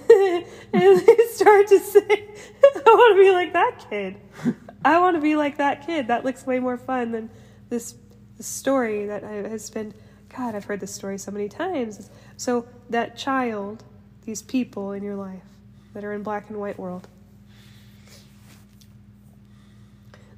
they 0.73 1.17
start 1.33 1.69
to 1.69 1.79
say, 1.79 2.01
I 2.65 2.83
want 2.87 3.17
to 3.17 3.23
be 3.23 3.31
like 3.31 3.53
that 3.53 3.87
kid. 3.89 4.17
I 4.85 4.99
want 4.99 5.17
to 5.17 5.21
be 5.21 5.37
like 5.37 5.59
that 5.59 5.87
kid. 5.87 6.09
That 6.09 6.25
looks 6.25 6.45
way 6.47 6.59
more 6.59 6.77
fun 6.77 7.13
than 7.13 7.31
this, 7.69 7.95
story 8.41 9.07
that 9.07 9.25
has 9.25 9.69
been. 9.69 9.93
God, 10.37 10.55
I've 10.55 10.65
heard 10.65 10.79
this 10.81 10.95
story 10.95 11.19
so 11.19 11.33
many 11.33 11.49
times. 11.49 12.09
So, 12.37 12.69
that 12.91 13.17
child, 13.17 13.83
these 14.27 14.43
people 14.43 14.93
in 14.93 15.03
your 15.03 15.17
life 15.17 15.43
that 15.95 16.05
are 16.05 16.13
in 16.13 16.23
black 16.23 16.49
and 16.49 16.61
white 16.61 16.79
world, 16.79 17.09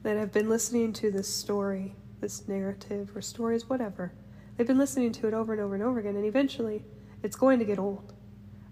that 0.03 0.17
have 0.17 0.33
been 0.33 0.49
listening 0.49 0.93
to 0.95 1.11
this 1.11 1.29
story, 1.29 1.95
this 2.21 2.47
narrative, 2.49 3.17
or 3.17 3.21
stories, 3.21 3.69
whatever. 3.69 4.13
They've 4.57 4.67
been 4.67 4.79
listening 4.79 5.13
to 5.13 5.29
it 5.29 5.35
over 5.35 5.53
and 5.53 5.63
over 5.63 5.75
and 5.75 5.83
over 5.83 5.99
again, 5.99 6.17
and 6.17 6.25
eventually 6.25 6.85
it's 7.23 7.37
going 7.37 7.59
to 7.59 7.65
get 7.65 7.79
old. 7.79 8.13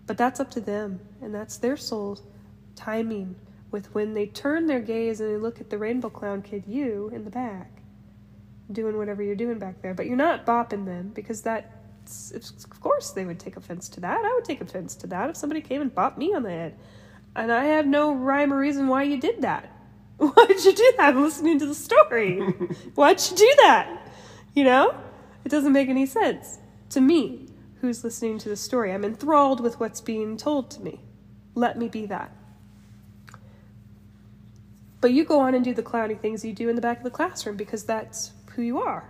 But 0.07 0.19
that's 0.19 0.41
up 0.41 0.51
to 0.53 0.61
them, 0.61 1.01
and 1.21 1.35
that's 1.35 1.59
their 1.59 1.77
soul's 1.77 2.23
timing 2.75 3.37
with 3.71 3.95
when 3.95 4.15
they 4.15 4.27
turn 4.27 4.67
their 4.67 4.81
gaze 4.81 5.21
and 5.21 5.31
they 5.31 5.37
look 5.37 5.61
at 5.61 5.71
the 5.71 5.79
rainbow 5.79 6.09
clown 6.09 6.43
kid, 6.43 6.65
you 6.67 7.11
in 7.13 7.25
the 7.25 7.31
back, 7.31 7.83
doing 8.73 8.97
whatever 8.97 9.23
you're 9.23 9.37
doing 9.37 9.59
back 9.59 9.83
there. 9.83 9.95
But 9.95 10.07
you're 10.07 10.17
not 10.17 10.47
bopping 10.47 10.87
them 10.87 11.11
because 11.15 11.43
that, 11.43 11.83
of 12.35 12.81
course, 12.81 13.11
they 13.11 13.25
would 13.25 13.39
take 13.39 13.57
offense 13.57 13.89
to 13.91 14.01
that. 14.01 14.25
I 14.25 14.35
would 14.35 14.45
take 14.45 14.61
offense 14.61 14.95
to 14.97 15.07
that 15.09 15.31
if 15.31 15.37
somebody 15.37 15.61
came 15.61 15.83
and 15.83 15.95
bopped 15.95 16.17
me 16.17 16.35
on 16.35 16.43
the 16.43 16.51
head. 16.51 16.79
And 17.37 17.53
I 17.53 17.65
have 17.65 17.87
no 17.87 18.15
rhyme 18.15 18.53
or 18.53 18.59
reason 18.59 18.89
why 18.89 19.03
you 19.03 19.21
did 19.21 19.43
that. 19.43 19.71
Why'd 20.35 20.65
you 20.65 20.73
do 20.73 20.93
that? 20.97 21.15
I'm 21.15 21.23
listening 21.23 21.59
to 21.61 21.67
the 21.67 21.75
story. 21.75 22.41
Why'd 22.95 23.21
you 23.31 23.37
do 23.37 23.55
that? 23.59 24.09
You 24.55 24.65
know? 24.65 24.95
It 25.45 25.49
doesn't 25.49 25.73
make 25.73 25.89
any 25.89 26.07
sense 26.07 26.59
to 26.91 27.01
me 27.01 27.47
who's 27.81 28.03
listening 28.03 28.39
to 28.39 28.49
the 28.49 28.57
story. 28.57 28.93
I'm 28.93 29.05
enthralled 29.05 29.61
with 29.61 29.79
what's 29.79 30.01
being 30.01 30.37
told 30.37 30.71
to 30.73 30.81
me. 30.83 31.01
Let 31.55 31.79
me 31.79 31.89
be 31.89 32.07
that. 32.07 32.33
But 35.01 35.13
you 35.13 35.25
go 35.25 35.39
on 35.41 35.55
and 35.55 35.65
do 35.65 35.73
the 35.73 35.83
clowny 35.83 36.19
things 36.19 36.45
you 36.45 36.53
do 36.53 36.69
in 36.69 36.75
the 36.75 36.83
back 36.83 36.99
of 36.99 37.05
the 37.05 37.11
classroom 37.11 37.57
because 37.57 37.85
that's 37.85 38.33
who 38.55 38.63
you 38.63 38.81
are. 38.81 39.05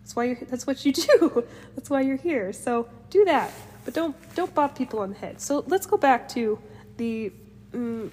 That's 0.00 0.16
why 0.16 0.24
you're, 0.24 0.38
that's 0.48 0.66
what 0.66 0.86
you 0.86 0.92
do. 0.92 1.44
That's 1.76 1.90
why 1.90 2.00
you're 2.00 2.16
here. 2.16 2.50
So 2.54 2.88
do 3.10 3.26
that, 3.26 3.52
but 3.84 3.92
don't 3.92 4.16
don't 4.34 4.54
bop 4.54 4.74
people 4.74 5.00
on 5.00 5.10
the 5.10 5.18
head. 5.18 5.38
So 5.38 5.64
let's 5.66 5.84
go 5.84 5.98
back 5.98 6.26
to 6.30 6.58
the 6.96 7.30
mm, 7.72 8.10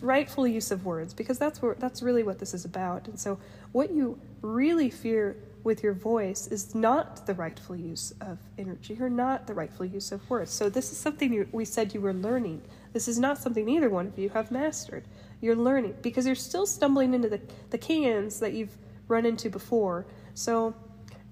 rightful 0.00 0.46
use 0.46 0.70
of 0.70 0.84
words 0.84 1.14
because 1.14 1.38
that's 1.38 1.60
where 1.62 1.74
that's 1.74 2.02
really 2.02 2.22
what 2.22 2.38
this 2.38 2.54
is 2.54 2.64
about. 2.64 3.08
And 3.08 3.18
so 3.18 3.38
what 3.72 3.90
you 3.90 4.18
really 4.42 4.90
fear 4.90 5.36
with 5.64 5.82
your 5.82 5.92
voice 5.92 6.46
is 6.46 6.74
not 6.74 7.26
the 7.26 7.34
rightful 7.34 7.76
use 7.76 8.14
of 8.20 8.38
energy 8.56 8.96
or 9.00 9.10
not 9.10 9.46
the 9.46 9.54
rightful 9.54 9.84
use 9.84 10.12
of 10.12 10.28
words. 10.30 10.50
So 10.50 10.68
this 10.68 10.92
is 10.92 10.98
something 10.98 11.32
you, 11.32 11.48
we 11.52 11.64
said 11.64 11.92
you 11.92 12.00
were 12.00 12.14
learning. 12.14 12.62
This 12.92 13.08
is 13.08 13.18
not 13.18 13.38
something 13.38 13.68
either 13.68 13.90
one 13.90 14.06
of 14.06 14.18
you 14.18 14.30
have 14.30 14.50
mastered. 14.50 15.04
You're 15.40 15.56
learning 15.56 15.96
because 16.02 16.26
you're 16.26 16.34
still 16.34 16.66
stumbling 16.66 17.12
into 17.14 17.28
the, 17.28 17.40
the 17.70 17.78
cans 17.78 18.40
that 18.40 18.54
you've 18.54 18.76
run 19.08 19.26
into 19.26 19.50
before. 19.50 20.06
So 20.34 20.74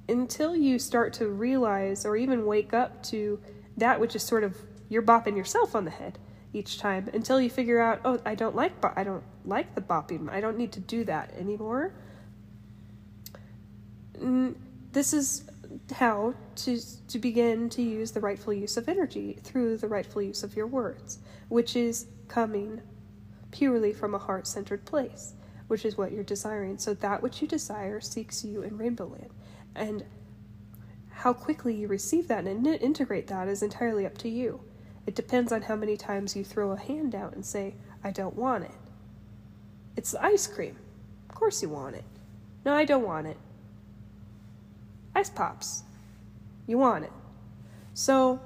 until 0.09 0.55
you 0.55 0.79
start 0.79 1.13
to 1.15 1.29
realize 1.29 2.05
or 2.05 2.17
even 2.17 2.47
wake 2.47 2.73
up 2.75 3.03
to 3.05 3.41
that 3.77 4.01
which 4.01 4.15
is 4.15 4.23
sort 4.23 4.45
of 4.45 4.57
you're 4.89 5.03
bopping 5.03 5.37
yourself 5.37 5.75
on 5.75 5.85
the 5.85 5.91
head 5.91 6.19
each 6.57 6.79
time 6.79 7.09
until 7.13 7.41
you 7.41 7.51
figure 7.51 7.81
out 7.81 8.01
oh 8.05 8.21
I 8.25 8.35
don't 8.35 8.57
like 8.57 8.73
I 8.97 9.05
don't 9.05 9.25
like 9.45 9.75
the 9.75 9.81
bopping 9.81 10.31
I 10.31 10.41
don't 10.41 10.57
need 10.57 10.73
to 10.73 10.81
do 10.81 11.05
that 11.05 11.33
anymore 11.39 11.93
Mm, 14.21 14.55
this 14.93 15.13
is 15.13 15.45
how 15.93 16.33
to 16.55 16.81
to 17.09 17.19
begin 17.19 17.69
to 17.69 17.83
use 17.83 18.13
the 18.13 18.21
rightful 18.21 18.55
use 18.55 18.79
of 18.79 18.89
energy 18.89 19.39
through 19.43 19.77
the 19.77 19.89
rightful 19.89 20.23
use 20.23 20.43
of 20.43 20.57
your 20.57 20.67
words 20.67 21.19
which 21.49 21.77
is 21.77 22.07
coming 22.29 22.81
purely 23.51 23.93
from 23.93 24.15
a 24.15 24.19
heart 24.19 24.47
centered 24.47 24.85
place, 24.85 25.35
which 25.69 25.85
is 25.85 25.97
what 25.97 26.13
you're 26.13 26.25
desiring. 26.25 26.79
So 26.79 26.95
that 26.95 27.23
which 27.23 27.41
you 27.41 27.49
desire 27.49 28.01
seeks 28.01 28.45
you 28.45 28.63
in 28.63 28.77
Rainbow 28.77 29.07
Land. 29.07 29.31
And 29.75 30.05
how 31.11 31.33
quickly 31.33 31.75
you 31.75 31.89
receive 31.89 32.29
that 32.29 32.45
and 32.45 32.67
integrate 32.67 33.27
that 33.29 33.49
is 33.49 33.63
entirely 33.63 34.07
up 34.07 34.19
to 34.19 34.29
you. 34.29 34.61
It 35.07 35.15
depends 35.15 35.53
on 35.53 35.63
how 35.63 35.77
many 35.77 35.97
times 35.97 36.35
you 36.35 36.45
throw 36.45 36.73
a 36.73 36.79
hand 36.79 37.15
out 37.15 37.35
and 37.35 37.45
say, 37.45 37.75
I 38.03 38.11
don't 38.11 38.37
want 38.37 38.65
it. 38.65 38.73
It's 39.97 40.13
the 40.13 40.25
ice 40.25 40.47
cream. 40.47 40.77
Of 41.29 41.35
course 41.35 41.63
you 41.63 41.69
want 41.69 41.97
it. 41.97 42.05
No, 42.65 42.75
I 42.75 42.85
don't 42.85 43.05
want 43.05 43.27
it. 43.27 43.37
Ice 45.15 45.31
pops. 45.31 45.85
You 46.67 46.79
want 46.79 47.05
it. 47.05 47.13
So, 47.95 48.41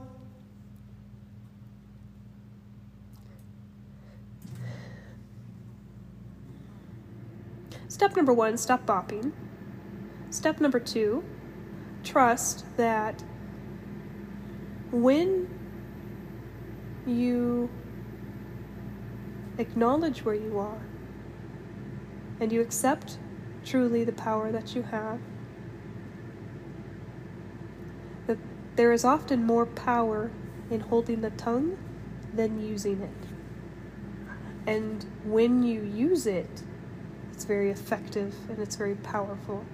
step 7.88 8.14
number 8.14 8.32
one 8.32 8.56
stop 8.56 8.86
bopping. 8.86 9.32
Step 10.30 10.60
number 10.60 10.78
two 10.78 11.24
trust 12.02 12.64
that 12.76 13.22
when 14.90 15.59
you 17.06 17.68
acknowledge 19.58 20.24
where 20.24 20.34
you 20.34 20.58
are 20.58 20.80
and 22.40 22.50
you 22.50 22.60
accept 22.60 23.18
truly 23.64 24.04
the 24.04 24.12
power 24.12 24.50
that 24.50 24.74
you 24.74 24.82
have, 24.82 25.18
that 28.26 28.38
there 28.76 28.92
is 28.92 29.04
often 29.04 29.44
more 29.44 29.66
power 29.66 30.30
in 30.70 30.80
holding 30.80 31.20
the 31.20 31.30
tongue 31.30 31.76
than 32.34 32.64
using 32.66 33.02
it. 33.02 33.30
And 34.66 35.04
when 35.24 35.62
you 35.62 35.82
use 35.82 36.26
it, 36.26 36.62
it's 37.32 37.44
very 37.44 37.70
effective 37.70 38.34
and 38.48 38.58
it's 38.58 38.76
very 38.76 38.94
powerful. 38.96 39.64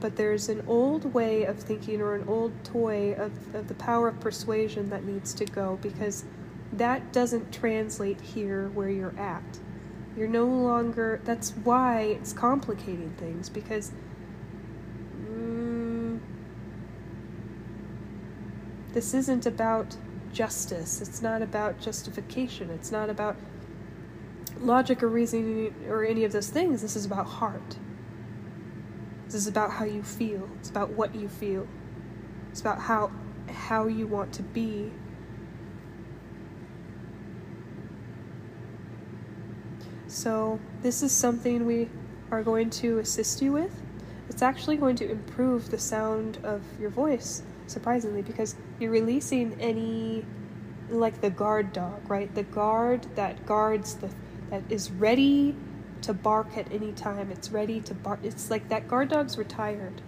But 0.00 0.16
there's 0.16 0.48
an 0.48 0.64
old 0.66 1.12
way 1.12 1.44
of 1.44 1.58
thinking 1.58 2.00
or 2.00 2.14
an 2.14 2.26
old 2.26 2.52
toy 2.64 3.12
of, 3.12 3.54
of 3.54 3.68
the 3.68 3.74
power 3.74 4.08
of 4.08 4.18
persuasion 4.20 4.88
that 4.90 5.04
needs 5.04 5.34
to 5.34 5.44
go 5.44 5.78
because 5.82 6.24
that 6.72 7.12
doesn't 7.12 7.52
translate 7.52 8.20
here 8.20 8.68
where 8.68 8.88
you're 8.88 9.18
at. 9.18 9.58
You're 10.16 10.28
no 10.28 10.44
longer, 10.44 11.20
that's 11.24 11.50
why 11.50 12.02
it's 12.02 12.32
complicating 12.32 13.14
things 13.16 13.48
because 13.48 13.92
mm, 15.24 16.18
this 18.92 19.14
isn't 19.14 19.46
about 19.46 19.96
justice. 20.32 21.00
It's 21.00 21.22
not 21.22 21.42
about 21.42 21.80
justification. 21.80 22.70
It's 22.70 22.92
not 22.92 23.10
about 23.10 23.36
logic 24.60 25.02
or 25.02 25.08
reasoning 25.08 25.74
or 25.88 26.04
any 26.04 26.24
of 26.24 26.32
those 26.32 26.50
things. 26.50 26.82
This 26.82 26.96
is 26.96 27.04
about 27.04 27.26
heart. 27.26 27.76
This 29.26 29.34
is 29.34 29.46
about 29.46 29.72
how 29.72 29.84
you 29.84 30.02
feel. 30.02 30.48
It's 30.58 30.70
about 30.70 30.90
what 30.90 31.14
you 31.14 31.28
feel. 31.28 31.66
It's 32.50 32.60
about 32.60 32.80
how 32.80 33.12
how 33.48 33.86
you 33.86 34.06
want 34.06 34.32
to 34.32 34.42
be 34.42 34.92
So, 40.20 40.60
this 40.82 41.02
is 41.02 41.12
something 41.12 41.64
we 41.64 41.88
are 42.30 42.42
going 42.42 42.68
to 42.82 42.98
assist 42.98 43.40
you 43.40 43.52
with. 43.52 43.72
It's 44.28 44.42
actually 44.42 44.76
going 44.76 44.96
to 44.96 45.10
improve 45.10 45.70
the 45.70 45.78
sound 45.78 46.36
of 46.42 46.60
your 46.78 46.90
voice, 46.90 47.42
surprisingly, 47.66 48.20
because 48.20 48.54
you're 48.78 48.90
releasing 48.90 49.58
any, 49.58 50.26
like 50.90 51.22
the 51.22 51.30
guard 51.30 51.72
dog, 51.72 52.02
right? 52.10 52.34
The 52.34 52.42
guard 52.42 53.06
that 53.14 53.46
guards 53.46 53.94
the, 53.94 54.10
that 54.50 54.62
is 54.68 54.90
ready 54.90 55.56
to 56.02 56.12
bark 56.12 56.54
at 56.54 56.70
any 56.70 56.92
time. 56.92 57.30
It's 57.30 57.50
ready 57.50 57.80
to 57.80 57.94
bark. 57.94 58.20
It's 58.22 58.50
like 58.50 58.68
that 58.68 58.88
guard 58.88 59.08
dog's 59.08 59.38
retired. 59.38 60.02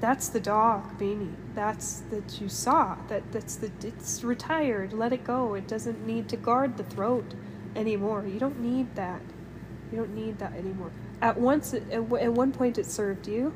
That's 0.00 0.28
the 0.28 0.40
dog, 0.40 0.98
Beanie. 0.98 1.34
That's 1.54 2.00
that 2.10 2.40
you 2.40 2.48
saw. 2.48 2.96
That 3.08 3.30
that's 3.30 3.56
the 3.56 3.70
it's 3.82 4.24
retired. 4.24 4.94
Let 4.94 5.12
it 5.12 5.22
go. 5.22 5.52
It 5.52 5.68
doesn't 5.68 6.06
need 6.06 6.30
to 6.30 6.38
guard 6.38 6.78
the 6.78 6.84
throat 6.84 7.34
anymore. 7.78 8.26
You 8.26 8.38
don't 8.38 8.60
need 8.60 8.94
that. 8.96 9.22
You 9.90 9.98
don't 9.98 10.14
need 10.14 10.38
that 10.38 10.52
anymore. 10.54 10.90
At 11.22 11.38
once, 11.38 11.72
at, 11.72 11.90
at 11.90 12.02
one 12.02 12.52
point, 12.52 12.76
it 12.78 12.86
served 12.86 13.26
you. 13.26 13.54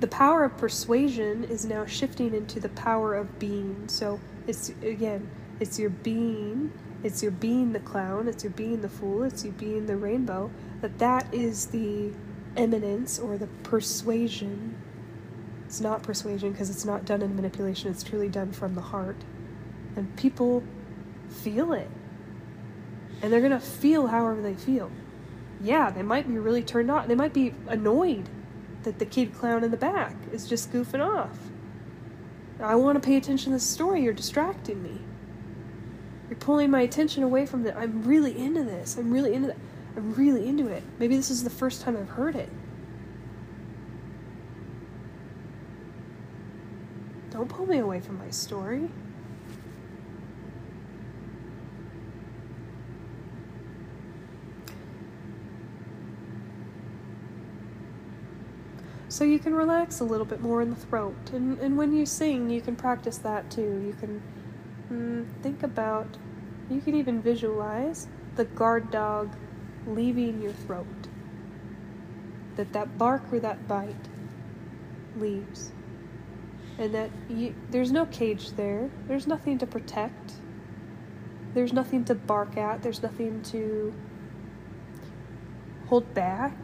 The 0.00 0.06
power 0.06 0.44
of 0.44 0.56
persuasion 0.56 1.44
is 1.44 1.64
now 1.64 1.86
shifting 1.86 2.34
into 2.34 2.60
the 2.60 2.68
power 2.70 3.14
of 3.14 3.38
being. 3.38 3.88
So 3.88 4.20
it's 4.46 4.70
again, 4.82 5.30
it's 5.60 5.78
your 5.78 5.90
being. 5.90 6.72
It's 7.04 7.22
your 7.22 7.32
being 7.32 7.72
the 7.72 7.80
clown. 7.80 8.28
It's 8.28 8.44
your 8.44 8.52
being 8.52 8.80
the 8.80 8.88
fool. 8.88 9.24
It's 9.24 9.44
you 9.44 9.52
being 9.52 9.86
the 9.86 9.96
rainbow. 9.96 10.50
That 10.80 10.98
that 10.98 11.32
is 11.32 11.66
the 11.66 12.10
eminence 12.56 13.18
or 13.18 13.38
the 13.38 13.48
persuasion. 13.64 14.76
It's 15.66 15.80
not 15.80 16.02
persuasion 16.02 16.52
because 16.52 16.68
it's 16.68 16.84
not 16.84 17.04
done 17.04 17.22
in 17.22 17.34
manipulation. 17.34 17.90
It's 17.90 18.02
truly 18.02 18.28
done 18.28 18.52
from 18.52 18.74
the 18.74 18.80
heart 18.80 19.16
and 19.96 20.14
people 20.16 20.62
feel 21.28 21.72
it. 21.72 21.90
And 23.22 23.32
they're 23.32 23.40
going 23.40 23.52
to 23.52 23.60
feel 23.60 24.08
however 24.08 24.42
they 24.42 24.54
feel. 24.54 24.90
Yeah, 25.60 25.90
they 25.90 26.02
might 26.02 26.26
be 26.26 26.38
really 26.38 26.62
turned 26.62 26.90
on. 26.90 27.08
They 27.08 27.14
might 27.14 27.32
be 27.32 27.54
annoyed 27.68 28.28
that 28.82 28.98
the 28.98 29.06
kid 29.06 29.34
clown 29.34 29.62
in 29.62 29.70
the 29.70 29.76
back 29.76 30.16
is 30.32 30.48
just 30.48 30.72
goofing 30.72 31.04
off. 31.04 31.38
I 32.60 32.74
want 32.74 33.00
to 33.00 33.06
pay 33.06 33.16
attention 33.16 33.52
to 33.52 33.56
the 33.56 33.64
story. 33.64 34.02
You're 34.02 34.12
distracting 34.12 34.82
me. 34.82 35.00
You're 36.28 36.38
pulling 36.38 36.70
my 36.70 36.80
attention 36.80 37.22
away 37.22 37.46
from 37.46 37.66
it. 37.66 37.74
I'm 37.76 38.02
really 38.02 38.36
into 38.36 38.64
this. 38.64 38.96
I'm 38.96 39.12
really 39.12 39.34
into 39.34 39.48
that. 39.48 39.56
I'm 39.96 40.14
really 40.14 40.48
into 40.48 40.68
it. 40.68 40.82
Maybe 40.98 41.16
this 41.16 41.30
is 41.30 41.44
the 41.44 41.50
first 41.50 41.82
time 41.82 41.96
I've 41.96 42.08
heard 42.08 42.34
it. 42.34 42.48
Don't 47.30 47.48
pull 47.48 47.66
me 47.66 47.78
away 47.78 48.00
from 48.00 48.18
my 48.18 48.30
story. 48.30 48.88
So 59.12 59.24
you 59.24 59.38
can 59.38 59.54
relax 59.54 60.00
a 60.00 60.04
little 60.04 60.24
bit 60.24 60.40
more 60.40 60.62
in 60.62 60.70
the 60.70 60.76
throat. 60.76 61.32
And, 61.34 61.58
and 61.58 61.76
when 61.76 61.92
you 61.94 62.06
sing, 62.06 62.48
you 62.48 62.62
can 62.62 62.74
practice 62.74 63.18
that 63.18 63.50
too. 63.50 63.84
You 63.86 63.94
can 64.00 64.22
mm, 64.90 65.42
think 65.42 65.62
about, 65.62 66.16
you 66.70 66.80
can 66.80 66.94
even 66.94 67.20
visualize 67.20 68.08
the 68.36 68.46
guard 68.46 68.90
dog 68.90 69.36
leaving 69.86 70.40
your 70.40 70.54
throat. 70.54 70.86
That 72.56 72.72
that 72.72 72.96
bark 72.96 73.22
or 73.30 73.38
that 73.40 73.68
bite 73.68 74.08
leaves. 75.18 75.72
And 76.78 76.94
that 76.94 77.10
you, 77.28 77.54
there's 77.68 77.92
no 77.92 78.06
cage 78.06 78.52
there. 78.52 78.88
There's 79.08 79.26
nothing 79.26 79.58
to 79.58 79.66
protect. 79.66 80.32
There's 81.52 81.74
nothing 81.74 82.06
to 82.06 82.14
bark 82.14 82.56
at. 82.56 82.82
There's 82.82 83.02
nothing 83.02 83.42
to 83.42 83.92
hold 85.88 86.14
back 86.14 86.54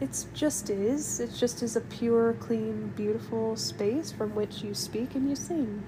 it's 0.00 0.26
just 0.34 0.70
is. 0.70 1.20
It 1.20 1.32
just 1.34 1.62
is 1.62 1.76
a 1.76 1.80
pure, 1.80 2.34
clean, 2.34 2.92
beautiful 2.96 3.56
space 3.56 4.10
from 4.10 4.34
which 4.34 4.62
you 4.62 4.74
speak 4.74 5.14
and 5.14 5.28
you 5.28 5.36
sing. 5.36 5.82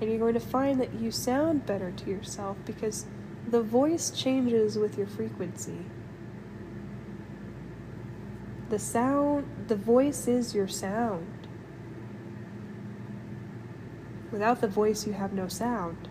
And 0.00 0.10
you're 0.10 0.18
going 0.18 0.34
to 0.34 0.40
find 0.40 0.80
that 0.80 0.94
you 0.94 1.10
sound 1.10 1.66
better 1.66 1.90
to 1.90 2.10
yourself 2.10 2.56
because 2.64 3.06
the 3.48 3.62
voice 3.62 4.10
changes 4.10 4.78
with 4.78 4.96
your 4.96 5.06
frequency. 5.06 5.86
The 8.68 8.78
sound, 8.78 9.46
the 9.66 9.76
voice 9.76 10.28
is 10.28 10.54
your 10.54 10.68
sound. 10.68 11.48
Without 14.30 14.60
the 14.60 14.68
voice, 14.68 15.06
you 15.06 15.12
have 15.14 15.32
no 15.32 15.48
sound. 15.48 16.08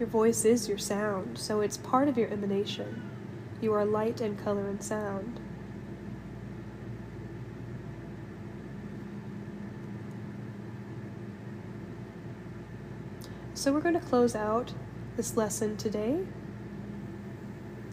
Your 0.00 0.08
voice 0.08 0.44
is 0.44 0.68
your 0.68 0.78
sound, 0.78 1.38
so 1.38 1.60
it's 1.60 1.76
part 1.76 2.08
of 2.08 2.18
your 2.18 2.28
emanation. 2.28 3.13
You 3.64 3.72
are 3.72 3.86
light 3.86 4.20
and 4.20 4.38
color 4.38 4.68
and 4.68 4.82
sound. 4.82 5.40
So 13.54 13.72
we're 13.72 13.80
going 13.80 13.94
to 13.94 14.00
close 14.00 14.36
out 14.36 14.74
this 15.16 15.38
lesson 15.38 15.78
today. 15.78 16.26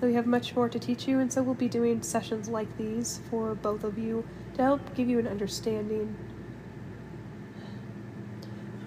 We 0.01 0.13
have 0.15 0.27
much 0.27 0.57
more 0.57 0.67
to 0.67 0.77
teach 0.77 1.07
you, 1.07 1.19
and 1.19 1.31
so 1.31 1.41
we'll 1.41 1.53
be 1.53 1.69
doing 1.69 2.01
sessions 2.01 2.49
like 2.49 2.75
these 2.75 3.21
for 3.29 3.55
both 3.55 3.85
of 3.85 3.97
you 3.97 4.27
to 4.55 4.61
help 4.63 4.93
give 4.93 5.07
you 5.07 5.19
an 5.19 5.27
understanding 5.27 6.17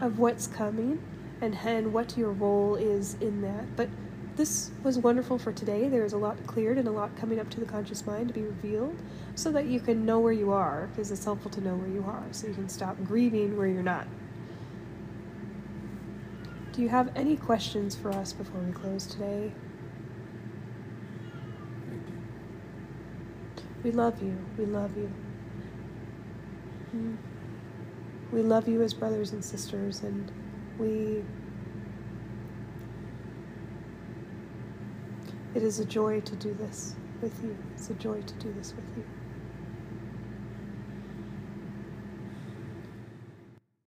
of 0.03 0.19
what's 0.19 0.47
coming 0.47 1.01
and, 1.41 1.57
and 1.65 1.95
what 1.95 2.19
your 2.19 2.33
role 2.33 2.75
is 2.75 3.15
in 3.23 3.41
that. 3.41 3.75
But 3.75 3.89
this 4.37 4.73
was 4.83 4.99
wonderful 4.99 5.39
for 5.39 5.53
today. 5.53 5.89
There 5.89 6.05
is 6.05 6.13
a 6.13 6.19
lot 6.19 6.37
cleared 6.47 6.77
and 6.77 6.89
a 6.89 6.91
lot 6.91 7.17
coming 7.17 7.39
up 7.39 7.51
to 7.51 7.61
the 7.61 7.67
conscious 7.67 8.05
mind 8.05 8.29
to 8.29 8.35
be 8.35 8.43
revealed 8.43 8.97
so 9.37 9.53
that 9.53 9.67
you 9.67 9.79
can 9.79 10.05
know 10.05 10.19
where 10.19 10.33
you 10.33 10.51
are, 10.51 10.89
because 10.89 11.13
it's 11.13 11.25
helpful 11.25 11.51
to 11.53 11.61
know 11.61 11.77
where 11.77 11.89
you 11.89 12.05
are, 12.07 12.25
so 12.33 12.49
you 12.49 12.55
can 12.55 12.69
stop 12.69 12.97
grieving 13.05 13.57
where 13.57 13.69
you're 13.69 13.83
not. 13.83 14.09
Do 16.73 16.83
you 16.83 16.89
have 16.89 17.13
any 17.15 17.37
questions 17.37 17.95
for 17.95 18.11
us 18.11 18.33
before 18.33 18.61
we 18.61 18.73
close 18.73 19.07
today? 19.07 19.53
We 23.85 23.93
love 23.93 24.21
you. 24.21 24.37
We 24.59 24.67
love 24.67 24.97
you. 24.97 25.13
Hmm. 26.91 27.15
We 28.33 28.43
love 28.43 28.67
you 28.67 28.83
as 28.83 28.93
brothers 28.95 29.31
and 29.31 29.45
sisters, 29.45 30.03
and 30.03 30.33
we 30.77 31.23
It 35.55 35.63
is 35.63 35.79
a 35.79 35.85
joy 35.85 36.21
to 36.21 36.35
do 36.37 36.53
this 36.53 36.97
with 37.23 37.33
you. 37.45 37.57
It's 37.77 37.89
a 37.89 37.95
joy 37.95 38.21
to 38.21 38.35
do 38.35 38.53
this 38.55 38.75
with 38.75 38.85
you. 38.97 39.05